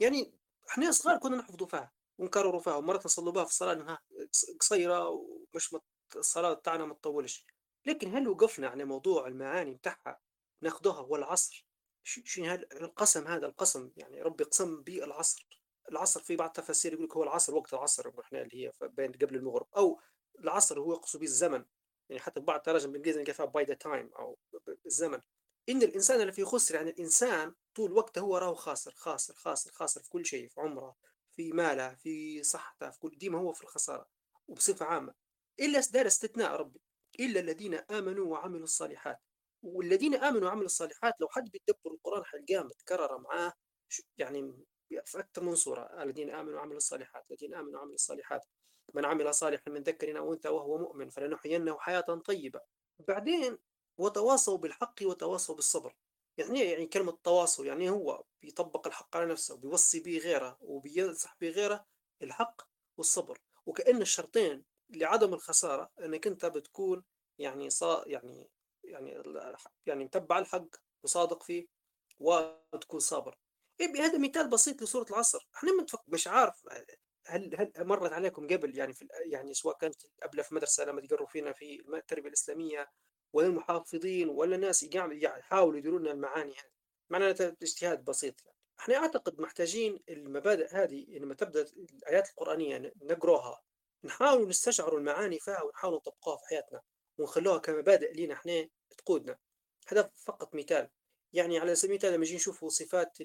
[0.00, 0.38] يعني
[0.70, 3.98] إحنا صغار كنا نحفظوا فيها ونكرروا فيها ومرات نصلوا بها في الصلاة إنها
[4.60, 5.82] قصيرة ومش مت...
[6.16, 7.46] الصلاة بتاعنا ما تطولش.
[7.86, 10.20] لكن هل وقفنا على موضوع المعاني بتاعها
[10.62, 11.66] ناخدوها والعصر؟
[12.02, 15.48] شو القسم هذا القسم يعني ربي قسم بالعصر
[15.90, 19.36] العصر؟ في بعض التفاسير يقول لك هو العصر وقت العصر إحنا اللي هي بين قبل
[19.36, 20.00] المغرب أو
[20.38, 21.64] العصر هو يقصد به الزمن.
[22.08, 24.38] يعني حتى بعض التراجم بالإنجليزي نلقى فيها by the time أو
[24.84, 25.20] بالزمن.
[25.68, 30.02] إن الإنسان اللي في خسر يعني الإنسان طول وقته هو راه خاسر خاسر خاسر خاسر
[30.02, 30.96] في كل شيء في عمره
[31.32, 34.08] في ماله في صحته في كل ديما هو في الخسارة
[34.48, 35.14] وبصفة عامة.
[35.60, 36.80] إلا دار استثناء ربي
[37.20, 39.20] إلا الذين آمنوا وعملوا الصالحات.
[39.62, 43.52] والذين آمنوا وعملوا الصالحات لو حد بيتدبر القرآن حلقاه متكررة معاه
[44.18, 44.64] يعني
[45.04, 46.02] في أكثر من صورة.
[46.02, 48.44] الذين آمنوا وعملوا الصالحات الذين آمنوا وعملوا الصالحات.
[48.94, 52.60] من عمل صالحا من ذكر أو أنثى وهو مؤمن فلنحيينه حياة طيبة.
[53.08, 53.58] بعدين
[53.98, 55.94] وتواصوا بالحق وتواصوا بالصبر.
[56.38, 61.48] يعني يعني كلمة تواصل يعني هو بيطبق الحق على نفسه وبيوصي به غيره وبينصح به
[61.48, 61.84] غيره
[62.22, 62.62] الحق
[62.96, 63.38] والصبر.
[63.66, 67.04] وكأن الشرطين لعدم الخسارة أنك أنت بتكون
[67.38, 68.50] يعني صا يعني
[68.84, 69.22] يعني
[69.86, 70.68] يعني متبع الحق
[71.02, 71.66] وصادق فيه
[72.18, 73.38] وتكون صابر.
[73.80, 75.48] إيه؟ هذا مثال بسيط لسورة العصر.
[75.56, 75.70] إحنا
[76.08, 76.62] مش عارف
[77.28, 81.26] هل هل مرت عليكم قبل؟ يعني في يعني سواء كانت قبل في مدرسة لما تقروا
[81.26, 82.90] فينا في التربيه الإسلامية
[83.32, 86.70] ولا المحافظين ولا ناس يحاولوا يديروا لنا المعاني هذه.
[87.10, 87.30] معناها
[87.62, 88.58] اجتهاد بسيط يعني.
[88.80, 93.62] إحنا أعتقد محتاجين المبادئ هذه لما تبدأ الآيات القرآنية نقروها
[94.04, 96.82] نحاول نستشعروا المعاني فيها ونحاول نطبقوها في حياتنا
[97.18, 98.68] ونخلوها كمبادئ لنا إحنا
[98.98, 99.38] تقودنا.
[99.88, 100.88] هذا فقط مثال.
[101.32, 103.18] يعني على سبيل المثال لما نجي نشوفوا صفات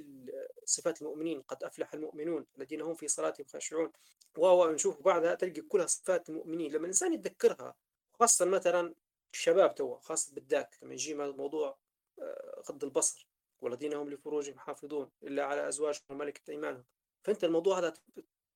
[0.65, 3.91] صفات المؤمنين قد أفلح المؤمنون الذين هم في صلاتهم خاشعون.
[4.37, 6.71] ونشوف بعدها تلقى كلها صفات المؤمنين.
[6.71, 7.75] لما الإنسان يتذكرها
[8.19, 8.93] خاصة مثلا
[9.33, 11.77] الشباب تو خاصة بالذات لما يجي موضوع
[12.19, 13.27] آه، غض البصر
[13.61, 16.85] والذين هم لفروجهم حافظون إلا على أزواجهم وملكة أيمانهم.
[17.23, 17.93] فأنت الموضوع هذا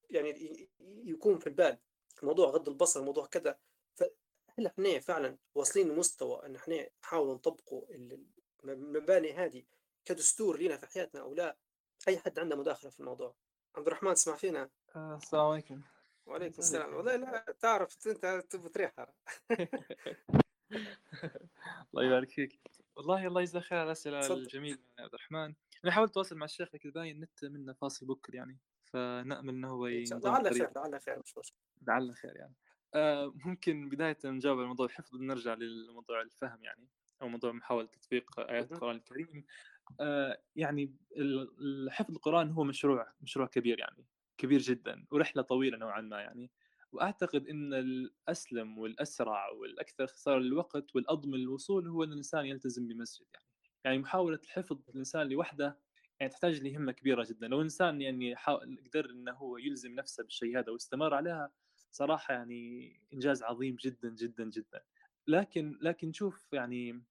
[0.10, 1.78] يعني يكون في البال.
[2.24, 3.60] موضوع غض البصر موضوع كذا.
[3.96, 7.86] فهل إحنا فعلا واصلين لمستوى أن إحنا نحاول نطبقوا
[8.64, 9.64] المباني هذه
[10.06, 11.58] كدستور لنا في حياتنا أو لا؟
[12.08, 13.36] أي حد عنده مداخلة في الموضوع.
[13.76, 14.70] عبد الرحمن تسمع فينا.
[14.96, 15.82] آه، السلام عليكم.
[16.26, 16.94] وعليكم السلام.
[16.94, 19.14] والله لا تعرف أنت تبغى تريحها
[21.94, 22.60] الله يبارك فيك.
[22.96, 25.54] والله الله يجزاك خير على الأسئلة الجميلة يا عبد الرحمن.
[25.84, 29.88] أنا حاولت أتواصل مع الشيخ لكن باين النت منه فاصل بكر يعني فنأمل إنه هو
[29.88, 31.20] لعل خير لعل خير.
[31.20, 31.60] مش مشكلة.
[31.88, 32.54] لعل خير يعني.
[32.94, 36.88] آه ممكن بداية نجاوب على موضوع الحفظ نرجع للموضوع الفهم يعني
[37.22, 39.46] أو موضوع محاولة تطبيق آيات القرآن الكريم.
[40.56, 40.96] يعني
[41.90, 44.06] حفظ القرآن هو مشروع مشروع كبير يعني
[44.38, 46.52] كبير جدا ورحلة طويلة نوعا ما يعني.
[46.92, 53.46] وأعتقد إن الأسلم والأسرع والأكثر اختصار للوقت والأضمن للوصول هو إن الإنسان يلتزم بمسجد يعني.
[53.86, 55.80] يعني محاولة الحفظ الإنسان لوحده
[56.20, 57.48] يعني تحتاج لهمة كبيرة جدا.
[57.48, 58.36] لو الانسان يعني
[58.86, 61.52] قدر إنه هو يلزم نفسه بالشيء هذا واستمر عليها
[61.92, 64.82] صراحة يعني إنجاز عظيم جدا جدا جدا.
[65.28, 67.04] لكن لكن شوف يعني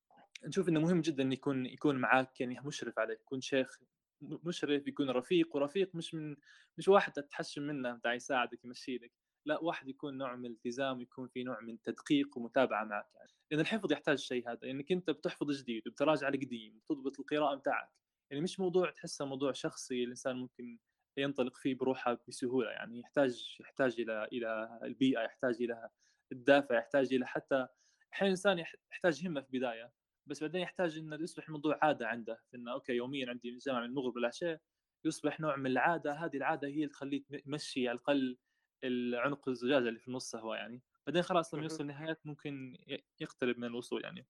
[0.45, 3.79] نشوف إنه مهم جدا يكون يكون معك يعني مشرف عليك يكون شيخ
[4.23, 6.37] مشرف يكون رفيق ورفيق مش من
[6.79, 9.13] مش واحد تتحشم منه بتاع يساعدك يمشي لك.
[9.47, 13.31] لا واحد يكون نوع من الالتزام يكون في نوع من تدقيق ومتابعة معك يعني.
[13.51, 17.89] لأن الحفظ يحتاج الشيء هذا إنك أنت بتحفظ جديد وبتراجع القديم وتضبط القراءة بتاعك.
[18.31, 20.79] يعني مش موضوع تحسه موضوع شخصي الإنسان ممكن
[21.19, 25.91] ينطلق فيه بروحه بسهولة يعني يحتاج يحتاج إلى إلى البيئة يحتاج إلى
[26.33, 27.67] الدافع يحتاج إلى حتى
[28.13, 28.59] أحيانا الإنسان
[28.93, 29.93] يحتاج همة في البداية.
[30.27, 34.17] بس بعدين يحتاج إنه يصبح الموضوع عادة عنده إنه أوكي يوميا عندي جامعه من المغرب
[34.17, 34.61] والعشاء
[35.05, 38.39] يصبح نوع من العادة هذه العادة هي اللي تخليه يمشي على الأقل
[38.85, 40.83] العنق الزجاجه اللي في النص هو يعني.
[41.07, 42.79] بعدين خلاص لما يوصل النهايات ممكن
[43.21, 44.27] يقترب من الوصول يعني.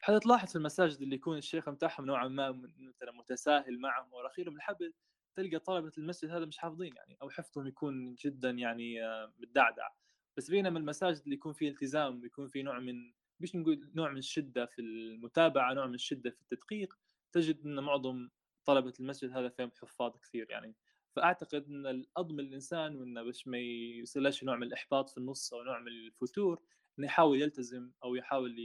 [0.00, 4.92] حتى تلاحظ في المساجد اللي يكون الشيخ متاعهم نوعا ما مثلا متساهل معهم ورخيلهم الحبل
[5.34, 9.88] تلقى طلبة المسجد هذا مش حافظين يعني أو حفظهم يكون جدا يعني آه، متدعدع.
[10.36, 14.18] بس بينما المساجد اللي يكون فيه التزام ويكون فيه نوع من مش نقول نوع من
[14.18, 16.98] الشدة في المتابعة نوع من الشدة في التدقيق
[17.32, 18.28] تجد إن معظم
[18.64, 20.74] طلبة المسجد هذا فيهم حفاظ كثير يعني.
[21.16, 25.78] فأعتقد إن الاضمن للانسان وإنه باش ما يصيرش نوع من الإحباط في النص أو نوع
[25.80, 26.60] من الفتور
[26.98, 28.56] إنه يحاول يلتزم أو يحاول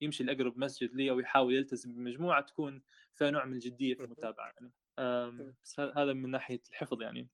[0.00, 2.82] يمشي لأقرب مسجد لي أو يحاول يلتزم بمجموعة تكون
[3.14, 4.72] فيها نوع من الجدية في المتابعة يعني.
[5.78, 7.28] هذا من ناحية الحفظ يعني.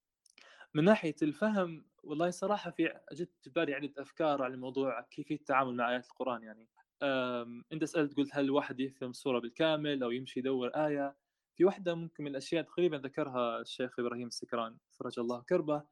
[0.76, 5.74] من ناحية الفهم والله صراحة في جت في بالي عدة أفكار على موضوع كيفيه التعامل
[5.74, 6.68] مع آيات القرآن يعني.
[7.72, 11.16] أنت سألت قلت هل الواحد يفهم السورة بالكامل أو يمشي يدور آية؟
[11.54, 15.82] في واحدة ممكن من الأشياء تقريبا ذكرها الشيخ إبراهيم السكران فرج الله كربه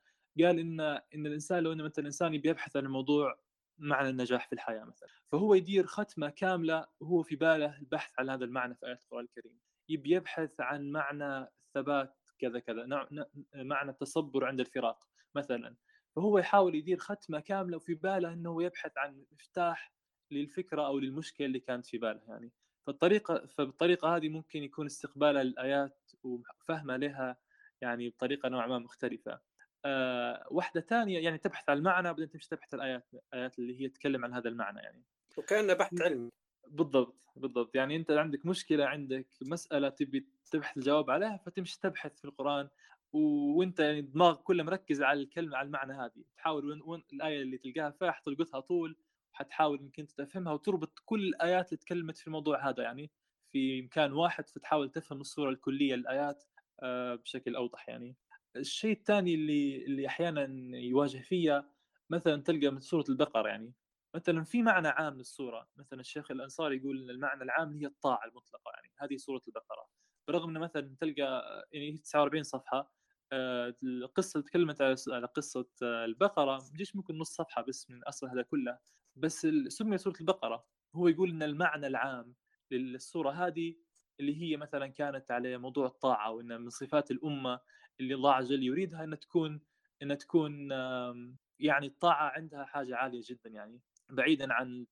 [0.41, 3.39] قال إن إن الإنسان لو إن مثلا الإنسان يبحث عن الموضوع
[3.79, 5.09] معنى النجاح في الحياة مثلا.
[5.33, 9.59] فهو يدير ختمة كاملة وهو في باله البحث عن هذا المعنى في آيات القرآن الكريم.
[9.89, 13.07] يبي يبحث عن معنى الثبات كذا كذا
[13.55, 15.77] معنى التصبر عند الفراق مثلا.
[16.17, 19.95] فهو يحاول يدير ختمة كاملة وفي باله إنه يبحث عن مفتاح
[20.31, 22.53] للفكرة أو للمشكلة اللي كانت في باله يعني.
[22.87, 27.37] فالطريقة فبالطريقة هذه ممكن يكون استقباله للايات وفهمه لها
[27.81, 29.41] يعني بطريقة نوعا ما مختلفة.
[29.85, 34.25] آه واحدة ثانية يعني تبحث عن المعنى بعدين تمشي تبحث الآيات الآيات اللي هي تتكلم
[34.25, 35.05] عن هذا المعنى يعني.
[35.37, 36.31] وكأنه بحث علمي.
[36.69, 37.75] بالضبط بالضبط.
[37.75, 42.69] يعني أنت عندك مشكلة عندك مسألة تبي تبحث الجواب عليها فتمشي تبحث في القرآن
[43.13, 46.25] وأنت يعني دماغك كله مركز على الكلمة على المعنى هذه.
[46.37, 48.97] تحاول وين, وين الآية اللي تلقاها فيها حتلقطها طول
[49.33, 52.83] حتحاول يمكن تفهمها وتربط كل الآيات اللي تكلمت في الموضوع هذا.
[52.83, 53.11] يعني
[53.53, 56.45] في مكان واحد فتحاول تفهم الصورة الكلية للآيات
[56.83, 58.17] آه، بشكل أوضح يعني.
[58.57, 61.71] الشيء الثاني اللي اللي أحيانا يواجه فيها
[62.11, 63.73] مثلا تلقى من سورة البقرة يعني.
[64.15, 68.71] مثلا في معنى عام للصورة مثلا الشيخ الأنصاري يقول إن المعنى العام هي الطاعة المطلقة
[68.75, 69.89] يعني هذه سورة البقرة.
[70.29, 71.43] برغم إنه مثلا تلقى
[71.73, 72.93] يعني 49 صفحة
[73.33, 78.43] آه، القصة تكلمت على قصة آه، البقرة مجيش ممكن نص صفحة بس من أصل هذا
[78.43, 78.79] كله.
[79.17, 82.35] بس سمي سورة البقرة هو يقول إن المعنى العام
[82.71, 83.77] للسوره هذه
[84.21, 87.61] اللي هي مثلا كانت على موضوع الطاعة وإن من صفات الأمة
[88.01, 89.61] اللي الله عز وجل يريدها ان تكون
[90.03, 90.73] ان تكون
[91.59, 93.81] يعني الطاعة عندها حاجة عالية جدا يعني.
[94.11, 94.87] بعيدا عن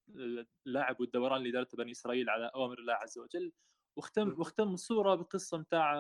[0.67, 3.53] اللعب والدوران اللي دارته بني إسرائيل على أوامر الله عز وجل
[3.97, 5.95] واختم واختم الصورة بقصة متاع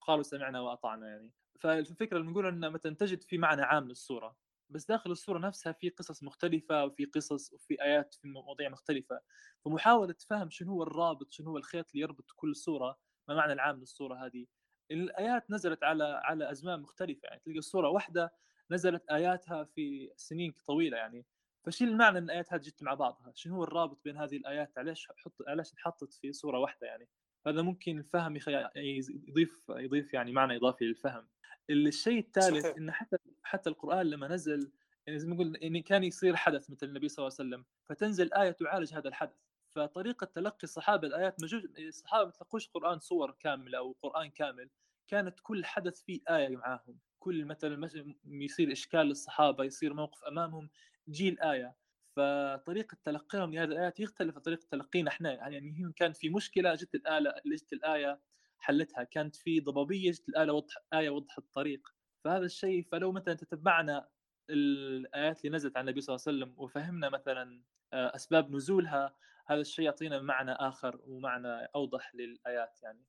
[0.00, 1.32] قالوا سمعنا وأطعنا يعني.
[1.60, 4.36] فالفكرة اللي نقول ان مثلا تجد في معنى عام للصورة
[4.68, 9.20] بس داخل الصورة نفسها في قصص مختلفة وفي قصص وفي آيات في مواضيع مختلفة.
[9.64, 12.98] فمحاولة فهم شنو هو الرابط شنو هو الخيط اللي يربط كل صورة
[13.28, 14.46] ما معنى العام للصورة هذه؟
[14.90, 17.40] الآيات نزلت على على أزمان مختلفة يعني.
[17.44, 18.32] تلقى الصورة واحدة
[18.70, 21.26] نزلت آياتها في سنين طويلة يعني.
[21.66, 25.08] فشو المعنى إن الآيات هذه جت مع بعضها؟ شنو هو الرابط بين هذه الآيات؟ علاش
[25.16, 27.08] حط علاش انحطت في صورة واحدة يعني؟
[27.46, 28.36] هذا ممكن الفهم
[28.76, 31.26] يضيف يضيف يعني معنى إضافي للفهم.
[31.70, 34.72] الشيء الثالث إن حتى حتى القرآن لما نزل
[35.06, 38.32] يعني زي ما نقول ان كان يصير حدث مثل النبي صلى الله عليه وسلم فتنزل
[38.32, 39.36] آية تعالج هذا الحدث
[39.70, 44.70] فطريقة تلقي الصحابة الآيات مجوج الصحابة ما تلقوش قرآن صور كاملة أو قرآن كامل
[45.06, 47.90] كانت كل حدث فيه آية معاهم كل مثلا
[48.26, 50.68] يصير إشكال للصحابة يصير موقف أمامهم
[51.06, 51.76] تجي الايه
[52.16, 55.32] فطريقة تلقيهم لهذه الآيات يختلف عن طريقه تلقينا إحنا.
[55.32, 58.20] يعني كان في مشكلة جت الايه جت الآية
[58.58, 59.04] حلتها.
[59.04, 61.88] كانت في ضبابية جت الايه وضح آية وضحت الطريق.
[62.24, 64.08] فهذا الشيء فلو مثلا تتبعنا
[64.50, 67.62] الآيات اللي نزلت عن النبي صلى الله عليه وسلم وفهمنا مثلا
[67.92, 69.16] آه، أسباب نزولها
[69.46, 73.04] هذا الشيء يعطينا معنى آخر ومعنى أوضح للآيات يعني.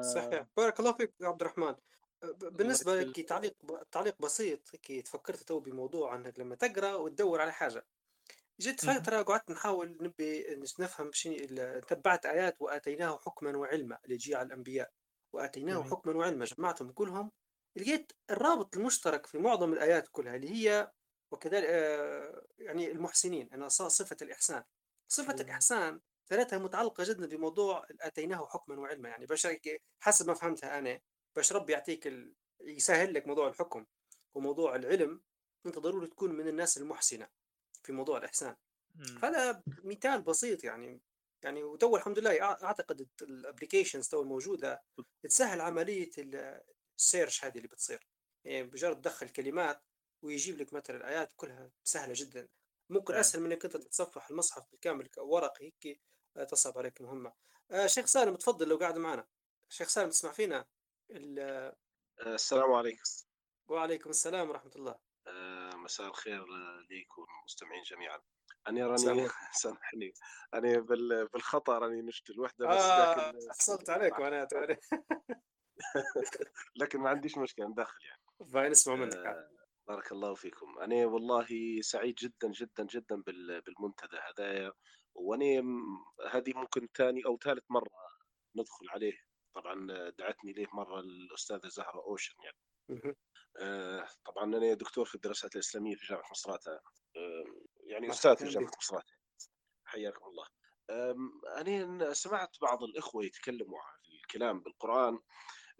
[0.00, 0.40] صحيح.
[0.40, 1.74] آه، بارك الله فيك عبد الرحمن.
[2.22, 3.54] بالنسبة لك تعليق
[3.92, 7.86] تعليق بسيط هيك تفكرت تو بموضوع انك لما تقرأ وتدور على حاجة.
[8.60, 11.36] جيت فترة قعدت نحاول نبي نفهم شنو
[11.88, 14.90] تبعت آيات وآتيناه حكما وعلما اللي تجي على الأنبياء.
[15.32, 17.30] وآتيناه حكما وعلما جمعتهم كلهم.
[17.76, 20.92] لقيت الرابط المشترك في معظم الآيات كلها اللي هي
[21.32, 24.64] وكذلك آه، يعني المحسنين أنا صفة الإحسان.
[25.08, 29.08] صفة الإحسان ثلاثة متعلقة جدا بموضوع آتيناه حكما وعلما.
[29.08, 29.48] يعني باش
[30.00, 31.00] حسب ما فهمتها أنا
[31.36, 32.34] باش ربي يعطيك ال...
[32.60, 33.86] يسهل لك موضوع الحكم
[34.34, 35.22] وموضوع العلم؟
[35.66, 37.28] أنت ضروري تكون من الناس المحسنة
[37.82, 38.56] في موضوع الإحسان.
[39.20, 41.00] فهذا مثال بسيط يعني
[41.42, 44.82] يعني وتو الحمد لله أعتقد ال applications تو الموجودة
[45.22, 46.10] تسهل عملية
[46.98, 48.06] السيرش هذه اللي بتصير.
[48.44, 49.82] يعني بمجرد تدخل كلمات
[50.22, 52.48] ويجيب لك مثلا الآيات كلها سهلة جدا.
[52.90, 56.00] ممكن أسهل من إنك أنت تتصفح المصحف بالكامل ورقي هيك
[56.48, 57.32] تصعب عليك مهمة.
[57.70, 59.26] آه شيخ سالم تفضل لو قاعد معنا.
[59.68, 60.66] شيخ سالم تسمع فينا؟
[62.26, 63.02] السلام عليكم.
[63.68, 64.98] وعليكم السلام ورحمة الله.
[65.26, 66.46] آه مساء الخير
[66.90, 68.20] ليكم المستمعين جميعا.
[68.68, 68.96] أنا راني
[69.62, 70.12] سامحني.
[70.54, 70.78] أنا
[71.32, 74.58] بالخطأ راني نشت الوحدة بس آه لكن حصلت عليك معناته
[76.80, 78.52] لكن ما عنديش مشكلة ندخل يعني.
[78.52, 79.16] فاين نسمع منك.
[79.16, 79.50] آه
[79.88, 80.78] بارك الله فيكم.
[80.78, 81.46] أنا والله
[81.80, 83.22] سعيد جدا جدا جدا
[83.66, 84.72] بالمنتدى هذا.
[85.14, 85.62] وأنا
[86.30, 87.90] هذه ممكن ثاني أو ثالث مرة
[88.56, 89.31] ندخل عليه.
[89.54, 92.58] طبعا دعتني ليه مرة الأستاذة زهرة أوشن يعني.
[93.60, 96.72] آه طبعا أنا دكتور في الدراسات الإسلامية في جامعة مصراتة
[97.16, 97.44] آه
[97.84, 99.14] يعني أستاذ في جامعة مصراتة
[99.84, 100.46] حياكم الله.
[101.60, 105.18] أنا سمعت بعض الإخوة يتكلموا عن الكلام بالقرآن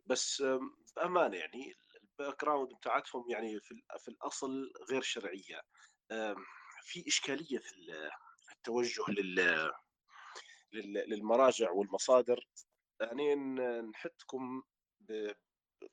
[0.07, 0.43] بس
[0.97, 5.61] بأمانة يعني ال background بتاعتهم يعني في, في الأصل غير شرعية.
[6.83, 9.71] في إشكالية في التوجه لل
[11.09, 12.47] للمراجع والمصادر.
[13.03, 13.35] يعني
[13.83, 14.63] نحثكم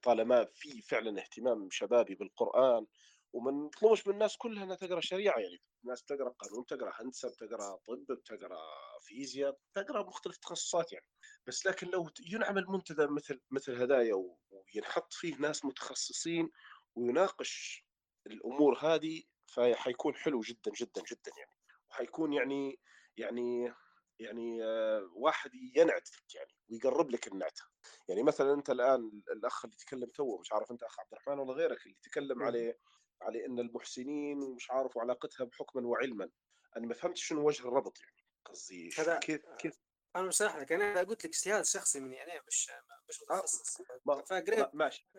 [0.01, 2.85] طالما في فعلا اهتمام شبابي بالقرآن
[3.33, 5.39] وما نطلبش من الناس كلها إنها تقرأ شريعة.
[5.39, 8.59] يعني الناس بتقرأ قانون بتقرأ هندسة بتقرأ طب بتقرأ
[9.01, 11.05] فيزياء بتقرأ مختلف التخصصات يعني.
[11.47, 14.15] بس لكن لو ينعمل منتدى مثل مثل هدايا
[14.51, 16.49] وينحط فيه ناس متخصصين
[16.95, 17.85] ويناقش
[18.27, 21.51] الأمور هذه فحيكون حلو جدا جدا جدا يعني.
[21.89, 22.79] وحيكون يعني
[23.17, 23.73] يعني
[24.19, 27.61] يعني آه، واحد ينعتك يعني ويقرب لك النعتة.
[28.07, 31.53] يعني مثلا أنت الآن الأخ اللي تكلم تو مش عارف أنت أخ عبد الرحمن ولا
[31.53, 32.79] غيرك اللي تكلم عليه
[33.21, 36.29] على إن المحسنين ومش عارف وعلاقتها بحكما وعلما.
[36.77, 38.15] أنا ما فهمت شنو وجه الربط يعني.
[38.45, 39.79] قصدي هذا كيف كيف؟
[40.15, 42.71] أنا راح لك أنا قلت لك اجتهاد شخصي مني أنا مش
[43.09, 43.77] مش آه، متخصص.
[44.25, 45.09] فقريت ما- ماشي.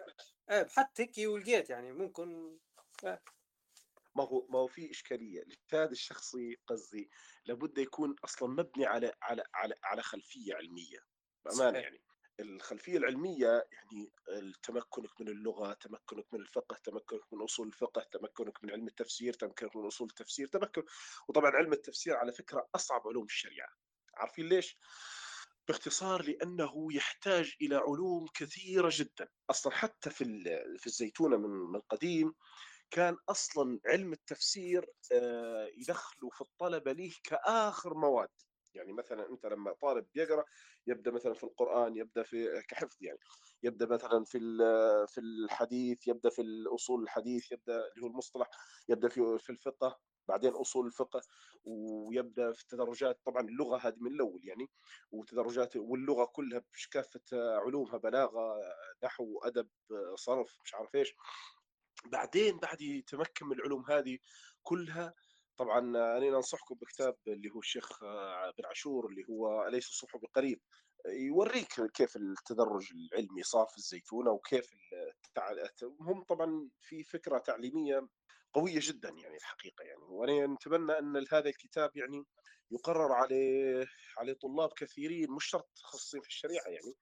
[0.48, 2.58] آه، بحثت هيك ولقيت يعني ممكن
[3.04, 3.20] آه،
[4.16, 5.42] ما هو ما هو في إشكالية.
[5.42, 7.10] الاجتهاد الشخصي قصدي
[7.46, 10.98] لابد يكون أصلا مبني على على على على خلفية علمية.
[11.44, 12.02] بأمانة يعني.
[12.40, 14.12] الخلفية العلمية يعني
[14.62, 19.76] تمكنك من اللغة تمكنك من الفقه تمكنك من أصول الفقه تمكنك من علم التفسير تمكنك
[19.76, 20.82] من أصول التفسير تمكن.
[21.28, 23.68] وطبعا علم التفسير على فكرة أصعب علوم الشريعة.
[24.14, 24.76] عارفين ليش؟
[25.68, 29.28] باختصار لأنه يحتاج إلى علوم كثيرة جدا.
[29.50, 30.24] أصلا حتى في
[30.78, 32.34] في الزيتونة من من قديم
[32.90, 38.28] كان أصلا علم التفسير آه، يدخلوا في الطلبة ليه كآخر مواد.
[38.74, 40.44] يعني مثلا أنت لما طالب بيقرأ
[40.86, 43.18] يبدأ مثلا في القرآن يبدأ في كحفظ يعني.
[43.62, 44.38] يبدأ مثلا في
[45.08, 48.48] في الحديث يبدأ في الأصول الحديث يبدأ اللي هو المصطلح
[48.88, 49.98] يبدأ في في الفقه
[50.28, 51.20] بعدين أصول الفقه
[51.64, 53.20] ويبدأ في التدرجات.
[53.24, 54.70] طبعا اللغة هذه من الأول يعني
[55.10, 58.56] وتدرجات واللغة كلها بكافه علومها بلاغة
[59.04, 59.68] نحو أدب
[60.14, 61.14] صرف مش عارف إيش.
[62.06, 64.18] بعدين بعد يتمكن من العلوم هذه
[64.62, 65.14] كلها
[65.56, 65.78] طبعا
[66.18, 68.00] أنا انصحكم بكتاب اللي هو الشيخ
[68.58, 70.60] بن عاشور اللي هو أليس الصبح بقريب
[71.06, 74.70] يوريك كيف التدرج العلمي صار في الزيتونه وكيف.
[76.00, 78.08] هم طبعا في فكرة تعليمية
[78.52, 82.24] قوية جدا يعني الحقيقة يعني وأنا نتمنى أن هذا الكتاب يعني
[82.70, 83.86] يقرر عليه
[84.18, 86.94] على طلاب كثيرين مش شرط متخصصين في الشريعة يعني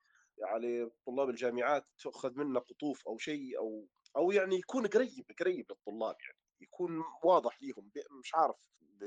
[0.42, 3.86] على طلاب الجامعات تؤخذ منه قطوف أو شيء أو
[4.16, 7.90] أو يعني يكون قريب قريب للطلاب يعني يكون واضح ليهم
[8.20, 8.56] مش عارف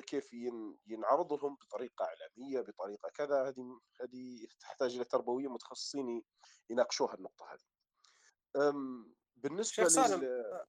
[0.07, 6.23] كيف ين- ينعرض لهم بطريقة إعلامية بطريقة كذا هذه هذه تحتاج إلى تربويين متخصصين
[6.69, 7.63] يناقشوها النقطة هذه.
[9.35, 10.65] بالنسبة لل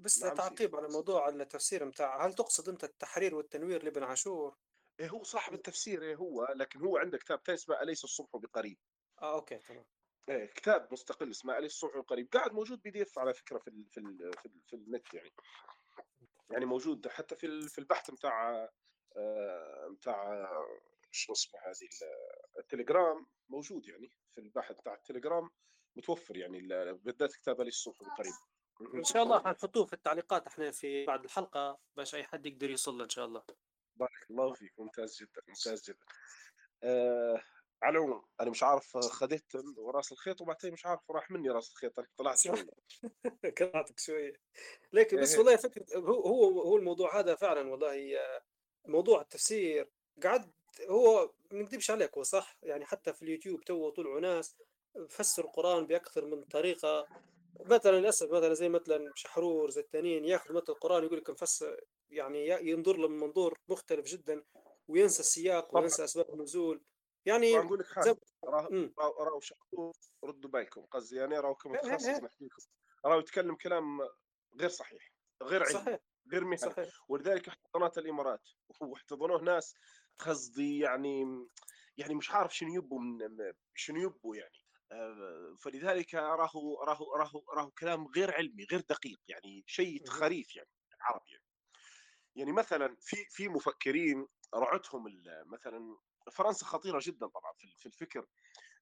[0.00, 4.56] بس نعم تعقيب على موضوع التفسير بتاع هل تقصد أنت التحرير والتنوير لابن عاشور؟
[5.00, 8.78] إيه هو صاحب التفسير إيه هو لكن هو عنده كتاب ثاني اسمه أليس الصبح بقريب.
[9.22, 9.84] آه أوكي تمام.
[10.28, 14.00] إيه كتاب مستقل اسمه اليس الصبح بقريب قاعد موجود PDF على فكرة في ال في
[14.00, 15.30] ال في, ال في النت يعني.
[16.50, 18.68] يعني موجود حتى في في البحث بتاع
[19.90, 20.48] بتاع
[21.10, 25.50] شو اسمه هذه ال- التليجرام موجود يعني في البحث بتاع التليجرام
[25.96, 28.32] متوفر يعني ال- بالذات كتاب اليس الصبح بقريب
[28.94, 32.98] إن شاء الله حنحطوه في التعليقات إحنا في بعد الحلقة باش أي حد يقدر يوصل
[32.98, 33.42] له إن شاء الله.
[33.96, 34.72] بارك الله فيك.
[34.78, 35.98] ممتاز جدا ممتاز جدا.
[36.82, 37.42] آه
[37.82, 39.52] على العموم أنا مش عارف خذيت
[39.94, 42.42] راس الخيط وبعدين مش عارف راح مني راس الخيط طلعت
[43.60, 44.32] قطعتك شوية.
[44.92, 45.38] لكن بس إيه.
[45.38, 48.18] والله فكرة هو هو هو الموضوع هذا فعلا والله
[48.88, 49.90] موضوع التفسير
[50.22, 50.52] قعد
[50.88, 54.56] هو ما نكذبش عليك هو صح؟ يعني حتى في اليوتيوب تو طلعوا ناس
[55.08, 57.06] فسروا القرآن بأكثر من طريقة.
[57.60, 61.80] مثلا للأسف مثلا زي مثلا شحرور زي التانيين ياخذ مثل القرآن يقول لك مفسر
[62.10, 64.42] يعني ينظر له من منظور مختلف جدا
[64.88, 66.80] وينسى السياق وينسى أسباب النزول.
[67.26, 69.74] يعني نقول لك حاجة راه امم راه راه شخص
[70.24, 72.20] ردوا بالكم قصدي يعني راه إيه كمتخصص إيه.
[72.20, 72.62] نحكي لكم
[73.04, 74.00] راه يتكلم كلام
[74.60, 75.12] غير صحيح
[75.42, 76.00] غير علمي صحيح
[76.32, 76.88] غير مهني صحيح.
[77.08, 78.48] ولذلك احتضنت الإمارات
[78.80, 79.74] واحتضنوه ناس
[80.18, 81.48] قصدي يعني
[81.96, 83.18] يعني مش عارف شنو يبوا من
[83.74, 84.62] شنو يبوا يعني.
[84.92, 90.06] آه، فلذلك راهو راهو راهو راهو كلام غير علمي غير دقيق يعني شيء.
[90.06, 90.68] خريف يعني
[91.00, 91.44] عربي يعني.
[92.34, 95.96] يعني مثلا في في مفكرين رعتهم مثلا
[96.32, 98.26] فرنسا خطيرة جدا طبعا في الفكر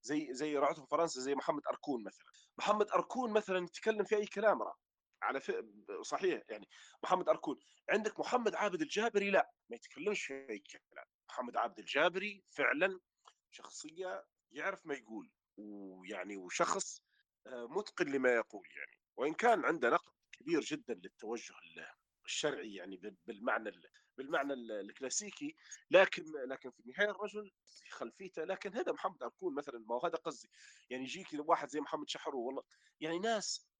[0.02, 2.24] زي زي رعتهم فرنسا زي محمد أركون مثلا.
[2.58, 4.76] محمد أركون مثلا يتكلم في أي كلام راه
[5.22, 5.52] على ف...
[6.02, 6.68] صحيح يعني.
[7.02, 7.58] محمد أركون
[7.90, 11.04] عندك محمد عابد الجابري؟ لا ما يتكلمش في أي كلام.
[11.28, 13.00] محمد عابد الجابري فعلا
[13.50, 17.02] شخصية يعرف ما يقول ويعني وشخص
[17.46, 19.00] آه، متقن لما يقول يعني.
[19.16, 21.86] وإن كان عنده نقد كبير جدا للتوجه ال-
[22.24, 23.90] الشرعي يعني بال- بالمعنى ال-
[24.20, 25.56] بالمعنى ال- الكلاسيكي
[25.90, 30.16] لكن لكن في النهاية الرجل في خلفيته لكن هذا محمد أركون مثلا ما هو هذا
[30.16, 30.50] قصدي.
[30.90, 32.62] يعني يجيك واحد زي محمد شحرو والله.
[33.00, 33.70] يعني ناس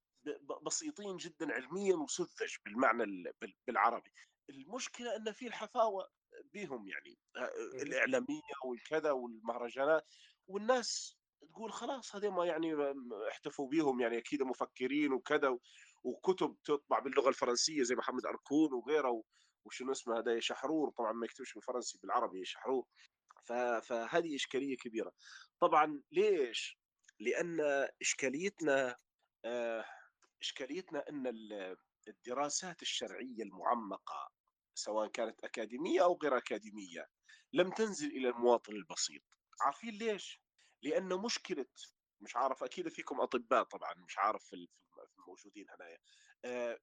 [0.67, 4.13] بسيطين جدا علميا وسذج بالمعنى ال- بال- بالعربي.
[4.51, 6.09] المشكلة أن في الحفاوة
[6.55, 7.51] بهم يعني آه،.
[7.83, 10.07] الإعلامية والكذا والمهرجانات.
[10.47, 11.21] والناس
[11.53, 12.75] تقول خلاص هذول يعني
[13.29, 15.59] احتفوا بيهم يعني أكيد مفكرين وكذا
[16.05, 19.23] وكتب تطبع باللغة الفرنسية زي محمد أركون وغيره
[19.65, 20.91] وشنو اسمه هذا شحرور.
[20.91, 22.87] طبعا ما يكتبش بالفرنسي بالعربي شحرور.
[23.83, 25.13] فهذه إشكالية كبيرة.
[25.61, 26.79] طبعا ليش؟
[27.21, 27.61] لأن
[28.01, 28.97] إشكاليتنا
[29.45, 29.85] آه،
[30.43, 31.27] إشكاليتنا أن
[32.09, 34.31] الدراسات الشرعية المعمقة
[34.75, 37.09] سواء كانت أكاديمية أو غير أكاديمية
[37.53, 39.23] لم تنزل إلى المواطن البسيط.
[39.61, 40.41] عارفين ليش؟
[40.83, 41.67] لأن مشكلة
[42.21, 44.55] مش عارف أكيد فيكم أطباء طبعا مش عارف
[45.19, 45.99] الموجودين هنايا.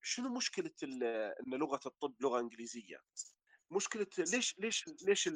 [0.02, 2.98] شنو مشكلة إن لغة الطب لغة إنجليزية؟
[3.72, 5.30] مشكلة ليش ليش ليش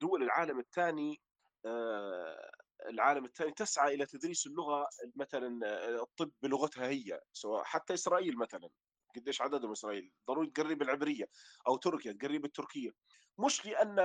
[0.00, 1.20] دول العالم الثاني
[1.66, 2.50] آه،
[2.88, 4.86] العالم الثاني تسعى إلى تدريس اللغة
[5.16, 8.70] مثلا آه، الطب بلغتها هي سواء حتى إسرائيل مثلا.
[9.16, 11.24] قديش عددهم إسرائيل؟ ضروري تقرب العبرية
[11.68, 12.90] أو تركيا تقرب التركية.
[13.38, 13.98] مش لأن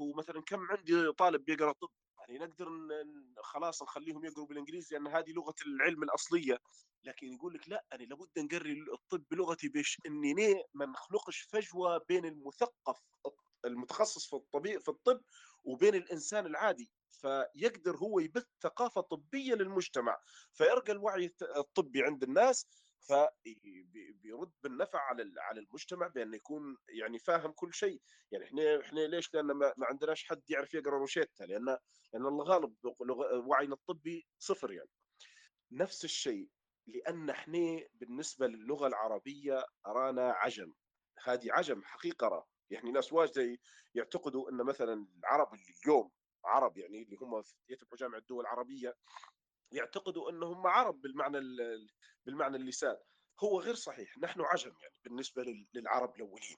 [0.00, 1.88] هو مثلا كم عندي طالب بيقرأ طب.
[2.28, 2.68] يعني نقدر
[3.42, 6.58] خلاص نخليهم يقروا بالإنجليزي لأن هذه لغة العلم الأصلية.
[7.04, 12.24] لكن يقول لك لا أنا لابد نقري الطب بلغتي باش إني ما نخلقش فجوة بين
[12.24, 12.98] المثقف
[13.64, 15.20] المتخصص في الطبيب في الطب
[15.64, 16.90] وبين الإنسان العادي.
[17.10, 20.18] فيقدر هو يبث ثقافة طبية للمجتمع.
[20.52, 22.66] فيرقى الوعي الطبي عند الناس
[23.00, 28.02] فبيرد بالنفع على على المجتمع بانه يكون يعني فاهم كل شيء.
[28.32, 31.78] يعني إحنا إحنا ليش لأن ما, ما عندناش حد يعرف يقرأ روشيتا؟ لأن
[32.12, 32.74] لأن الغالب
[33.46, 34.90] وعينا الطبي صفر يعني.
[35.72, 36.50] نفس الشيء
[36.86, 40.74] لأن إحنا بالنسبة للغة العربية أرانا عجم.
[41.24, 43.58] هذه عجم حقيقة يعني ناس واجد
[43.94, 46.10] يعتقدوا إن مثلا العرب اللي اليوم
[46.44, 48.96] عرب يعني اللي هم يتبعوا جامعة الدول العربية
[49.72, 51.38] يعتقدوا أنهم عرب بالمعنى
[52.26, 52.96] بالمعنى اللسان.
[53.40, 54.18] هو غير صحيح.
[54.18, 55.44] نحن عجم يعني بالنسبة
[55.74, 56.56] للعرب الأولين.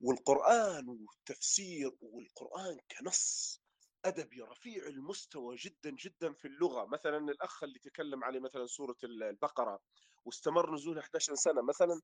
[0.00, 3.60] والقرآن والتفسير والقرآن كنص
[4.04, 6.84] أدبي رفيع المستوى جدا جدا في اللغة.
[6.86, 9.80] مثلا الأخ اللي تكلم عليه مثلا سورة البقرة.
[10.24, 11.62] واستمر نزولها 11 سنة.
[11.62, 12.00] مثلا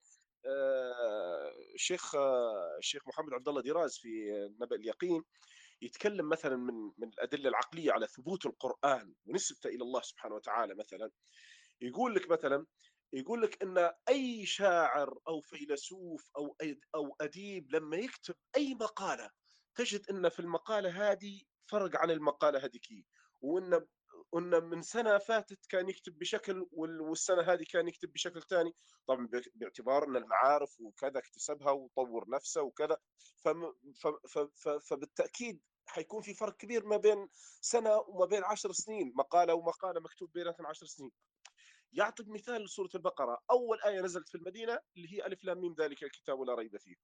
[1.74, 4.30] الشيخ آه، الشيخ محمد عبد الله دراز في
[4.60, 5.22] نبأ اليقين
[5.82, 11.10] يتكلم مثلا من من الأدلة العقلية على ثبوت القرآن ونسبته إلى الله سبحانه وتعالى مثلا.
[11.80, 12.66] يقول لك مثلا
[13.12, 16.56] يقول لك إن أي شاعر أو فيلسوف أو
[16.94, 19.30] أو أديب لما يكتب أي مقالة
[19.74, 22.86] تجد إن في المقالة هذه فرق عن المقالة هذيك
[23.40, 23.86] وإن
[24.32, 28.74] قلنا من سنة فاتت كان يكتب بشكل والسنة هذه كان يكتب بشكل ثاني
[29.09, 32.97] طبعا باعتبار إن المعارف وكذا اكتسبها وطور نفسه وكذا.
[34.89, 37.28] فبالتأكيد حيكون في فرق كبير ما بين
[37.61, 41.11] سنة وما بين عشر سنين مقالة ومقالة مكتوب بيناتهم عشر سنين.
[41.93, 43.39] يعطيك مثال لسورة البقرة.
[43.51, 46.95] أول آية نزلت في المدينة اللي هي ألف لام ميم ذلك الكتاب لا ريب فيه.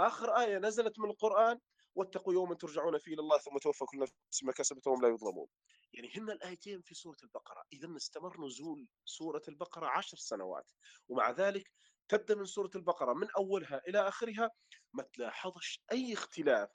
[0.00, 1.58] آخر آية نزلت من القرآن
[1.94, 5.46] واتقوا يوما ترجعون فيه إلى الله ثم توفى كل نفس ما كسبت وهم لا يظلمون.
[5.92, 7.62] يعني هن الآيتين في سورة البقرة.
[7.72, 10.66] إذا استمر نزول سورة البقرة عشر سنوات.
[11.08, 11.72] ومع ذلك
[12.08, 14.50] تبدأ من سورة البقرة من أولها إلى آخرها
[14.92, 16.68] ما تلاحظش أي اختلاف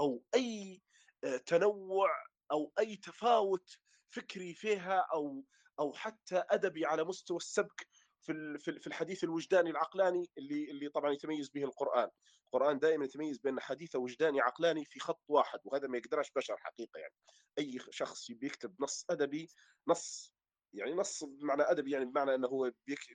[0.00, 0.82] أو أي
[1.24, 2.08] آه، تنوع
[2.52, 3.70] أو أي تفاوت
[4.10, 5.44] فكري فيها أو
[5.80, 7.88] أو حتى أدبي على مستوى السبك
[8.20, 12.08] في في الحديث الوجداني العقلاني اللي اللي طبعا يتميز به القرآن،
[12.46, 16.98] القرآن دائما يتميز بين حديثه وجداني عقلاني في خط واحد وهذا ما يقدرش بشر حقيقة
[16.98, 17.14] يعني.
[17.58, 19.48] أي شخص بيكتب نص أدبي
[19.88, 20.34] نص
[20.72, 22.72] يعني نص بمعنى أدبي يعني بمعنى أنه هو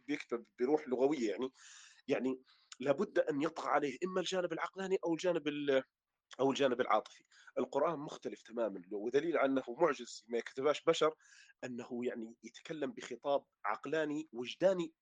[0.07, 1.49] بيكتب بروح لغوية يعني
[2.07, 2.41] يعني
[2.79, 5.47] لابد أن يطغى عليه إما الجانب العقلاني أو الجانب
[6.39, 7.23] أو الجانب العاطفي.
[7.57, 11.15] القرآن مختلف تماما ودليل على أنه معجز ما كتباش بشر
[11.63, 14.93] أنه يعني يتكلم بخطاب عقلاني وجداني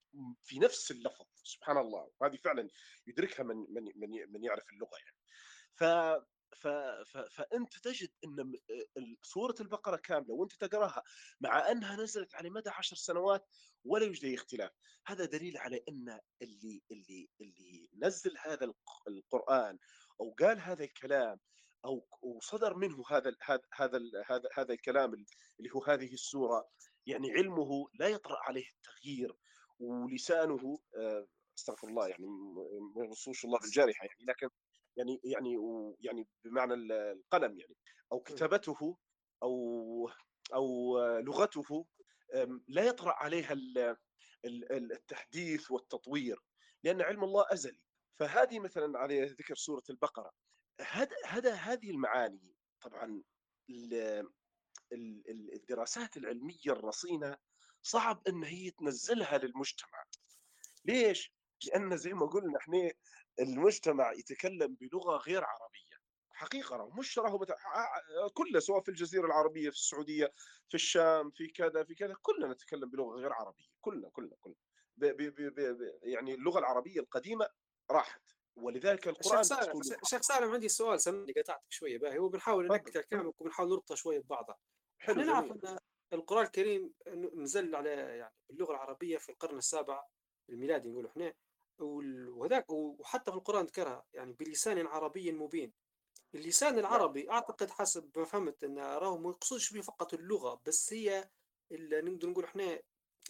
[0.43, 2.11] في نفس اللفظ سبحان الله.
[2.19, 2.69] وهذه فعلا
[3.07, 5.17] يدركها من من من, من يعرف اللغة يعني.
[5.75, 5.83] ف
[6.55, 6.67] ف...
[7.05, 7.17] ف...
[7.17, 8.53] فأنت تجد إن
[9.21, 11.03] سورة البقرة كاملة وأنت تقراها
[11.41, 13.47] مع أنها نزلت على مدى عشر سنوات
[13.83, 14.71] ولا يوجد أي اختلاف.
[15.05, 18.73] هذا دليل على إن اللي اللي اللي نزل هذا
[19.07, 19.77] القرآن
[20.21, 21.39] أو قال هذا الكلام
[21.85, 25.13] أو وصدر منه هذا هذا هذا هذا هذا الكلام
[25.59, 26.69] اللي هو هذه السورة
[27.05, 29.35] يعني علمه لا يطرأ عليه التغيير
[29.79, 31.27] ولسانه آه،
[31.57, 32.25] أستغفر الله يعني
[32.95, 34.49] ما يوصوش الله بالجارحه يعني لكن
[34.97, 35.57] يعني يعني
[35.99, 37.75] يعني بمعنى القلم يعني
[38.11, 38.97] أو كتابته
[39.43, 40.09] أو
[40.53, 41.85] أو لغته
[42.67, 43.55] لا يطرأ عليها
[44.45, 46.39] التحديث والتطوير
[46.83, 47.81] لأن علم الله أزلي.
[48.19, 50.31] فهذه مثلا على ذكر سورة البقرة
[50.81, 53.23] هذا هذا هذه المعاني طبعا
[55.53, 57.37] الدراسات العلمية الرصينة
[57.81, 60.03] صعب إن هي تنزلها للمجتمع
[60.85, 61.33] ليش؟
[61.65, 62.91] لأن زي ما قلنا إحنا
[63.39, 65.97] المجتمع يتكلم بلغة غير عربية
[66.31, 67.55] حقيقة مش راهو بتا...
[68.33, 70.33] كله سواء في الجزيرة العربية في السعودية
[70.69, 74.55] في الشام في كذا في كذا كلنا نتكلم بلغة غير عربية كلنا كلنا كلنا.
[74.97, 75.05] ب...
[75.05, 75.59] ب...
[75.59, 75.91] ب...
[76.03, 77.47] يعني اللغة العربية القديمة
[77.91, 78.21] راحت.
[78.55, 83.05] ولذلك القرآن شيخ سالم شيخ سالم عندي سؤال سامحني قطعتك شوية باهي وبنحاول نركز على
[83.05, 84.57] كلامك وبنحاول نربطه شوية ببعضها
[85.01, 85.77] إحنا نعرف أن
[86.13, 86.93] القرآن الكريم
[87.35, 90.03] نزل على يعني باللغة العربية في القرن السابع
[90.49, 91.33] الميلادي نقول إحنا
[91.79, 95.73] وهذاك وحتى في القرآن ذكرها يعني بلسان عربي مبين.
[96.35, 101.29] اللسان العربي أعتقد حسب ما فهمت أن راهو ما يقصدش به فقط اللغة بس هي
[101.71, 102.81] اللي نقدر نقول إحنا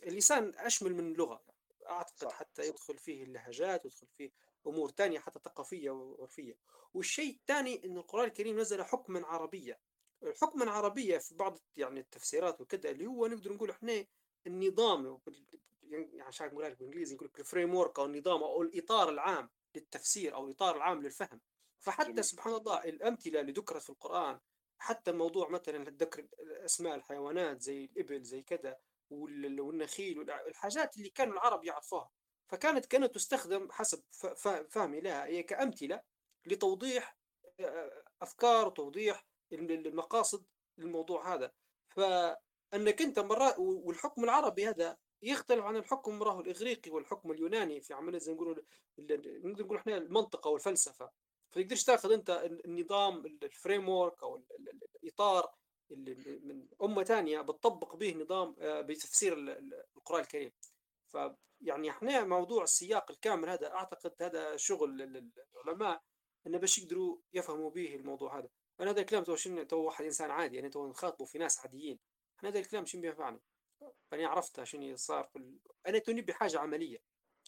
[0.03, 1.43] اللسان أشمل من اللغة.
[1.88, 2.34] أعتقد صح.
[2.34, 4.31] حتى يدخل فيه اللهجات ويدخل فيه
[4.68, 6.57] أمور ثانية حتى ثقافية وعرفية.
[6.94, 9.80] والشيء الثاني إن القرآن الكريم نزل حكما عربيا
[10.41, 14.06] حكما عربيا في بعض يعني التفسيرات وكذا اللي هو نقدر نقول إحنا
[14.48, 15.19] النظام
[15.84, 20.45] يعني عشان نقولها بالإنجليزي نقول لك الفريم ورك أو النظام أو الإطار العام للتفسير أو
[20.45, 21.41] الإطار العام للفهم.
[21.80, 22.23] فحتى جميل.
[22.23, 24.39] سبحان الله الأمثلة اللي ذكرت في القرآن
[24.77, 26.27] حتى موضوع مثلا ذكر
[26.65, 28.77] اسماء الحيوانات زي الإبل زي كذا
[29.10, 32.10] والنخيل والحاجات اللي كانوا العرب يعرفوها.
[32.48, 34.03] فكانت كانت تستخدم حسب
[34.69, 36.02] فهمي لها هي كأمثلة
[36.45, 37.18] لتوضيح
[38.22, 40.45] أفكار وتوضيح المقاصد
[40.78, 41.52] للموضوع هذا.
[41.90, 48.19] فأنك أنت مرات والحكم العربي هذا يختلف عن الحكم راه الإغريقي والحكم اليوناني في عملية
[48.19, 48.56] زي نقولوا
[48.99, 51.11] نقدر نقول إحنا المنطق والفلسفة.
[51.52, 52.30] فتقدرش تأخذ أنت
[52.65, 54.44] النظام ال framework أو
[55.03, 55.53] الإطار
[55.91, 59.34] اللي من أمة ثانية بتطبق به نظام بتفسير
[59.98, 60.52] القرآن الكريم.
[61.07, 65.01] فيعني إحنا موضوع السياق الكامل هذا أعتقد هذا شغل
[65.55, 66.03] العلماء
[66.47, 68.49] انه باش يقدروا يفهموا به الموضوع هذا.
[68.79, 71.99] أنا هذا الكلام تو تو واحد إنسان عادي يعني تو نخاطبوا في ناس عاديين.
[72.43, 73.39] أنا هذا الكلام شنو بينفعني؟
[74.13, 75.59] أنا عرفت شنو صار في ال...
[75.88, 76.97] أنا توني بحاجه عملية.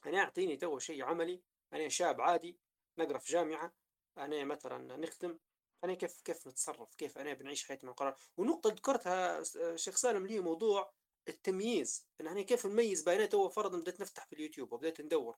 [0.06, 1.41] أنا أعطيني تو شيء عملي.
[1.73, 2.60] أنا شاب عادي
[2.98, 3.73] نقرأ في جامعة.
[4.18, 5.40] أنا مثلا نخدم
[5.84, 9.44] أنا كيف كيف نتصرف؟ كيف أنا بنعيش حياتي مع القرآن ونقطة ذكرتها
[9.76, 10.94] شيخ سالم لي موضوع
[11.30, 15.38] التمييز إن إحنا كيف نميز بينات هو فرضا بديت نفتح في اليوتيوب وبديت ندور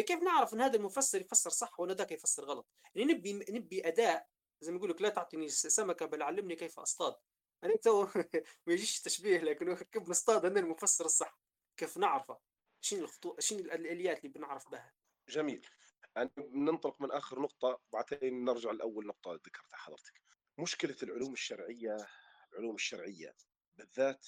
[0.00, 4.28] كيف نعرف إن هذا المفسر يفسر صح ولا ذاك يفسر غلط؟ يعني نبي نبي أداة
[4.60, 7.16] زي ما يقول لك لا تعطيني سمكة بل علمني كيف أصطاد.
[7.64, 8.06] أنا تو
[8.66, 11.38] ما يجيش تشبيه لكن كيف نصطاد أنا المفسر الصح؟
[11.76, 12.38] كيف نعرفه؟
[12.80, 14.92] شنو الخطوط شنو الآليات اللي بنعرف بها؟
[15.28, 15.66] جميل.
[16.16, 20.22] يعني ننطلق من آخر نقطة بعدين نرجع لأول نقطة ذكرتها حضرتك.
[20.58, 21.96] مشكلة العلوم الشرعية
[22.52, 23.36] العلوم الشرعية
[23.76, 24.26] بالذات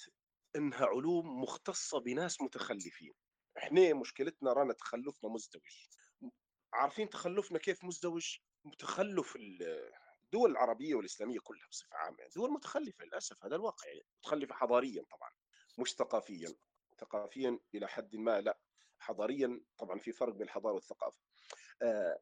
[0.55, 3.13] إنها علوم مختصة بناس متخلفين.
[3.57, 5.87] إحنا مشكلتنا رانا تخلفنا مزدوج.
[6.73, 8.37] عارفين تخلفنا كيف مزدوج؟
[8.79, 12.17] تخلف الدول العربية والإسلامية كلها بصفة عامة.
[12.35, 13.89] دول متخلفة للأسف هذا الواقع.
[14.19, 15.29] متخلفة حضاريا طبعا
[15.77, 16.55] مش ثقافيا.
[16.99, 18.59] ثقافيا إلى حد ما لا.
[18.99, 21.19] حضاريا طبعا في فرق بين الحضارة والثقافة.
[21.81, 22.19] آه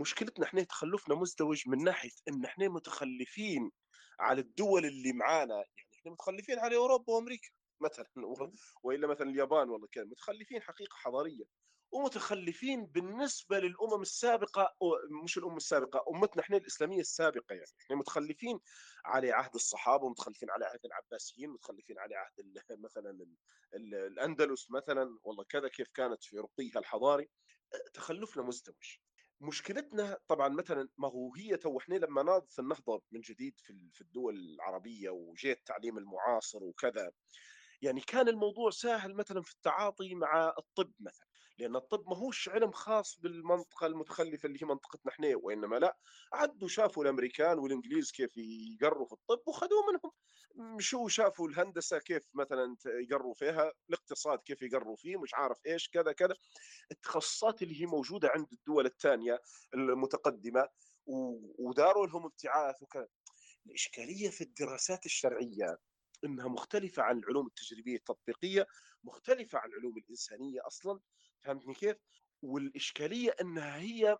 [0.00, 3.70] مشكلتنا إحنا تخلفنا مزدوج من ناحية إن إحنا متخلفين
[4.20, 5.64] على الدول اللي معانا.
[6.10, 7.48] متخلفين على أوروبا وأمريكا
[7.80, 8.06] مثلا
[8.82, 11.44] وإلا مثلا اليابان والله كان متخلفين حقيقة حضاريه
[11.92, 14.74] ومتخلفين بالنسبة للأمم السابقة
[15.24, 17.66] مش الأمم السابقة أمتنا إحنا الإسلامية السابقة يعني.
[17.82, 18.60] إحنا متخلفين
[19.04, 22.32] على عهد الصحابة ومتخلفين على عهد العباسيين متخلفين على عهد
[22.70, 23.26] مثلا
[23.74, 27.28] الأندلس مثلا والله كذا كيف كانت في رقيها الحضاري.
[27.94, 28.96] تخلفنا مزدوج.
[29.40, 34.00] مشكلتنا طبعا مثلا ما هو هي تو إحنا لما ناضت النهضه من جديد في في
[34.00, 37.12] الدول العربية وجاء التعليم المعاصر وكذا
[37.82, 41.26] يعني كان الموضوع سهل مثلا في التعاطي مع الطب مثلا.
[41.58, 45.96] لأن الطب ما هوش علم خاص بالمنطقة المتخلفة اللي هي منطقتنا إحنا وإنما لا.
[46.32, 50.12] عدوا شافوا الأمريكان والإنجليز كيف يقروا في الطب وخذوه منهم.
[50.76, 56.12] مشوا شافوا الهندسة كيف مثلا يقروا فيها الاقتصاد كيف يقروا فيه مش عارف إيش كذا
[56.12, 56.34] كذا.
[56.90, 59.40] التخصصات اللي هي موجودة عند الدول الثانية
[59.74, 60.68] المتقدمة
[61.58, 63.08] وداروا لهم ابتعاث وكذا.
[63.66, 65.78] الإشكالية في الدراسات الشرعية
[66.24, 68.66] إنها مختلفة عن العلوم التجريبية التطبيقية
[69.04, 71.00] مختلفة عن العلوم الإنسانية أصلا.
[71.46, 71.96] فهمتني كيف؟
[72.42, 74.18] والإشكالية انها هي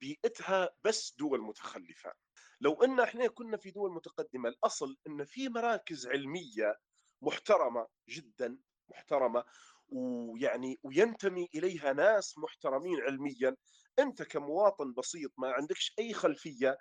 [0.00, 2.12] بيئتها بس دول متخلفة.
[2.60, 6.74] لو إن إحنا كنا في دول متقدمة الأصل إن في مراكز علمية
[7.22, 8.58] محترمة جدا
[8.90, 9.44] محترمة
[9.88, 13.56] ويعني وينتمي إليها ناس محترمين علميا.
[13.98, 16.76] أنت كمواطن بسيط ما عندكش أي خلفية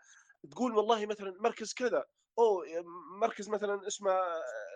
[0.51, 2.03] تقول والله مثلا مركز كذا
[2.39, 2.63] أو
[3.21, 4.11] مركز مثلا اسمه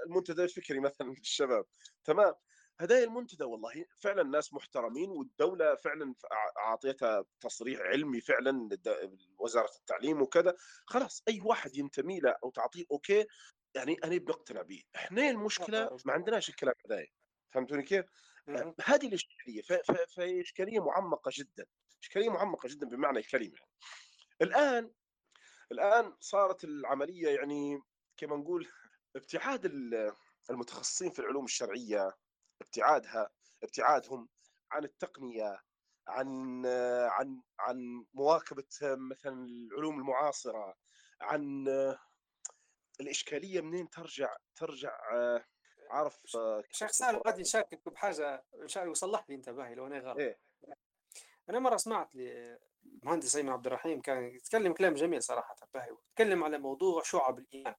[0.07, 1.65] المنتدى الفكري مثلا للشباب
[2.05, 2.33] تمام؟
[2.79, 3.85] هدايا المنتدى والله.
[3.97, 6.15] فعلا ناس محترمين والدولة فعلا
[6.57, 8.69] أعطيتها تصريح علمي فعلا
[9.37, 10.55] وزاره التعليم وكذا.
[10.85, 13.25] خلاص أي واحد ينتمي له أو تعطيه أوكي
[13.75, 17.05] يعني أنا بنقتنع به إحنا المشكلة ما عندناش الكلام هذا.
[17.51, 18.05] فهمتوني كيف؟
[18.85, 19.61] هذه الإشكالية
[20.15, 21.65] فهي إشكالية معمقة جدا.
[22.01, 23.57] إشكالية معمقة جدا بمعنى الكلمة.
[24.41, 24.91] الآن
[25.71, 27.81] الآن صارت العملية يعني
[28.17, 28.67] كما نقول
[29.15, 30.13] ابتعاد ال-
[30.49, 32.11] المتخصصين في العلوم الشرعية
[32.69, 33.29] ابتعادها
[33.63, 34.29] ابتعادهم
[34.71, 35.61] عن التقنية
[36.07, 36.65] عن
[37.09, 40.77] عن عن مواكبة مثلا العلوم المعاصرة
[41.21, 41.67] عن
[42.99, 44.97] الإشكالية منين ترجع ترجع
[45.89, 46.19] عارف
[46.71, 50.17] شيخ سالم غادي نشاركك بحاجة ان شاء الله يصلح لي انت باهي لو أنا غلط.
[50.17, 50.39] إيه.
[51.49, 52.09] أنا مرة سمعت
[52.85, 57.75] المهندس ايمن عبد الرحيم كان يتكلم كلام جميل صراحة باهي يتكلم على موضوع شعب الإيمان.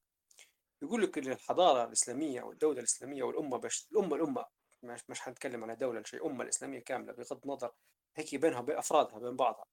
[0.83, 4.47] يقول لك إن الحضارة الإسلامية والدولة الإسلامية والأمة باش الأمة الأمة
[4.82, 7.73] مش مش حنتكلم على دولة شيء أمة الإسلامية كاملة بغض النظر
[8.16, 9.65] هيك بينها وبين أفرادها بين بعضها.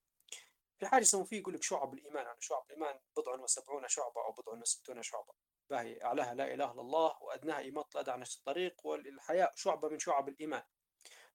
[0.80, 2.26] في حاجة يسمون فيه يقول لك شعب الإيمان.
[2.26, 5.34] يعني شعب الإيمان بضع وسبعون شعبة أو بضع وستون شعبة.
[5.70, 10.30] باهي أعلاها لا إله إلا الله وأدناها اماطه الاذى عن الطريق والحياء شعبة من شعب
[10.30, 10.64] الإيمان.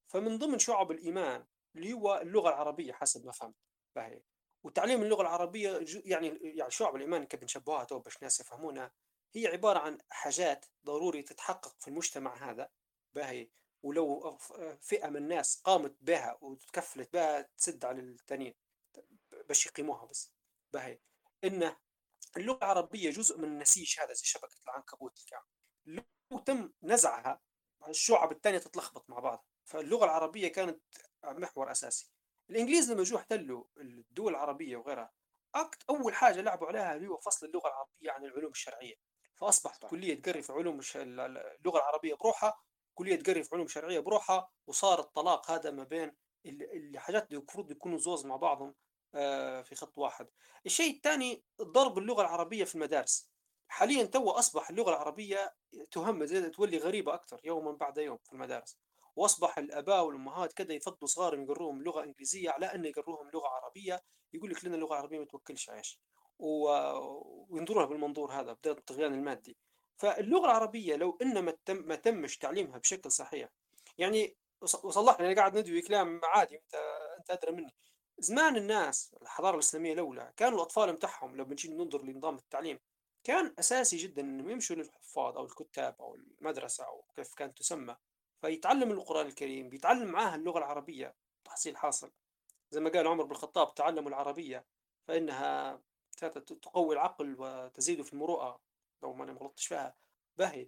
[0.06, 1.46] فمن ضمن شعب الإيمان
[1.76, 3.54] اللي هو اللغة العربية حسب ما فهمت.
[3.96, 4.22] باهي.
[4.64, 8.92] وتعليم اللغة العربية جو- يعني يعني شعب الإيمان كيف بنشبهها تو باش الناس يفهمونها
[9.34, 12.70] هي عبارة عن حاجات ضروري تتحقق في المجتمع هذا.
[13.14, 13.50] باهي.
[13.82, 14.36] ولو
[14.80, 18.54] فئة من الناس قامت بها وتكفلت بها تسد على التانيين
[19.48, 20.32] باش يقيموها بس.
[20.72, 21.00] باهي.
[21.44, 21.76] إن
[22.36, 25.44] اللغة العربية جزء من النسيج هذا زي شبكة العنكبوت الكامل
[26.30, 27.40] لو تم نزعها
[27.88, 29.46] الشعب الثانية تتلخبط مع بعض.
[29.64, 30.82] فاللغة العربية كانت
[31.24, 32.10] محور أساسي.
[32.50, 35.12] الإنجليز لما جو احتلوا الدول العربية وغيرها
[35.54, 38.94] أكت أول حاجة لعبوا عليها اللي هو فصل اللغة العربية عن العلوم الشرعية.
[39.36, 39.90] فأصبحت صح.
[39.90, 42.62] كلية تقري في علوم الش- ال- ال- اللغة العربية بروحها
[42.94, 46.16] كلية تقري في علوم شرعية بروحها وصار الطلاق هذا ما بين
[46.46, 48.74] ال- الحاجات المفروض يكونوا زوز مع بعضهم
[49.14, 50.28] آه، في خط واحد.
[50.66, 53.28] الشيء الثاني ضرب اللغة العربية في المدارس.
[53.68, 55.54] حاليا تو أصبح اللغة العربية
[55.90, 58.78] تهم زي تولي غريبة أكثر يوما بعد يوم في المدارس.
[59.16, 64.02] وأصبح الأباء والأمهات كذا يفضلوا صغارهم يقروهم لغة إنجليزية على انه يقروهم لغة عربية.
[64.32, 66.00] يقول لك لنا اللغة العربية ما توكلش عيش.
[66.38, 69.56] وينظروها بالمنظور هذا بدأ الطغيان المادي.
[69.98, 73.48] فاللغة العربية لو ان ما تم ما تمش تعليمها بشكل صحيح
[73.98, 76.74] يعني وص- وصلحني أنا قاعد ندوي كلام عادي انت
[77.18, 77.74] أنت أدرى مني.
[78.18, 82.78] زمان الناس الحضارة الإسلامية الاولى كانوا الأطفال بتاعهم لو بنجي ننظر لنظام التعليم
[83.24, 87.96] كان أساسي جدا إنهم يمشوا للحفاظ أو الكتاب أو المدرسة أو كيف كانت تسمى.
[88.40, 91.14] فيتعلم القرآن الكريم بيتعلم معاها اللغة العربية
[91.44, 92.10] تحصيل حاصل.
[92.70, 94.64] زي ما قال عمر بن الخطاب تعلموا العربية
[95.08, 95.80] فإنها
[96.62, 98.60] تقوي العقل وتزيد في المروءة.
[99.02, 99.94] لو ما غلطتش فيها
[100.36, 100.66] باهي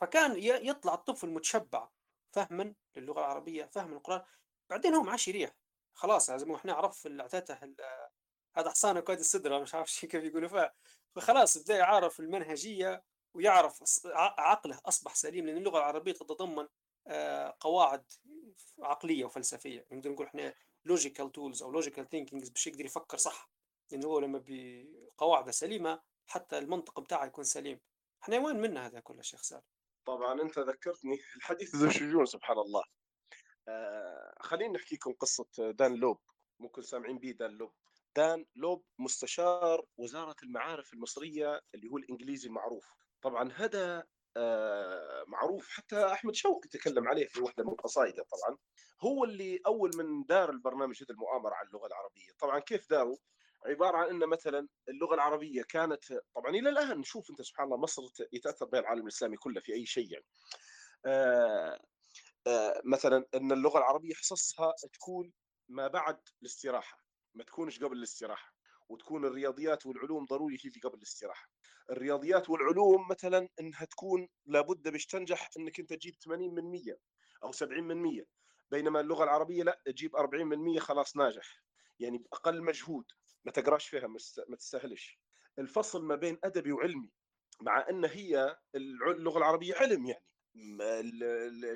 [0.00, 1.88] فكان يطلع الطفل متشبع
[2.32, 4.22] فهما للغة العربية فهم القران
[4.70, 5.50] بعدين هو معاه يريح
[5.94, 8.08] خلاص ما إحنا عرف اللي اعطيته ال-
[8.56, 10.74] هذا حصانه قائد السدره مش عارف كيف يقولوا فيها.
[11.16, 13.82] فخلاص بدأ يعرف المنهجية ويعرف
[14.38, 16.68] عقله أصبح سليم لأن اللغة العربية تتضمن
[17.06, 18.04] آه، قواعد
[18.82, 19.86] عقلية وفلسفية.
[19.92, 23.50] نقدر نقول إحنا logical tools أو logical thinking باش يقدر يفكر صح.
[23.90, 27.80] لأنه هو لما بقواعده سليمة حتى المنطق بتاعه يكون سليم.
[28.22, 29.62] إحنا وين منا هذا كله شيخ سالم
[30.06, 32.84] طبعا أنت ذكرتني الحديث ذو شجون سبحان الله.
[33.68, 36.20] آه خلينا نحكي لكم قصة دان لوب.
[36.60, 37.72] ممكن سامعين بيه دان لوب.
[38.16, 42.94] دان لوب مستشار وزارة المعارف المصرية اللي هو الإنجليزي المعروف.
[43.22, 44.04] طبعا هذا
[44.36, 45.68] آه معروف.
[45.68, 48.58] حتى أحمد شوقي تكلم عليه في واحدة من قصائده طبعا.
[49.00, 52.32] هو اللي أول من دار البرنامج هذا المؤامرة على اللغة العربية.
[52.38, 53.16] طبعا كيف داروا؟
[53.66, 58.02] عبارة عن إن مثلا اللغة العربية كانت طبعا إلى الآن نشوف أنت سبحان الله مصر
[58.32, 60.24] يتأثر بها العالم الإسلامي كله في أي شيء يعني.
[61.06, 61.80] آه
[62.46, 65.32] آه مثلا إن اللغة العربية حصصها تكون
[65.68, 67.02] ما بعد الاستراحة
[67.34, 68.54] ما تكونش قبل الاستراحة
[68.88, 71.50] وتكون الرياضيات والعلوم ضروري تيجي قبل الاستراحة.
[71.90, 76.98] الرياضيات والعلوم مثلا إنها تكون لابد باش تنجح إنك أنت تجيب 80 من 100
[77.44, 78.24] أو 70 من 100
[78.70, 81.62] بينما اللغة العربية لا تجيب 40 من 100 خلاص ناجح.
[81.98, 83.04] يعني بأقل مجهود.
[83.46, 85.20] ما تقراش فيها ما تست- ما تستاهلش.
[85.58, 87.10] الفصل ما بين أدبي وعلمي
[87.62, 90.24] مع أن هي اللغة العربية علم يعني.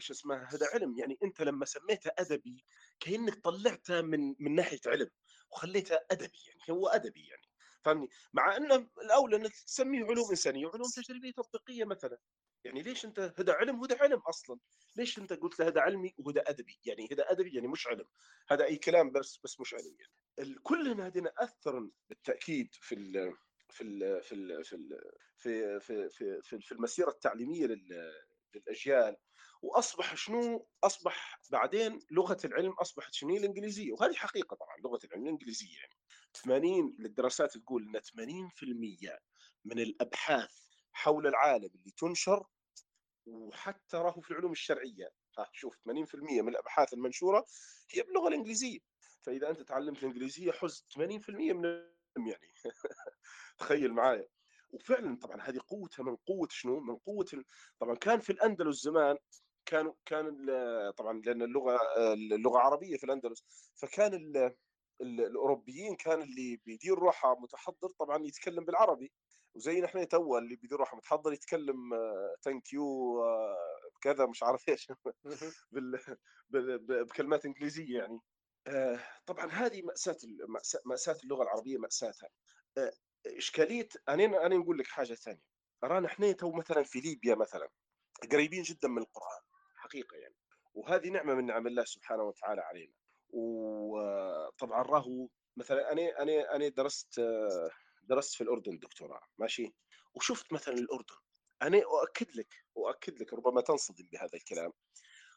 [0.01, 1.19] شو اسمه هذا علم يعني.
[1.25, 2.65] أنت لما سميته أدبي
[3.01, 5.11] كأنك طلعته من من ناحية علم
[5.53, 7.43] وخليته أدبي يعني هو أدبي يعني.
[7.85, 12.19] فاهمني مع انه الأولى أنك تسميه علوم إنسانية وعلوم تجريبية تطبيقية مثلا.
[12.65, 14.59] يعني ليش أنت هذا علم وهذا علم أصلا؟
[14.97, 18.05] ليش أنت قلت له هذا علمي وهذا أدبي؟ يعني هذا أدبي يعني مش علم.
[18.51, 20.55] هذا أي كلام بس بس مش علم يعني.
[20.63, 23.37] كلنا هذين اثر بالتأكيد في ال
[23.71, 25.01] في ال في ال في ال
[25.37, 28.13] في في في في, المسيرة التعليمية لل-
[28.55, 29.17] للأجيال.
[29.63, 33.93] وأصبح شنو؟ أصبح بعدين لغة العلم أصبحت شنو؟ الإنجليزية.
[33.93, 35.95] وهذه حقيقة طبعا لغة العلم الإنجليزية يعني.
[36.35, 39.19] 80 الدراسات تقول إن 80%
[39.65, 42.47] من الأبحاث حول العالم اللي تنشر
[43.27, 45.83] وحتى راهو في العلوم الشرعية ها شوف 80%
[46.43, 47.47] من الأبحاث المنشورة
[47.91, 48.79] هي باللغة الإنجليزية
[49.23, 50.99] فإذا أنت تعلمت الإنجليزية حز 80%
[51.53, 51.83] من
[52.17, 52.53] يعني
[53.59, 54.29] تخيل معايا
[54.71, 57.45] وفعلا طبعا هذه قوتها من قوة شنو؟ من قوة ال...
[57.79, 59.17] طبعا كان في الأندلس زمان
[59.67, 60.47] كانوا كان
[60.97, 61.79] طبعا لأن اللغة
[62.13, 63.45] اللغة عربية في الأندلس
[63.75, 64.15] فكان.
[64.15, 64.55] ال-
[65.01, 69.13] الأوروبيين كان اللي بيدير روحه متحضر طبعا يتكلم بالعربي
[69.55, 71.77] وزي نحن تو اللي بيدير روحه متحضر يتكلم
[72.45, 73.23] thank you
[74.03, 74.93] كذا مش عارف إيش
[75.73, 76.01] بال...
[76.49, 76.79] بال...
[76.79, 78.21] ب- بكلمات إنجليزية يعني.
[78.67, 80.17] آه، طبعا هذه مأساة
[80.87, 82.29] مأساة اللغة العربية ماساتها
[82.79, 82.93] آه،
[83.27, 85.43] إشكالية أنا أنا نقول لك حاجة ثانية.
[85.85, 87.69] رانا إحنا تو مثلا في ليبيا مثلا
[88.33, 89.41] قريبين جدا من القرآن
[89.77, 90.35] حقيقة يعني.
[90.75, 92.93] وهذه نعمة من نعم الله سبحانه وتعالى علينا.
[93.29, 97.71] وطبعا راهو مثلا أنا أنا أنا درست آه،
[98.11, 99.75] درست في الأردن دكتوراه ماشي؟
[100.15, 101.15] وشفت مثلا الأردن
[101.63, 104.73] أنا أؤكد لك أؤكد لك ربما تنصدم بهذا الكلام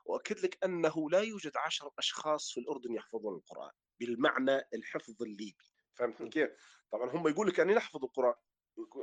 [0.05, 6.29] واكد لك أنه لا يوجد عشر أشخاص في الأردن يحفظون القرآن بالمعنى الحفظ الليبي فهمتني
[6.29, 6.49] كيف؟
[6.91, 8.33] طبعا هم يقول لك أني نحفظ القرآن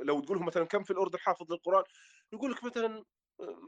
[0.03, 1.83] لو تقول لهم مثلا كم في الأردن حافظ للقرآن؟
[2.33, 3.05] يقول لك مثلا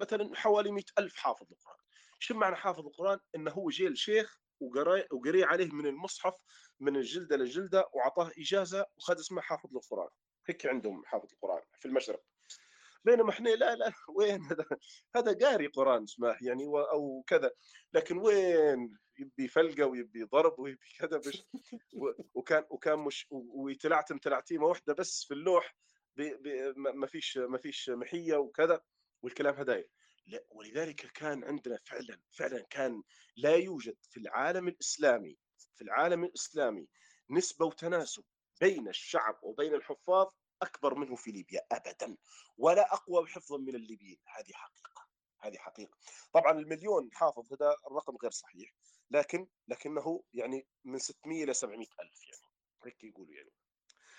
[0.01, 1.77] مثلا حوالي مئة ألف حافظ القرآن
[2.19, 4.42] شو معنى حافظ القرآن؟ إنه هو الشيخ وقرا
[5.11, 6.33] وقري عليه من المصحف
[6.79, 10.09] من الجلدة للجلدة وعطاه إجازة وخذ اسمه حافظ للقرآن.
[10.47, 12.23] هيك عندهم حافظ القرآن في المشرق.
[13.05, 14.65] بينما إحنا لا لا وين هذا؟
[15.15, 17.51] هذا قاري قرآن اسمه يعني و- أو كذا.
[17.93, 21.43] لكن وين؟ يبي فلقة ويبي ضرب ويبي كذا بش.
[22.33, 25.75] وكان وكان مش ويتلعتم تلعتيمة واحدة بس في اللوح
[26.77, 28.81] ما فيش ما فيش محية وكذا
[29.23, 29.87] والكلام هدايا
[30.49, 33.03] ولذلك كان عندنا فعلا فعلا كان
[33.35, 35.37] لا يوجد في العالم الإسلامي
[35.75, 36.87] في العالم الإسلامي
[37.29, 38.23] نسبة وتناسب
[38.61, 40.27] بين الشعب وبين الحفاظ
[40.61, 42.17] أكبر منه في ليبيا ابدا
[42.57, 44.19] ولا أقوى حفظا من الليبيين.
[44.27, 45.07] هذه حقيقة
[45.39, 45.97] هذه حقيقة.
[46.33, 48.73] طبعا المليون حافظ هذا الرقم غير صحيح
[49.11, 52.53] لكن لكنه يعني من 600 إلى 700 ألف يعني
[52.85, 53.51] هيك يقولوا يعني.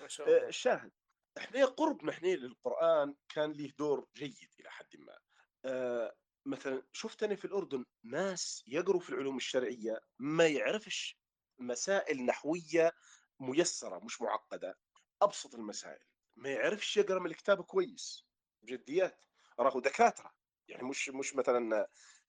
[0.01, 0.49] ما شاء آه، الله.
[0.49, 0.93] الشاهد
[1.39, 5.19] إحنا قربنا إحنا للقرآن كان له دور جيد إلى حد ما.
[5.65, 6.15] آه،
[6.47, 11.21] مثلا شفت أنا في الأردن ناس يقروا في العلوم الشرعية ما يعرفش
[11.59, 12.93] مسائل نحوية
[13.41, 14.79] ميسرة مش معقدة
[15.23, 16.05] أبسط المسائل.
[16.37, 18.27] ما يعرفش يقرأ من الكتاب كويس
[18.63, 19.25] بجديات
[19.61, 20.33] راهو دكاترة.
[20.69, 21.89] يعني مش مش مثلا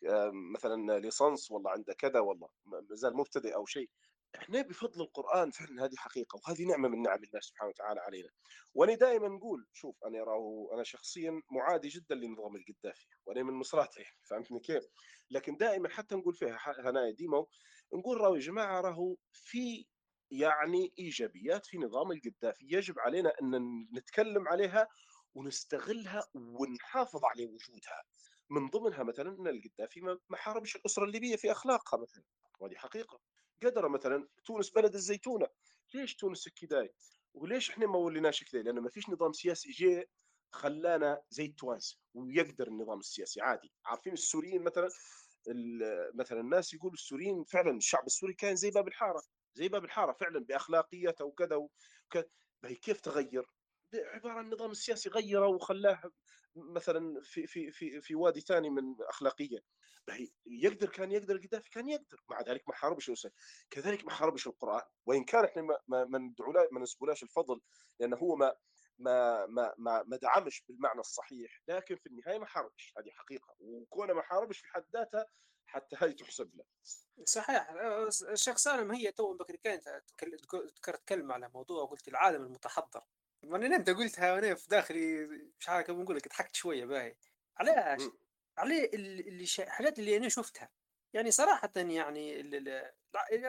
[0.10, 3.90] آه، مثلا ليسانس والله عنده كذا والله ما زال مبتدئ أو شيء.
[4.36, 8.30] إحنا بفضل القرآن فعلا هذه حقيقة وهذه نعمة من نعم الله سبحانه وتعالى علينا.
[8.74, 14.02] وأنا دائما نقول شوف أنا راهو أنا شخصيا معادي جدا لنظام القذافي وأنا من نصراته
[14.02, 14.84] يعني فهمتني كيف؟
[15.32, 17.46] لكن دائما حتى نقول فيها هنايا ديما
[17.94, 19.86] نقول راهو يا جماعة راهو في
[20.32, 24.88] يعني إيجابيات في نظام القذافي يجب علينا أن نتكلم عليها
[25.36, 28.04] ونستغلها ونحافظ على وجودها.
[28.50, 32.24] من ضمنها مثلا أن القذافي ما ما حاربش الأسرة الليبية في أخلاقها مثلا.
[32.60, 33.20] وهذه حقيقة.
[33.64, 35.48] قدر مثلا تونس بلد الزيتونة.
[35.94, 36.90] ليش تونس كذا
[37.34, 40.08] وليش إحنا ما وليناش كذا لأن ما فيش نظام سياسي جاء
[40.52, 43.72] خلانا زي التوانسه ويقدر النظام السياسي عادي.
[43.86, 44.90] عارفين السوريين مثلا؟
[46.14, 49.22] مثلا الناس يقولوا السوريين فعلا الشعب السوري كان زي باب الحارة
[49.54, 52.30] زي باب الحارة فعلا بأخلاقيته وكذا وكذا
[52.82, 53.46] كيف تغير؟
[54.04, 56.12] عبارة عن النظام السياسي غيره وخلاه
[56.56, 59.60] مثلا في في في في وادي ثاني من أخلاقية.
[60.10, 63.30] هي يقدر كان يقدر القذافي كان يقدر مع ذلك ما حاربش الأسر.
[63.70, 64.82] كذلك ما حاربش القرآن.
[65.06, 66.34] وإن كان إحنا ما ما
[66.72, 67.62] ما نسبولاش الفضل
[68.00, 68.56] لأنه هو ما
[68.98, 72.94] ما ما ما ما دعمش بالمعنى الصحيح لكن في النهاية ما حاربش.
[72.98, 73.56] هذه حقيقة.
[73.60, 75.26] وكونه ما حاربش في حد ذاته
[75.66, 76.64] حتى هاي تحسب له.
[77.26, 77.70] صحيح.
[78.32, 79.58] الشيخ سالم هي تو بكري
[80.84, 83.04] كانت كلمة على موضوع قلت العالم المتحضر.
[83.46, 85.26] وأنا انت قلتها وأنا في داخلي
[85.60, 87.16] مش عارف كيف نقول لك ضحكت شوية باهي.
[87.58, 88.02] علاش؟
[88.96, 89.64] ال- اللي شا...
[89.64, 90.70] الحاجات اللي أنا شفتها.
[91.14, 92.44] يعني صراحة يعني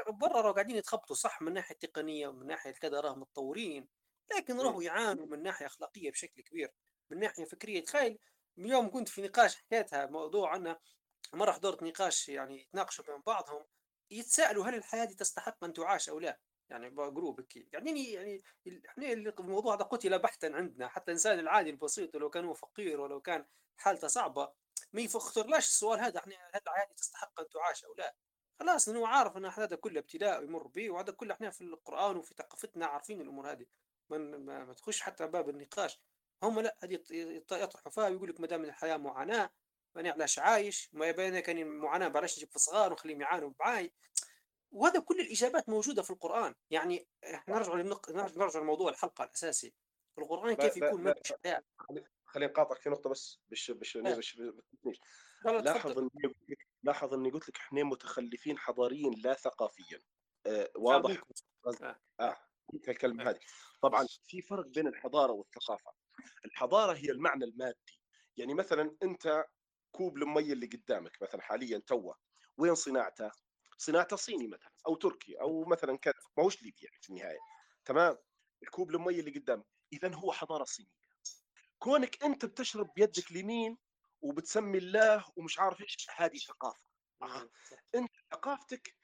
[0.08, 3.88] برا راهو قاعدين يتخبطوا صح من ناحية تقنية ومن ناحية كذا راهم متطورين
[4.36, 6.70] لكن راهو يعانوا من ناحية أخلاقية بشكل كبير
[7.10, 7.84] من ناحية فكرية.
[7.84, 8.18] تخيل
[8.58, 10.78] اليوم كنت في نقاش حكيتها موضوع أنه
[11.32, 13.64] مرة حضرت نقاش يعني يتناقشوا بين بعضهم
[14.10, 16.40] يتساءلوا هل الحياة دي تستحق أن تعاش أو لا.
[16.70, 18.42] يعني جروب هيك يعني يعني
[18.88, 20.88] إحنا الموضوع ده قتل بحتا عندنا.
[20.88, 24.52] حتى الإنسان العادي البسيط ولو كان هو فقير ولو كان حالته صعبة
[24.92, 28.14] ما يخطرلاش السؤال هذا؟ إحنا هل دي تستحق أن تعاش أو لا؟
[28.60, 32.34] خلاص لأنه عارف إن هذا كله ابتلاء يمر به وهذا كله إحنا في القرآن وفي
[32.34, 33.66] ثقافتنا عارفين الأمور هذه.
[34.10, 34.18] ما,
[34.64, 36.00] ما, تخش حتى باب النقاش.
[36.42, 39.50] هم لا هذه يط- يط- يطرحوا فيها ويقول لك ما دام الحياة معاناة
[39.94, 43.92] ماني علاش عايش؟ ما يبين كان المعاناه بلاش نجيب في صغار ونخليهم يعانوا معاي.
[44.70, 46.54] وهذا كل الإجابات موجودة في القرآن.
[46.70, 48.10] يعني إحنا نرجع للنق...
[48.10, 49.74] نرجع لموضوع الحلقة الأساسي.
[50.18, 53.96] القرآن كيف ب- يكون ب- منهج حياه خلي- خليني اقاطعك في نقطة بس بش بش
[53.98, 54.38] بش
[55.44, 56.10] لا لاحظ إني
[56.82, 60.02] لاحظ إني قلت لك إحنا متخلفين حضاريا لا ثقافيا.
[60.46, 61.22] آه آه واضح؟
[61.64, 62.00] قصد- آه.
[62.20, 62.36] آه
[62.88, 63.38] الكلمة هذه.
[63.82, 65.92] طبعا في فرق بين الحضارة والثقافة.
[66.44, 68.00] الحضارة هي المعنى المادي.
[68.36, 69.44] يعني مثلا أنت
[69.92, 72.16] كوب المي اللي قدامك مثلا حاليا توه
[72.58, 73.30] وين صناعته؟
[73.76, 77.38] صناعته صيني مثلا أو تركي أو مثلا كذا ما هوش ليبي يعني في النهاية.
[77.84, 78.16] تمام؟
[78.62, 80.90] الكوب المي اللي قدامك اذا هو حضارة صينية.
[81.78, 83.78] كونك أنت بتشرب بيدك اليمين
[84.20, 86.84] وبتسمي الله ومش عارف إيش هذه ثقافة.
[87.22, 87.48] آه.
[87.94, 88.96] أنت ثقافتك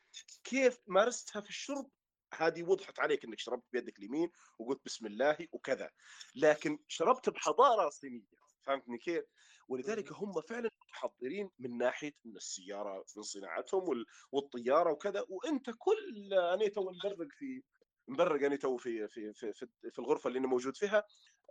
[0.45, 1.91] كيف مارستها في الشرب
[2.35, 5.91] هذه وضحت عليك إنك شربت بيدك اليمين وقلت بسم الله وكذا.
[6.35, 8.42] لكن شربت بحضارة صينية.
[8.67, 9.25] فهمتني كيف؟
[9.69, 16.69] ولذلك هم فعلا متحضرين من ناحية إن السيارة من صناعتهم والطيارة وكذا وأنت كل أنا
[16.69, 17.63] تو مبرق في
[18.09, 21.05] مبرق أنا تو في في في في, في الغرفة اللي أنا موجود فيها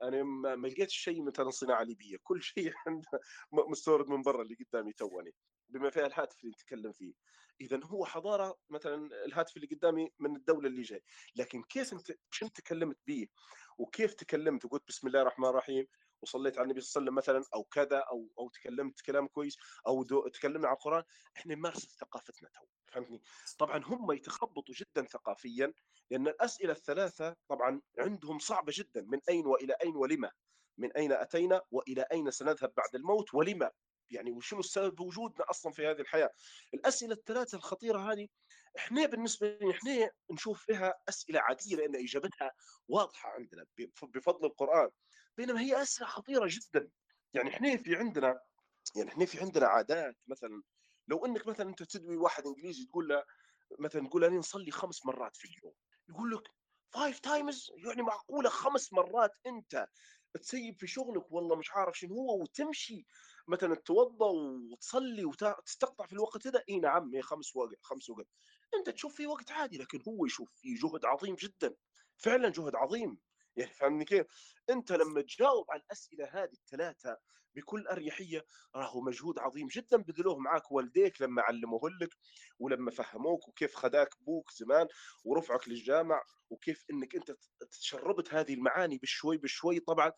[0.04, 2.18] أنا ما لقيتش شيء مثلا صناعة ليبية.
[2.24, 3.20] كل شيء عندنا
[3.52, 5.34] مستورد من برا اللي قدامي توني
[5.70, 7.14] بما فيها الهاتف اللي نتكلم فيه.
[7.62, 11.04] اذا هو حضارة مثلا الهاتف اللي قدامي من الدولة اللي جاي.
[11.36, 13.28] لكن كيف أنت شو انت تكلمت به؟
[13.78, 15.88] وكيف تكلمت؟ وقلت بسم الله الرحمن الرحيم
[16.22, 19.58] وصليت على النبي صلى الله عليه وسلم مثلا أو كذا أو أو تكلمت كلام كويس
[19.88, 21.04] أو تكلمنا عن القرآن
[21.38, 23.22] إحنا نمارس ثقافتنا تو فهمتني؟
[23.60, 25.74] طبعا هم يتخبطوا جدا ثقافيا
[26.12, 30.32] لأن الأسئلة الثلاثة طبعا عندهم صعبة جدا من أين وإلى أين ولما؟
[30.78, 33.72] من أين أتينا وإلى أين سنذهب بعد الموت ولما؟
[34.10, 36.30] يعني وشنو السبب وجودنا أصلا في هذه الحياة؟
[36.74, 38.28] الأسئلة الثلاثة الخطيرة هذه
[38.78, 42.52] إحنا بالنسبة لنا إحنا نشوف فيها أسئلة عادية لأن إجابتها
[42.88, 43.66] واضحة عندنا
[44.02, 44.90] بفضل القرآن.
[45.38, 46.92] بينما هي اسئله خطيرة جدا.
[47.34, 48.40] يعني إحنا في عندنا
[48.96, 50.64] يعني إحنا في عندنا عادات مثلا
[51.08, 53.24] لو إنك مثلا أنت تدوي واحد إنجليزي تقول له
[53.80, 55.74] مثلا تقول أنا نصلي خمس مرات في اليوم.
[56.10, 56.44] يقول لك
[56.94, 59.88] five times يعني معقولة خمس مرات أنت
[60.42, 63.06] تسيب في شغلك والله مش عارف شنو هو وتمشي
[63.48, 64.28] مثلا تتوضا
[64.72, 68.28] وتصلي وتستقطع في الوقت هذا إي نعم هي خمس وقت خمس وقت.
[68.76, 71.76] أنت تشوف فيه وقت عادي لكن هو يشوف فيه جهد عظيم جدا.
[72.18, 73.20] فعلا جهد عظيم.
[73.56, 74.26] يعني فهمني كيف؟
[74.70, 77.18] أنت لما تجاوب على الأسئلة هذه الثلاثة
[77.56, 78.46] بكل أريحية
[78.76, 82.10] راهو مجهود عظيم جدا بذلوه معاك والديك لما علموه لك
[82.60, 84.88] ولما فهموك وكيف خداك بوك زمان
[85.24, 87.32] ورفعك للجامع وكيف إنك أنت
[87.72, 90.12] تشربت هذه المعاني بشوي بشوي طبعا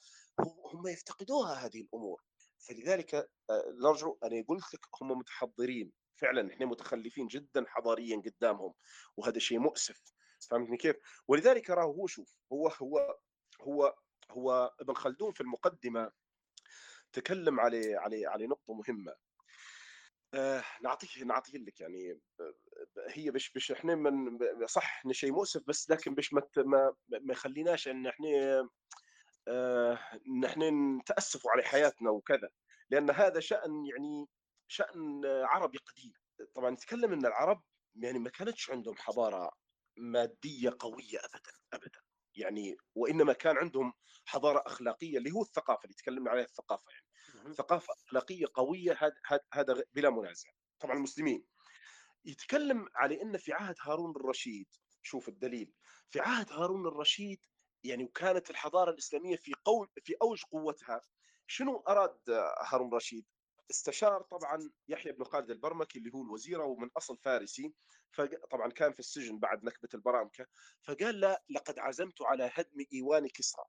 [0.73, 2.21] هم يفتقدوها هذه الأمور
[2.59, 3.29] فلذلك آه،
[3.83, 8.73] نرجع أنا قلت لك هم متحضرين فعلا إحنا متخلفين جدا حضاريا قدامهم
[9.17, 10.12] وهذا شيء مؤسف
[10.47, 10.95] فهمتني كيف؟
[11.27, 13.17] ولذلك راه هو شوف هو هو
[13.61, 13.95] هو
[14.31, 16.11] هو ابن خلدون في المقدمة
[17.13, 19.15] تكلم على على على نقطة مهمة.
[20.33, 22.19] آه نعطيه نعطيه لك يعني
[23.09, 27.87] هي بش بش إحنا من صح شيء مؤسف بس لكن بش ما ما, ما يخليناش
[27.87, 28.27] إن إحنا
[29.47, 29.99] آه
[30.43, 30.63] نحن
[30.99, 32.49] نتأسفوا على حياتنا وكذا.
[32.89, 34.27] لأن هذا شأن يعني
[34.67, 36.13] شأن عربي قديم.
[36.55, 37.63] طبعا نتكلم إن العرب
[37.95, 39.51] يعني ما كانتش عندهم حضارة
[39.97, 41.99] مادية قوية ابدا ابدا.
[42.35, 43.93] يعني وإنما كان عندهم
[44.25, 47.53] حضارة أخلاقية اللي هو الثقافة اللي تكلمنا عليها الثقافة يعني.
[47.53, 50.49] ثقافة أخلاقية قوية هذا هذا بلا منازع.
[50.79, 51.45] طبعا المسلمين.
[52.25, 54.67] يتكلم على إن في عهد هارون الرشيد
[55.01, 55.73] شوف الدليل.
[56.09, 57.39] في عهد هارون الرشيد
[57.83, 61.01] يعني وكانت الحضارة الإسلامية في قول في أوج قوتها
[61.47, 62.19] شنو أراد
[62.61, 63.25] هارون الرشيد
[63.71, 67.73] استشار طبعا يحيى بن خالد البرمكي اللي هو الوزير ومن أصل فارسي
[68.51, 70.47] طبعا كان في السجن بعد نكبة البرامكة
[70.81, 73.65] فقال له لقد عزمت على هدم إيوان كسرى.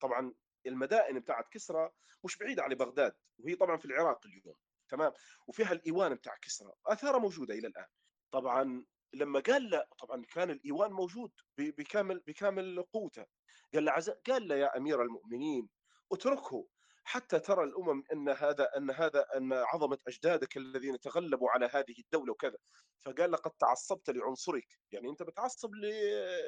[0.00, 0.34] طبعا
[0.66, 1.90] المدائن بتاعت كسرى
[2.24, 4.54] مش بعيدة عن بغداد وهي طبعا في العراق اليوم
[4.88, 5.12] تمام؟
[5.46, 7.86] وفيها الإيوان بتاع كسرى آثارها موجودة إلى الآن.
[8.30, 13.26] طبعا لما قال له طبعا كان الإيوان موجود بكامل بكامل قوته.
[13.74, 14.10] قال له عز...
[14.10, 15.68] قال له يا أمير المؤمنين
[16.12, 16.66] اتركه.
[17.04, 22.32] حتى ترى الأمم إن هذا إن هذا إن عظمة أجدادك الذين تغلبوا على هذه الدولة
[22.32, 22.56] وكذا.
[23.00, 24.66] فقال لقد تعصبت لعنصرك.
[24.92, 25.74] يعني أنت بتعصب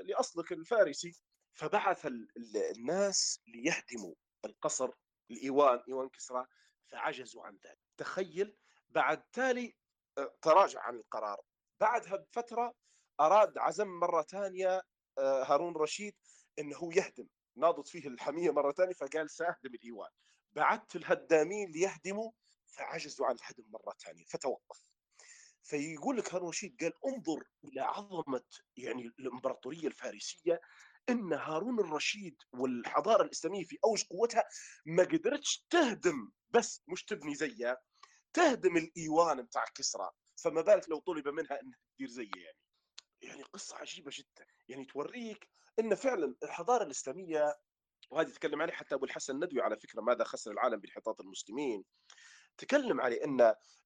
[0.04, 1.12] لأصلك الفارسي.
[1.54, 2.06] فبعث
[2.76, 4.14] الناس ليهدموا
[4.44, 4.90] القصر
[5.30, 6.46] الإيوان إيوان كسرى.
[6.86, 7.78] فعجزوا عن ذلك.
[7.96, 8.56] تخيل
[8.88, 9.74] بعد تالي
[10.18, 11.40] آه، تراجع عن القرار.
[11.80, 12.74] بعدها بفترة
[13.20, 14.82] أراد عزم مرة ثانية
[15.18, 16.14] آه، هارون رشيد
[16.58, 17.28] إنه يهدم.
[17.56, 20.10] ناضت فيه الحمية مرة ثانية فقال سأهدم الإيوان.
[20.54, 22.30] بعثت الهدامين ليهدموا
[22.66, 24.84] فعجزوا عن الهدم مرة ثانية فتوقف.
[25.62, 28.44] فيقول لك هارون رشيد قال انظر إلى عظمة
[28.76, 30.60] يعني الإمبراطورية الفارسية
[31.08, 34.44] إن هارون الرشيد والحضارة الإسلامية في أوج قوتها
[34.86, 37.76] ما قدرتش تهدم بس مش تبني زيها
[38.32, 42.58] تهدم الإيوان بتاع كسرى فما بالك لو طلب منها إنها تدير زيه يعني.
[43.22, 44.46] يعني قصة عجيبة جدا.
[44.68, 45.48] يعني توريك
[45.78, 47.54] إن فعلا الحضارة الإسلامية
[48.10, 51.84] وهذه تكلم عليه حتى أبو الحسن الندوي على فكرة ماذا خسر العالم بانحطاط المسلمين.
[52.58, 53.40] تكلم عليه إن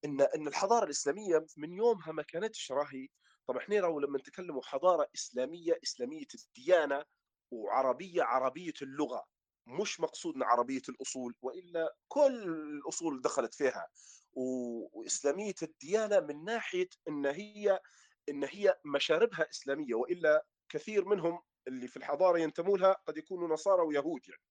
[0.05, 3.09] إن إن الحضارة الإسلامية من يومها ما كانتش راهي.
[3.47, 7.05] طب إحنا لو لما نتكلموا حضارة إسلامية إسلامية الديانة
[7.51, 9.25] وعربية عربية اللغة.
[9.67, 12.43] مش مقصودنا عربية الأصول وإلا كل
[12.79, 13.89] الأصول دخلت فيها.
[14.93, 17.81] وإسلامية الديانة من ناحية إن هي
[18.29, 23.83] إن هي مشاربها إسلامية وإلا كثير منهم اللي في الحضارة ينتموا لها قد يكونوا نصارى
[23.83, 24.43] ويهود يعني.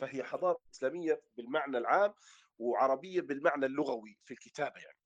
[0.00, 2.14] فهي حضارة إسلامية بالمعنى العام
[2.58, 4.98] وعربية بالمعنى اللغوي في الكتابة يعني.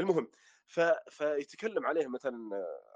[0.00, 0.30] المهم
[0.66, 0.80] ف...
[1.10, 2.50] فيتكلم عليه مثلا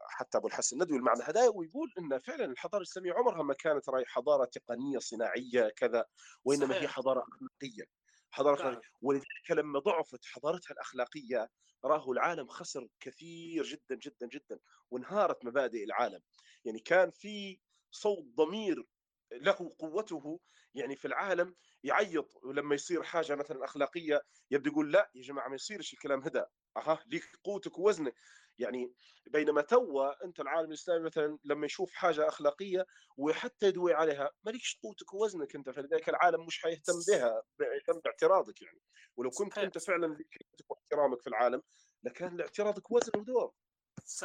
[0.09, 4.05] حتى أبو الحسن الندوي المعنى هذا ويقول إن فعلا الحضارة الإسلامية عمرها ما كانت راي
[4.07, 6.05] حضارة تقنية صناعية كذا
[6.45, 6.83] وإنما صحيح.
[6.83, 7.85] هي حضارة أخلاقية.
[8.31, 8.89] حضارة أخلاقية.
[9.03, 11.51] ولذلك لما ضعفت حضارتها الأخلاقية
[11.85, 14.59] راه العالم خسر كثير جدا جدا جدا
[14.91, 16.21] وانهارت مبادئ العالم.
[16.65, 17.59] يعني كان في
[17.99, 18.85] صوت ضمير
[19.33, 20.41] له قوته
[20.75, 21.55] يعني في العالم
[21.85, 26.47] يعيط ولما يصير حاجة مثلا أخلاقية يبدأ يقول لا يا جماعة ما يصيرش الكلام هذا.
[26.77, 28.15] أها ليك قوتك ووزنك.
[28.59, 28.95] يعني
[29.27, 35.15] بينما توا أنت العالم الإسلامي مثلا لما يشوف حاجة أخلاقية وحتى يدوي عليها مالكش قوتك
[35.15, 38.81] ووزنك أنت فلذلك العالم مش حيهتم بها يهتم باعتراضك يعني.
[39.17, 40.27] ولو كنت أنت فعلا لك
[40.69, 41.63] واحترامك في العالم
[42.03, 43.53] لكان لاعتراضك وزن ودور.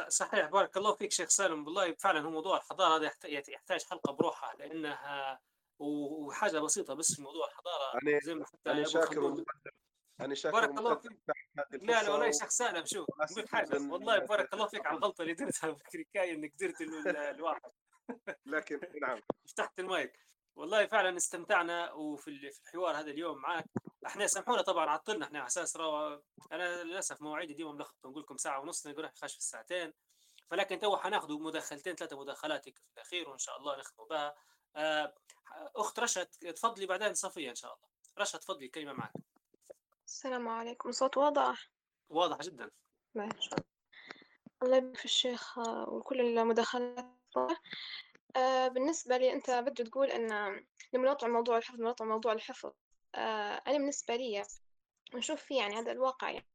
[0.08, 1.66] صحيح بارك الله فيك شيخ سالم.
[1.66, 5.40] والله فعلا هو موضوع الحضارة هذا يحتاج حلقة بروحها لأنها
[5.78, 9.44] وحاجة بسيطة بس في موضوع الحضارة أنا زي ما حتى أنا شاكر
[10.20, 11.12] أنا شاكر بارك الله فيك.
[11.72, 13.92] لا لا والله شيخ سالم شوف نقول حاجة.
[13.92, 16.80] والله بارك الله فيك على الغلطة اللي درتها بكريكاي إنك درت
[17.16, 17.70] الواحد.
[18.46, 19.20] لكن نعم.
[19.48, 20.18] فتحت المايك.
[20.56, 23.64] والله فعلا استمتعنا وفي في الحوار هذا اليوم معك.
[24.06, 26.22] إحنا سامحونا طبعا عطلنا إحنا على أساس رو...
[26.52, 29.92] أنا للأسف مواعيدي ديما ملخبطة نقول لكم ساعة ونص نقول خاش في الساعتين.
[30.50, 34.34] فلكن تو حناخذ مداخلتين ثلاثة مداخلات في الأخير وإن شاء الله نختم بها.
[34.76, 35.14] آه،
[35.76, 37.88] أخت رشا تفضلي بعدين صفية إن شاء الله.
[38.18, 39.12] رشا تفضلي الكلمة معك.
[40.06, 40.92] السلام عليكم.
[40.92, 41.70] صوت واضح؟
[42.08, 42.70] واضح جدا.
[43.14, 43.64] ما شاء الله
[44.62, 47.06] الله يبارك في الشيخ آه، وكل المداخلات.
[48.36, 50.28] آه بالنسبة لي أنت بدي تقول أن
[50.92, 52.72] لما نطلع موضوع الحفظ نطلع موضوع الحفظ.
[53.66, 54.44] أنا بالنسبة لي
[55.14, 56.48] نشوف فيه يعني هذا الواقع يعني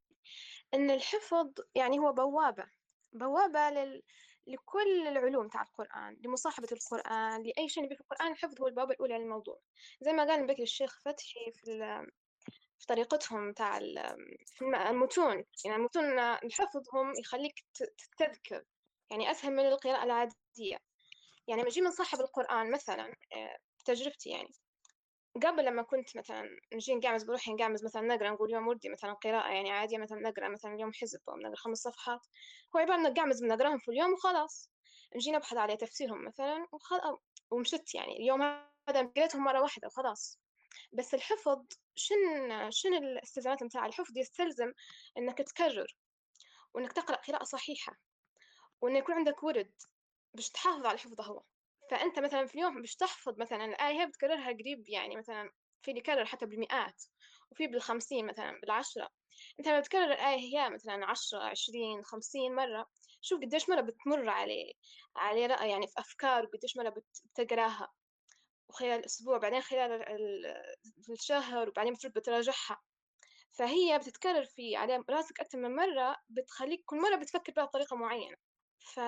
[0.74, 2.66] أن الحفظ يعني هو بوابة
[3.14, 4.04] بوابة لل...
[4.48, 9.60] لكل العلوم تاع القرآن لمصاحبة القرآن لأي شيء في القرآن الحفظ هو البوابة الأولى للموضوع.
[10.02, 12.08] زي ما قال بك الشيخ فتحي في ال...
[12.80, 13.80] في طريقتهم تاع
[14.46, 15.46] في المتون.
[15.66, 18.64] يعني المتون الحفظ هم يخليك تتذكر
[19.12, 20.80] يعني أسهل من القراءة العادية.
[21.48, 24.54] يعني لما من صاحب القرآن مثلا آه، تجربتي يعني.
[25.36, 29.52] قبل لما كنت مثلا نجي نقعمز بروحي نقعمز مثلا نقرأ نقول يوم ودي مثلا قراءة
[29.54, 32.28] يعني عادية مثلا نقرأ مثلا اليوم حزب أو نقرأ خمس صفحات.
[32.76, 34.72] هو عبارة عن نقعمز بنقرأهم في اليوم وخلاص.
[35.16, 37.20] نجي نبحث على تفسيرهم مثلا وخلاص
[37.52, 38.42] ومشت يعني اليوم
[38.90, 40.40] هذا قريتهم مرة واحدة وخلاص.
[40.94, 41.66] بس الحفظ
[41.96, 44.74] شن شن الاستلزامات متاع الحفظ يستلزم
[45.18, 45.96] إنك تكرر
[46.74, 47.94] وإنك تقرأ قراءة صحيحة
[48.82, 49.72] وإنه يكون عندك ورد
[50.34, 51.44] باش تحافظ على حفظه هو.
[51.90, 55.50] فأنت مثلا في اليوم باش تحفظ مثلا الآية بتكررها قريب يعني مثلا
[55.82, 57.04] في اللي يكرر حتى بالمئات
[57.52, 59.10] وفي بالخمسين مثلا بالعشرة.
[59.60, 62.86] أنت لما بتكرر الآية هي مثلا عشرة عشرين خمسين مرة
[63.22, 64.74] شوف قديش مرة بتمر عليه
[65.16, 66.94] عليه رأي يعني في أفكار وقديش مرة
[67.36, 67.88] بتقراها.
[68.70, 69.92] وخلال الأسبوع بعدين خلال
[71.12, 72.78] الشهر وبعدين بترد بتراجعها.
[73.52, 78.36] فهي بتتكرر في على راسك أكثر من مرة بتخليك كل مرة بتفكر بها بطريقة معينة.
[78.80, 79.00] ف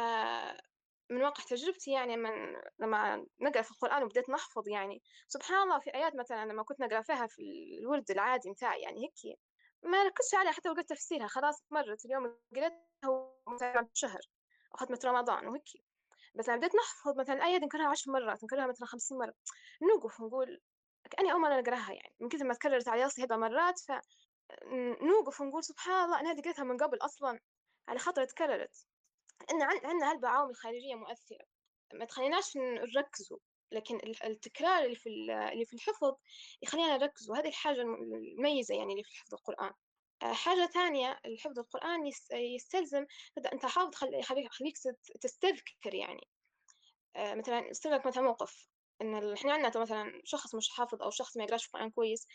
[1.11, 2.31] من واقع تجربتي يعني من
[2.79, 5.01] لما نقرأ في القرآن وبديت نحفظ يعني.
[5.27, 7.41] سبحان الله في آيات مثلا لما كنت نقرأ فيها في
[7.81, 9.39] الورد العادي متاعي يعني هيك
[9.83, 14.19] ما ركزتش عليها حتى وقت تفسيرها خلاص مرت اليوم قريتها مثلا شهر
[14.73, 15.63] أو ختمة رمضان وهيك.
[16.35, 19.33] بس لما بديت نحفظ مثلا الآية نكررها عشر مرات نكررها مثلا خمسين مرة
[19.81, 20.61] نوقف ونقول
[21.11, 22.15] كأني أول مرة نقرأها يعني.
[22.19, 23.91] من كثر ما تكررت على راسي هذا مرات ف
[25.01, 27.39] نوقف ونقول سبحان الله أنا هذه قريتها من قبل أصلا
[27.87, 28.87] على خاطر تكررت.
[29.51, 31.45] إن عندنا هلبة عوامل خارجية مؤثرة.
[31.93, 33.37] ما تخليناش نركزوا.
[33.71, 35.09] لكن التكرار اللي في
[35.53, 36.13] اللي في الحفظ
[36.61, 39.71] يخلينا نركز وهذه الحاجة المميزة يعني اللي في حفظ القرآن.
[40.23, 43.05] آه، حاجة ثانية الحفظ القرآن يستلزم
[43.53, 43.95] أنت حافظ
[44.51, 44.77] خليك
[45.21, 46.27] تستذكر يعني.
[47.15, 48.67] آه، مثلا يصير مثلا موقف.
[49.01, 52.27] إن إحنا عندنا مثلا شخص مش حافظ أو شخص ما يقراش القرآن كويس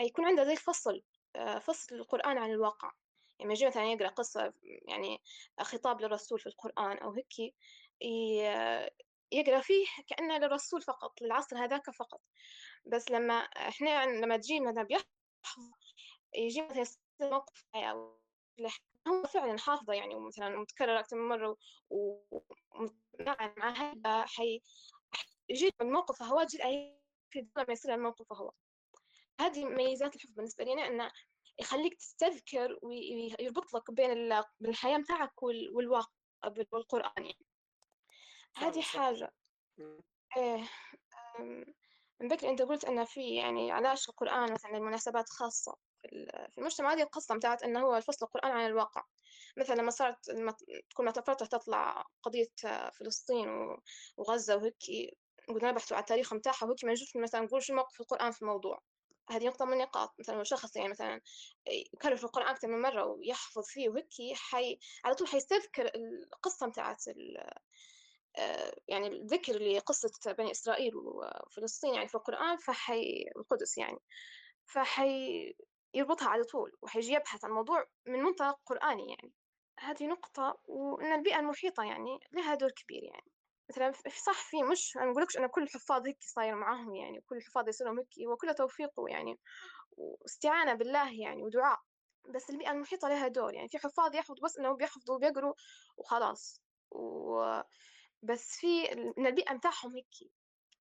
[0.00, 1.02] يكون عنده زي فصل.
[1.36, 2.90] آه، فصل القرآن عن الواقع.
[3.40, 5.20] يعني يجي مثلا يقرأ قصة يعني
[5.60, 7.54] خطاب للرسول في القرآن أو هيك
[9.32, 12.20] يقرأ فيه كأنه للرسول فقط للعصر هذاك فقط.
[12.86, 15.06] بس لما إحنا لما تجي مثلا بيحفظ
[16.34, 17.64] يجي مثلا موقف
[19.08, 21.56] هو فعلا حافظة يعني ومثلا متكرر أكثر من مرة
[21.90, 24.62] ومتناعم مع هذا حي
[25.48, 26.58] يجي الموقف هو جي
[27.30, 28.52] في ما يصير الموقف هو
[29.40, 31.10] هذه ميزات الحفظ بالنسبة لي أن
[31.60, 34.32] يخليك تستذكر ويربط لك بين
[34.64, 36.08] الحياة متاعك والواقع
[36.72, 37.46] بالقرآن يعني.
[38.56, 39.30] هذه حاجة.
[40.36, 40.68] إيه
[42.20, 46.58] من بكري أنت قلت أن في يعني علاش القرآن مثلا لمناسبات خاصة في ال- في
[46.58, 46.92] المجتمع.
[46.92, 49.02] هذه القصة متاعت أنه هو الفصل القرآن عن الواقع.
[49.56, 50.54] مثلا لما صارت لما
[50.90, 52.48] تكون متى فترة تطلع قضية
[52.98, 53.48] فلسطين
[54.16, 54.76] وغزة وهيك
[55.48, 58.78] قلنا بحثوا على التاريخ متاعها وهيك ما نجوش مثلا نقول شو موقف القرآن في الموضوع.
[59.30, 61.20] هذه نقطة من النقاط مثلا شخص يعني مثلا
[61.94, 67.04] يكرر في القرآن أكثر من مرة ويحفظ فيه وهيك حي على طول حيستذكر القصة متاعت
[68.38, 73.98] آه، يعني الذكر لقصة بني إسرائيل وفلسطين يعني في القرآن فحي القدس يعني
[74.66, 75.54] فحي
[75.94, 79.32] يربطها على طول وحيجي يبحث عن الموضوع من منطلق قرآني يعني.
[79.78, 83.30] هذه نقطة وأن البيئة المحيطة يعني لها دور كبير يعني.
[83.70, 87.36] مثلا في- صح في مش أنا نقولكش أن كل الحفاظ هيك صاير معاهم يعني كل
[87.36, 89.36] الحفاظ يصيرهم هيك هو كله توفيق يعني
[89.96, 91.78] واستعانة بالله يعني ودعاء
[92.34, 95.54] بس البيئة المحيطة لها دور يعني في حفاظ يحفظوا بس إنهم بيحفظوا وبيقروا
[95.98, 97.60] وخلاص و...
[98.22, 100.30] بس في إن البيئة متاعهم هيك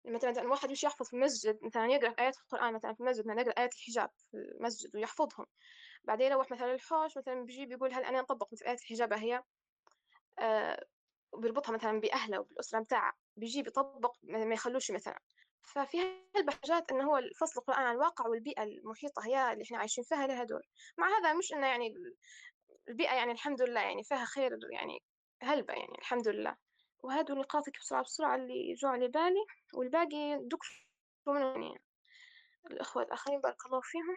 [0.05, 3.41] مثلا واحد يمشي يحفظ في المسجد مثلا يقرأ آيات في القرآن مثلا في المسجد مثلا
[3.41, 5.45] يقرأ آيات الحجاب في المسجد ويحفظهم.
[6.03, 9.43] بعدين يروح مثلا الحوش مثلا بيجي بيقول هل أنا نطبق مثل آيات الحجاب هي؟
[10.39, 10.85] آه
[11.37, 15.19] بيربطها مثلا بأهله وبالأسرة متاعه بيجي بيطبق ما يخلوش مثلا.
[15.61, 15.97] ففي
[16.35, 20.43] هالبحاجات إنه هو الفصل القرآن عن الواقع والبيئة المحيطة هي اللي إحنا عايشين فيها لها
[20.43, 20.61] دور.
[20.97, 21.93] مع هذا مش إنه يعني
[22.89, 25.03] البيئة يعني الحمد لله يعني فيها خير يعني
[25.41, 26.55] هلبة يعني الحمد لله.
[26.99, 30.47] وهادو نقاطك بسرعة بسرعة اللي جو على بالي والباقي
[31.27, 31.81] منهم يعني.
[32.71, 34.15] الأخوة الآخرين بارك الله فيهم.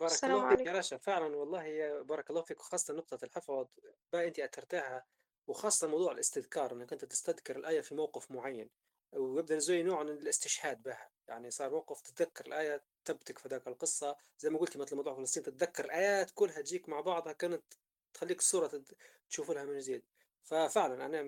[0.00, 3.66] بارك الله فيك يا رشا فعلا والله يا بارك الله فيك وخاصة نقطة الحفظ
[4.12, 5.04] بقى أنت أثرتها
[5.50, 8.70] وخاصة موضوع الاستذكار أنك أنت تستذكر الآية في موقف معين
[9.12, 11.10] ويبدأ زي نوع من الاستشهاد بها.
[11.28, 14.16] يعني صار موقف تتذكر الآية تبتك في ذاك القصة.
[14.38, 17.62] زي ما قلتي مثل موضوع فلسطين تتذكر الآيات كلها تجيك مع بعضها كانت
[18.14, 18.82] تخليك الصورة
[19.30, 20.02] تشوف لها من جديد.
[20.42, 21.22] ففعلا أنا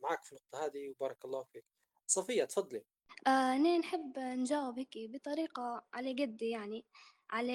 [0.00, 1.64] معك في النقطة هذه وبارك الله فيك.
[2.06, 2.84] صفية تفضلي.
[3.26, 6.84] آه أنا نحب نجاوب هيك بطريقة على قد يعني
[7.30, 7.52] على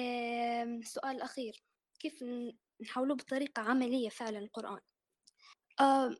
[0.62, 1.62] السؤال الأخير
[1.98, 4.80] كيف ن- نحولوه بطريقة عملية فعلا القرآن؟
[5.80, 6.16] آه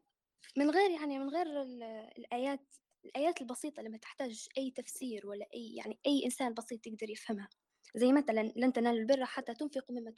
[0.58, 1.82] من غير يعني من غير ال-
[2.18, 2.74] الآيات
[3.06, 7.48] الآيات البسيطة اللي ما تحتاج أي تفسير ولا أي يعني أي إنسان بسيط يقدر يفهمها.
[7.96, 10.12] زي مثلا لن تنالوا البر حتى تنفقوا مما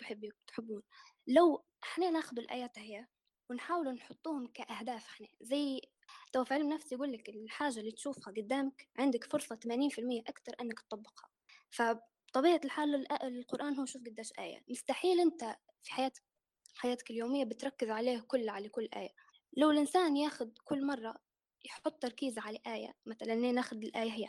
[0.49, 0.83] تحبون.
[1.29, 3.07] لو إحنا ناخذ الآيات هي
[3.51, 5.81] ونحاول نحطوهم كأهداف إحنا زي
[6.33, 10.81] تو في علم النفس يقول لك الحاجة اللي تشوفها قدامك عندك فرصة 80% أكثر أنك
[10.81, 11.31] تطبقها.
[11.71, 14.65] فبطبيعة الحال القرآن هو شوف قديش آية.
[14.71, 16.23] مستحيل أنت في حياتك
[16.77, 19.11] حياتك اليومية بتركز عليه كل على كل آية.
[19.57, 21.15] لو الإنسان ياخذ كل مرة
[21.65, 24.27] يحط تركيز على آية مثلا ناخذ الآية هي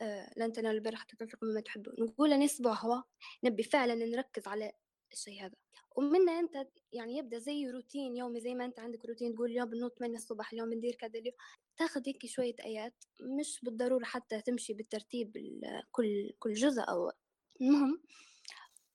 [0.00, 3.02] آه لن تنالوا البر حتى تنفقوا مما تحبون نقول نسبة هو
[3.44, 4.72] نبي فعلا نركز على
[5.12, 5.54] الشيء هذا.
[5.96, 9.90] ومنه أنت يعني يبدأ زي روتين يومي زي ما أنت عندك روتين تقول اليوم بنوض
[9.90, 11.34] 8 الصبح اليوم بندير كذا اليوم
[11.76, 17.12] تاخذ هيك شوية آيات مش بالضرورة حتى تمشي بالترتيب ال- كل كل جزء أو
[17.60, 18.02] المهم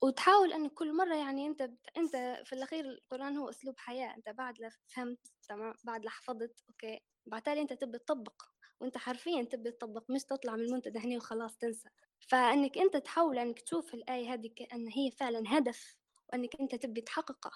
[0.03, 1.87] وتحاول أن كل مرة يعني أنت بت...
[1.97, 2.15] أنت
[2.45, 6.99] في الأخير القرآن هو أسلوب حياة أنت بعد لا فهمت تمام بعد لا حفظت أوكي.
[7.25, 8.43] بعتالي أنت تبي تطبق
[8.81, 11.89] وأنت حرفيا تبي تطبق مش تطلع من المنتدى هنا وخلاص تنسى.
[12.19, 15.95] فأنك أنت تحاول أنك تشوف الآية هذه كأن هي فعلا هدف
[16.33, 17.51] وأنك أنت تبي تحققه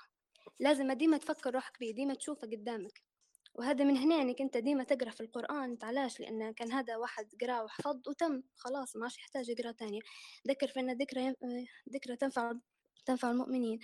[0.60, 3.04] لازم ديما تفكر روحك بيه ديما تشوفه قدامك.
[3.56, 7.62] وهذا من هنا إنك أنت ديما تقرأ في القرآن علاش؟ لأن كان هذا واحد قرا
[7.62, 10.00] وحفظ وتم خلاص ما عادش يحتاج يقرأ تاني.
[10.48, 11.36] ذكر فان الذكرى يم-
[11.94, 12.54] ذكرى تنفع
[13.06, 13.80] تنفع المؤمنين.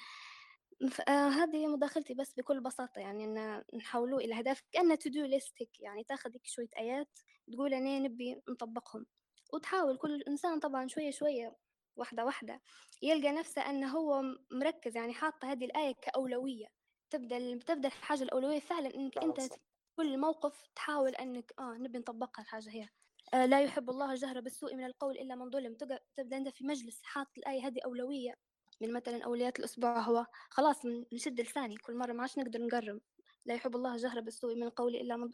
[1.10, 5.54] آه، هذه مداخلتي بس بكل بساطة يعني إن نحولوه إلى أهداف كأنه to do list
[5.80, 7.20] يعني تاخذ هيك شوية آيات
[7.54, 9.06] تقول أنا نبي نطبقهم.
[9.54, 11.56] وتحاول كل إنسان طبعا شوية شوية
[11.96, 12.62] واحدة واحدة
[13.02, 14.22] يلقى نفسه أنه هو
[14.52, 16.77] مركز يعني حاطة هذه الآية كأولوية.
[17.10, 19.50] تبدأ تبدأ الحاجة الأولوية فعلا إنك فعلا أنت صح.
[19.54, 19.60] في
[19.98, 22.90] كل موقف تحاول أنك آه نبي نطبقها الحاجة هي.
[23.34, 25.74] آه لا يحب الله الجهر بالسوء من القول إلا من ظلم.
[25.76, 28.34] تبدأ أنت في مجلس حاط الآية هذه أولوية.
[28.82, 33.02] من مثلا أولويات الأسبوع هو خلاص نشد لساني كل مرة ما عادش نقدر نقرب.
[33.46, 35.32] لا يحب الله الجهر بالسوء من القول إلا من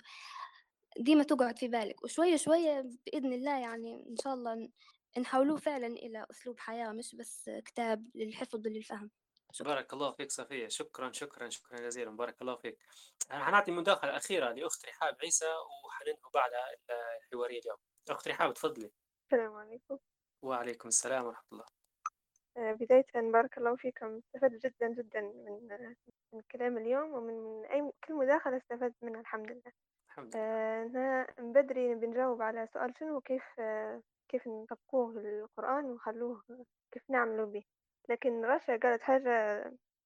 [0.99, 2.03] ديما تقعد في بالك.
[2.03, 4.69] وشوية شوية بإذن الله يعني إن شاء الله
[5.17, 9.11] نحولوه فعلا إلى أسلوب حياة مش بس كتاب للحفظ وللفهم.
[9.53, 9.67] شكرا.
[9.67, 10.67] بارك الله فيك صفية.
[10.67, 12.11] شكرا شكرا شكرا جزيلا.
[12.11, 12.77] بارك الله فيك.
[13.31, 15.45] حنعطي مداخلة أخيرة لأخت رحاب عيسى
[15.85, 16.65] وحننهي بعدها
[17.17, 17.77] الحوارية اليوم.
[18.09, 18.91] أخت رحاب تفضلي.
[19.25, 19.97] السلام عليكم.
[20.41, 21.65] وعليكم السلام ورحمة الله.
[22.57, 24.17] آه، بداية بارك الله فيكم.
[24.17, 25.95] استفدت جدا جدا من
[26.33, 29.71] من كلام اليوم ومن من أي كل مداخلة استفدت منها الحمد لله.
[30.07, 30.43] الحمد لله.
[30.45, 36.43] آه، أنا من بدري بنجاوب على سؤال شنو كيف آه، كيف نطبقوه القرآن ونخلوه
[36.91, 37.63] كيف نعملوا به.
[38.09, 39.63] لكن رشا قالت حاجة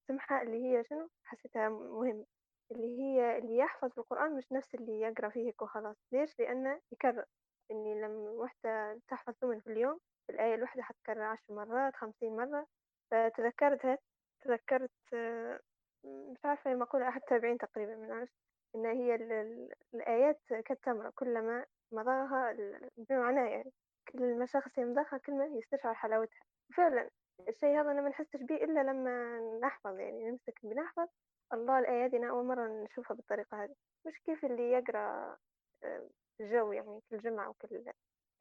[0.07, 2.25] سمحة اللي هي شنو؟ حسيتها مهم
[2.71, 5.95] اللي هي اللي يحفظ القرآن مش نفس اللي يقرأ فيه وخلاص.
[6.11, 7.25] ليش؟ لأنه يكرر.
[7.71, 9.99] إني لما وحدة تحفظ ثمن في اليوم
[10.29, 12.67] الآية الواحدة حتكرر عشر مرات خمسين مرة.
[13.11, 13.97] فتذكرتها
[14.41, 15.59] تذكرت آه،
[16.05, 18.33] مش عارفة مقولة أحد التابعين تقريبا من عرفت
[18.75, 22.55] إن هي ال- ال- الآيات كالتمرة كلما مضاها
[22.97, 23.71] بمعناه يعني
[24.11, 26.39] كل ما شخص يمضخها كل ما يستشعر حلاوتها.
[26.69, 27.09] وفعلا
[27.47, 31.07] الشيء هذا أنا ما نحسش به إلا لما نحفظ يعني نمسك بنحفظ
[31.53, 33.75] الله الآية أنا أول مرة نشوفها بالطريقة هذه.
[34.07, 35.37] مش كيف اللي يقرأ
[35.83, 36.09] آه،
[36.41, 37.83] الجو يعني كل جمعة وكل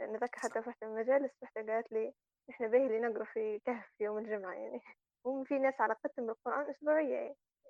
[0.01, 2.14] نذكر حتى في واحدة المجالس واحدة قالت لي
[2.51, 4.81] إحنا باهي اللي نقرأ في كهف يوم الجمعة يعني.
[5.27, 7.14] هم في ناس علاقتهم بالقرآن أسبوعية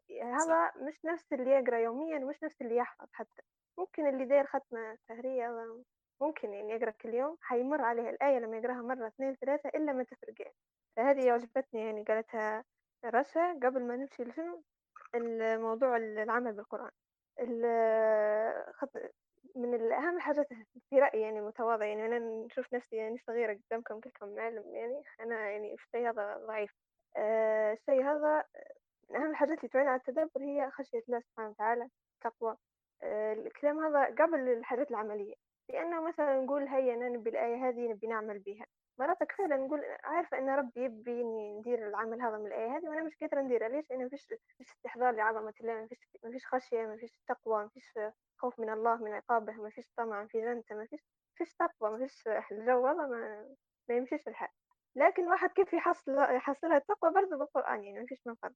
[0.09, 0.33] يعني.
[0.35, 3.43] هذا مش نفس اللي يقرأ يوميا ومش نفس اللي يحفظ حتى.
[3.79, 5.67] ممكن اللي داير ختمة شهرية
[6.21, 10.05] ممكن يعني يقرأ كل يوم حيمر عليه الآية لما يقرأها مرة اثنين ثلاثة إلا ما
[10.05, 10.55] تفرق يعني.
[10.97, 12.65] فهذه عجبتني يعني قالتها
[13.05, 14.63] رشا قبل ما نمشي لشنو
[15.15, 16.91] الموضوع العمل بالقرآن.
[19.57, 20.49] من الأهم حاجات
[20.91, 25.51] في رأيي يعني متواضع يعني أنا نشوف نفسي يعني صغيرة قدامكم كلكم معلم يعني أنا
[25.51, 26.71] يعني في الشيء هذا ضعيف.
[27.17, 28.45] آه، الشيء هذا
[29.11, 31.89] من أهم الحاجات اللي تعين على التدبر هي خشية الله سبحانه وتعالى
[32.21, 32.57] تقوى
[33.03, 35.35] آه، الكلام هذا قبل الحاجات العملية.
[35.69, 38.67] لأنه مثلا نقول هيا أنا نبي الآية هذه نبي نعمل بها.
[38.99, 43.03] مرات فعلا نقول عارفة إن ربي يبي إني ندير العمل هذا من الآية هذه وأنا
[43.03, 43.69] مش قادرة نديرها.
[43.69, 47.99] ليش؟ لأن مفيش مفيش استحضار لعظمة الله مفيش مفيش خشية مفيش تقوى مفيش
[48.39, 51.01] خوف من الله من عقابه مفيش طمع في جنته مفيش
[51.35, 53.49] مفيش تقوى مفيش الجو هذا ما,
[53.89, 54.49] ما يمشيش الحال.
[54.97, 58.53] لكن واحد كيف يحصل يحصلها التقوى؟ برضه بالقرآن يعني مفيش من فرق.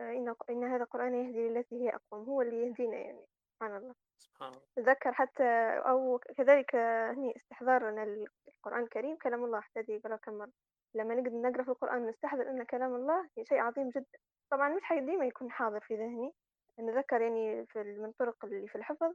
[0.00, 3.26] إن إن هذا القرآن يهدي للتي هي أقوم هو اللي يهدينا يعني.
[3.56, 3.94] سبحان الله.
[4.18, 4.62] سبحان الله.
[4.76, 5.44] تذكر حتى
[5.88, 6.76] أو كذلك
[7.16, 10.52] هني استحضارنا للقرآن الكريم كلام الله حتى قالوا كم مرة.
[10.94, 14.18] لما نقدر نقرأ في القرآن نستحضر أن كلام الله شيء عظيم جدا.
[14.50, 16.32] طبعا مش حي ديما يكون حاضر في ذهني.
[16.80, 19.12] نذكر يعني في من الطرق اللي في الحفظ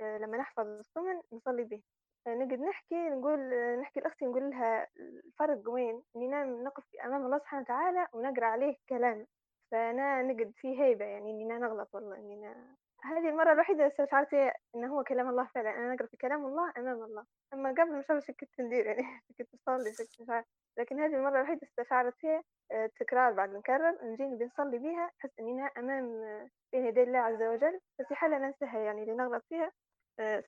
[0.00, 1.82] آه، لما نحفظ السمن نصلي به.
[2.26, 7.38] آه، نقعد نحكي نقول آه، نحكي لأختي نقول لها الفرق وين؟ إننا نقف أمام الله
[7.38, 9.26] سبحانه وتعالى ونقرأ عليه كلام.
[9.70, 14.34] فأنا نقعد فيه هيبة يعني إننا نغلط والله إننا هذه المرة الوحيدة استشعرت
[14.74, 15.70] إنه هو كلام الله فعلا.
[15.70, 17.24] أنا أقرأ في كلام الله أمام الله.
[17.54, 19.02] أما قبل عارفة إيش كنت ندير يعني
[19.38, 20.48] كنت أصلي كنت مش عارفة
[20.78, 25.70] لكن هذه المرة الوحيدة استشعرت فيها آه، تكرار بعد نكرر نجي بنصلي بيها أحس إننا
[25.78, 27.80] أمام آه، بين يدي الله عز وجل.
[28.00, 29.72] استحالة ننساها يعني اللي نغلط فيها
[30.20, 30.44] آه،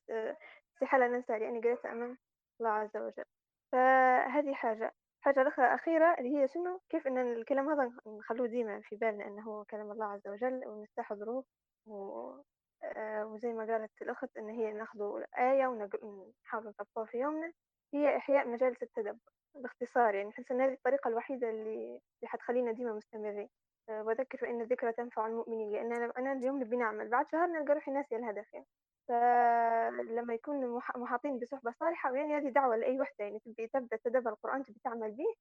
[0.75, 2.19] استحالة ننساها لأني قريتها أمام
[2.61, 3.25] الله عز وجل.
[3.73, 4.93] فهذه حاجة.
[5.21, 9.43] حاجة أخرى أخيرة اللي هي شنو؟ كيف إن الكلام هذا نخلوه ديما في بالنا أنه
[9.43, 11.45] هو كلام الله عز وجل ونستحضروه
[11.89, 17.53] آه، وزي ما قالت الأخت إن هي ناخذ آية ونحاول نطبقها في يومنا.
[17.95, 19.19] هي إحياء مجالس التدبر
[19.55, 21.75] باختصار يعني نحس إن هذه الطريقة الوحيدة اللي
[22.21, 23.49] اللي حتخلينا ديما مستمرين.
[23.89, 27.09] آه، وذكر فإن الذكرى تنفع المؤمنين لأن أنا اليوم نبي نعمل.
[27.09, 28.67] بعد شهر نلقى روحي ناسية الهدف يعني.
[29.09, 34.31] فلما يكون مح- محاطين بصحبة صالحة ويعني هذه دعوة لأي وحدة يعني تبي تبدأ تدبر
[34.31, 35.35] القرآن تبي تعمل به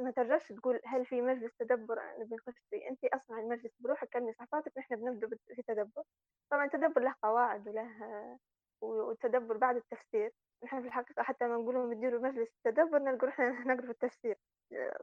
[0.00, 4.32] ما ترجعش تقول هل في مجلس تدبر؟ نبي نخش فيه أنت أصنع المجلس بروحك كلمي
[4.32, 6.02] صحباتك نحن بنبدأ بت- في تدبر.
[6.50, 8.38] طبعا التدبر له قواعد وله
[8.80, 10.32] والتدبر بعد التفسير.
[10.64, 14.36] نحن في الحقيقة حتى ما نقولهم بتديروا مجلس تدبر نلقى روحنا نقرأ في التفسير.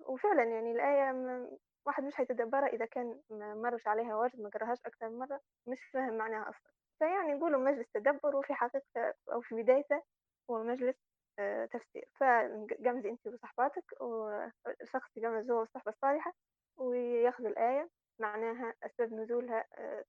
[0.08, 4.78] وفعلا يعني الآية ما- واحد مش هيتدبرها إذا كان ما مرش عليها واجد ما قرأهاش
[4.86, 6.72] أكثر من مرة مش فاهم معناها أصلا.
[7.00, 10.02] فيعني نقولوا مجلس تدبر وفي حقيقة أو في بدايته
[10.50, 10.96] هو مجلس
[11.72, 12.06] تفسير.
[12.20, 16.34] فقمزي أنت وصحباتك وشخص يقمز هو والصحبة الصالحة
[16.78, 17.90] وياخذوا الآية
[18.20, 20.04] معناها أسباب نزولها آه،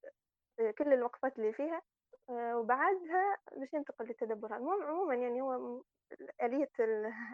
[0.61, 1.83] آه، كل الوقفات اللي فيها
[2.31, 4.57] آه، وبعدها باش ينتقل للتدبر.
[4.57, 5.83] المهم عموما يعني هو
[6.43, 6.69] آلية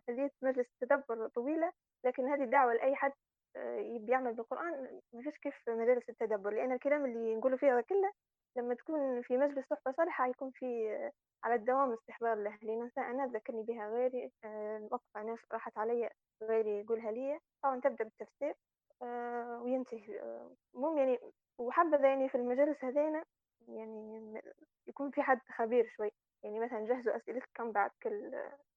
[0.08, 1.72] آلية مجلس التدبر طويلة
[2.04, 3.12] لكن هذه دعوة لأي حد
[3.56, 8.12] آه، يبي يعمل بالقرآن ما فيش كيف مجالس التدبر لأن الكلام اللي نقوله فيه كله
[8.56, 11.12] لما تكون في مجلس صحبة صالحة يكون في آه،
[11.44, 12.58] على الدوام استحضار له.
[12.62, 16.10] لأن أنا ذكرني بها غيري آه، وقفة أنا راحت علي
[16.42, 18.54] غيري يقولها لي طبعا تبدأ بالتفسير
[19.02, 21.18] آه، وينتهي آه، المهم يعني
[21.58, 23.24] وحبذا يعني في المجالس هذينا
[23.68, 24.42] يعني
[24.88, 26.10] يكون في حد خبير شوي.
[26.42, 28.34] يعني مثلا جهزوا أسئلتكم بعد كل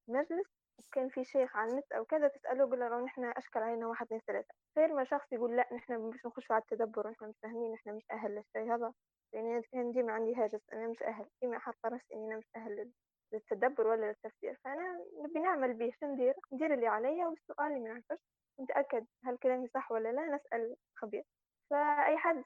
[0.08, 0.48] مجلس
[0.80, 4.22] وكان في شيخ على النت أو كذا تسألوه قول له نحن أشكل علينا واحد اثنين
[4.28, 7.96] ثلاثة غير ما شخص يقول لا نحن مش نخش على التدبر نحن مش فاهمين نحن
[7.96, 8.94] مش أهل للشيء هذا.
[9.34, 12.72] يعني كان ديما عندي هاجس أنا مش أهل ديما حاطة راسي إني أنا مش أهل
[12.76, 12.92] لل-
[13.34, 16.34] للتدبر ولا للتفسير فأنا نبي نعمل به شو ندير؟
[16.74, 18.24] اللي عليا والسؤال اللي ما نعرفش
[18.62, 21.24] نتأكد هل كلامي صح ولا لا نسأل خبير.
[21.70, 22.44] فأي حد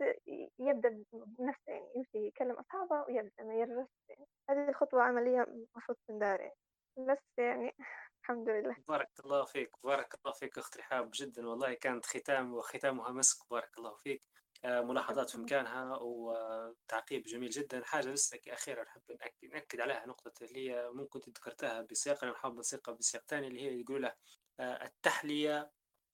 [0.60, 4.26] يبدأ بنفسه يعني يمشي يكلم أصحابه ويبدأ ما يرجعش يعني.
[4.50, 6.56] هذه الخطوة عملية المفروض تندار يعني.
[6.98, 7.72] بس يعني
[8.24, 8.76] الحمد لله.
[8.88, 13.78] بارك الله فيك بارك الله فيك أخت رحاب جدا والله كانت ختام وختامها مسك بارك
[13.78, 14.24] الله فيك.
[14.66, 17.84] ملاحظات في مكانها وتعقيب جميل جدا.
[17.84, 22.60] حاجة بس أخيرا نحب نأكد, نأكد عليها نقطة اللي هي ممكن ذكرتها بسياق أنا نحاول
[22.60, 24.14] نسيقها بسياق ثاني اللي هي يقول له
[24.60, 25.72] آه، التحلية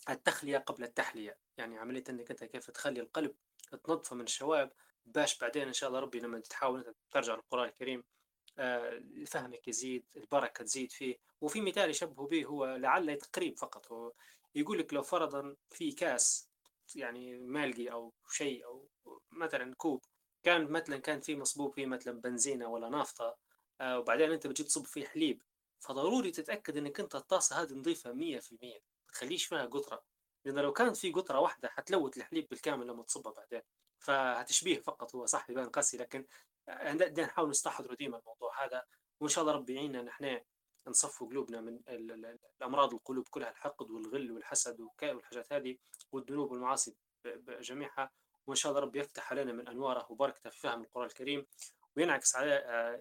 [0.10, 1.38] التخلية قبل التحلية.
[1.58, 3.36] يعني عملية أنك أنت كيف تخلي القلب
[3.84, 4.70] تنظفه من الشوائب.
[5.06, 8.04] باش بعدين إن شاء الله ربي لما تحاول ترجع للقرآن الكريم
[8.60, 11.18] آه، فهمك يزيد البركة تزيد فيه.
[11.42, 13.92] وفي مثال يشبه به هو لعل تقريب فقط.
[13.92, 14.14] هو
[14.56, 16.53] يقول لك لو فرضا في كاس
[16.96, 18.90] يعني مالقي أو شيء أو
[19.32, 20.02] مثلا كوب
[20.44, 23.38] كان مثلا كان فيه مصبوب فيه مثلا بنزينة ولا نافطة
[23.82, 25.42] آه، وبعدين أنت بتجي تصب فيه حليب.
[25.80, 27.74] فضروري تتأكد إنك أنت الطاسة هذه
[28.06, 28.80] مية في المية.
[29.14, 30.04] تخليش فيها قطرة.
[30.46, 33.62] لأن لو كانت في قطرة واحدة حتلوث الحليب بالكامل لما تصبه بعدين.
[34.00, 36.26] فهتشبيه فقط هو صح يبان قاسي لكن
[36.68, 38.84] بدنا نحاول نستحضر ديما الموضوع هذا.
[39.20, 40.40] وإن شاء الله ربي يعيننا نحن
[40.88, 45.78] نصفوا قلوبنا من الأمراض القلوب كلها الحقد والغل والحسد والحاجات هذه
[46.12, 46.96] والذنوب والمعاصي
[47.48, 48.12] جميعها.
[48.48, 51.46] وإن شاء الله ربي يفتح علينا من انواره وبركته في فهم القرآن الكريم
[51.98, 52.50] وينعكس على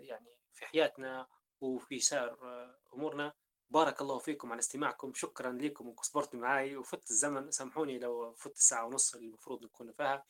[0.01, 1.27] يعني في حياتنا
[1.61, 2.37] وفي سائر
[2.95, 3.33] أمورنا.
[3.71, 5.13] بارك الله فيكم على استماعكم.
[5.15, 9.93] شكرا لكم إنكم صبرتوا معي وفت الزمن سامحوني لو فت الساعة ونص اللي المفروض نكون
[9.93, 10.25] فيها.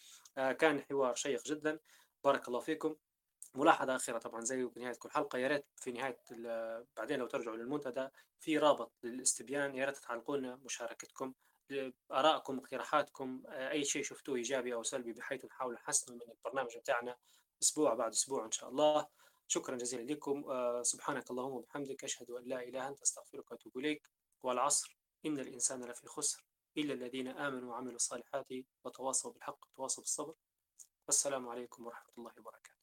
[0.52, 1.78] كان حوار شيق جدا.
[2.24, 2.96] بارك الله فيكم.
[3.54, 6.18] ملاحظة أخيرة طبعا زي في نهاية كل حلقة يا ريت في نهاية
[6.96, 8.08] بعدين لو ترجعوا للمنتدى
[8.38, 11.34] في رابط للاستبيان يا ريت تعلقونا مشاركتكم
[12.12, 17.16] آرائكم اقتراحاتكم أي شيء شفتوه إيجابي أو سلبي بحيث نحاول نحسن من البرنامج بتاعنا
[17.62, 19.08] أسبوع بعد أسبوع إن شاء الله.
[19.48, 20.44] شكرا جزيلا لكم.
[20.82, 24.10] سبحانك اللهم وبحمدك أشهد أن لا إله أنت أستغفرك وأتوب إليك.
[24.42, 26.44] والعصر إن الإنسان لفي خسر
[26.76, 28.46] إلا الذين آمنوا وعملوا الصالحات
[28.84, 30.34] وتواصوا بالحق وتواصوا بالصبر.
[31.06, 32.81] والسلام عليكم ورحمة الله وبركاته.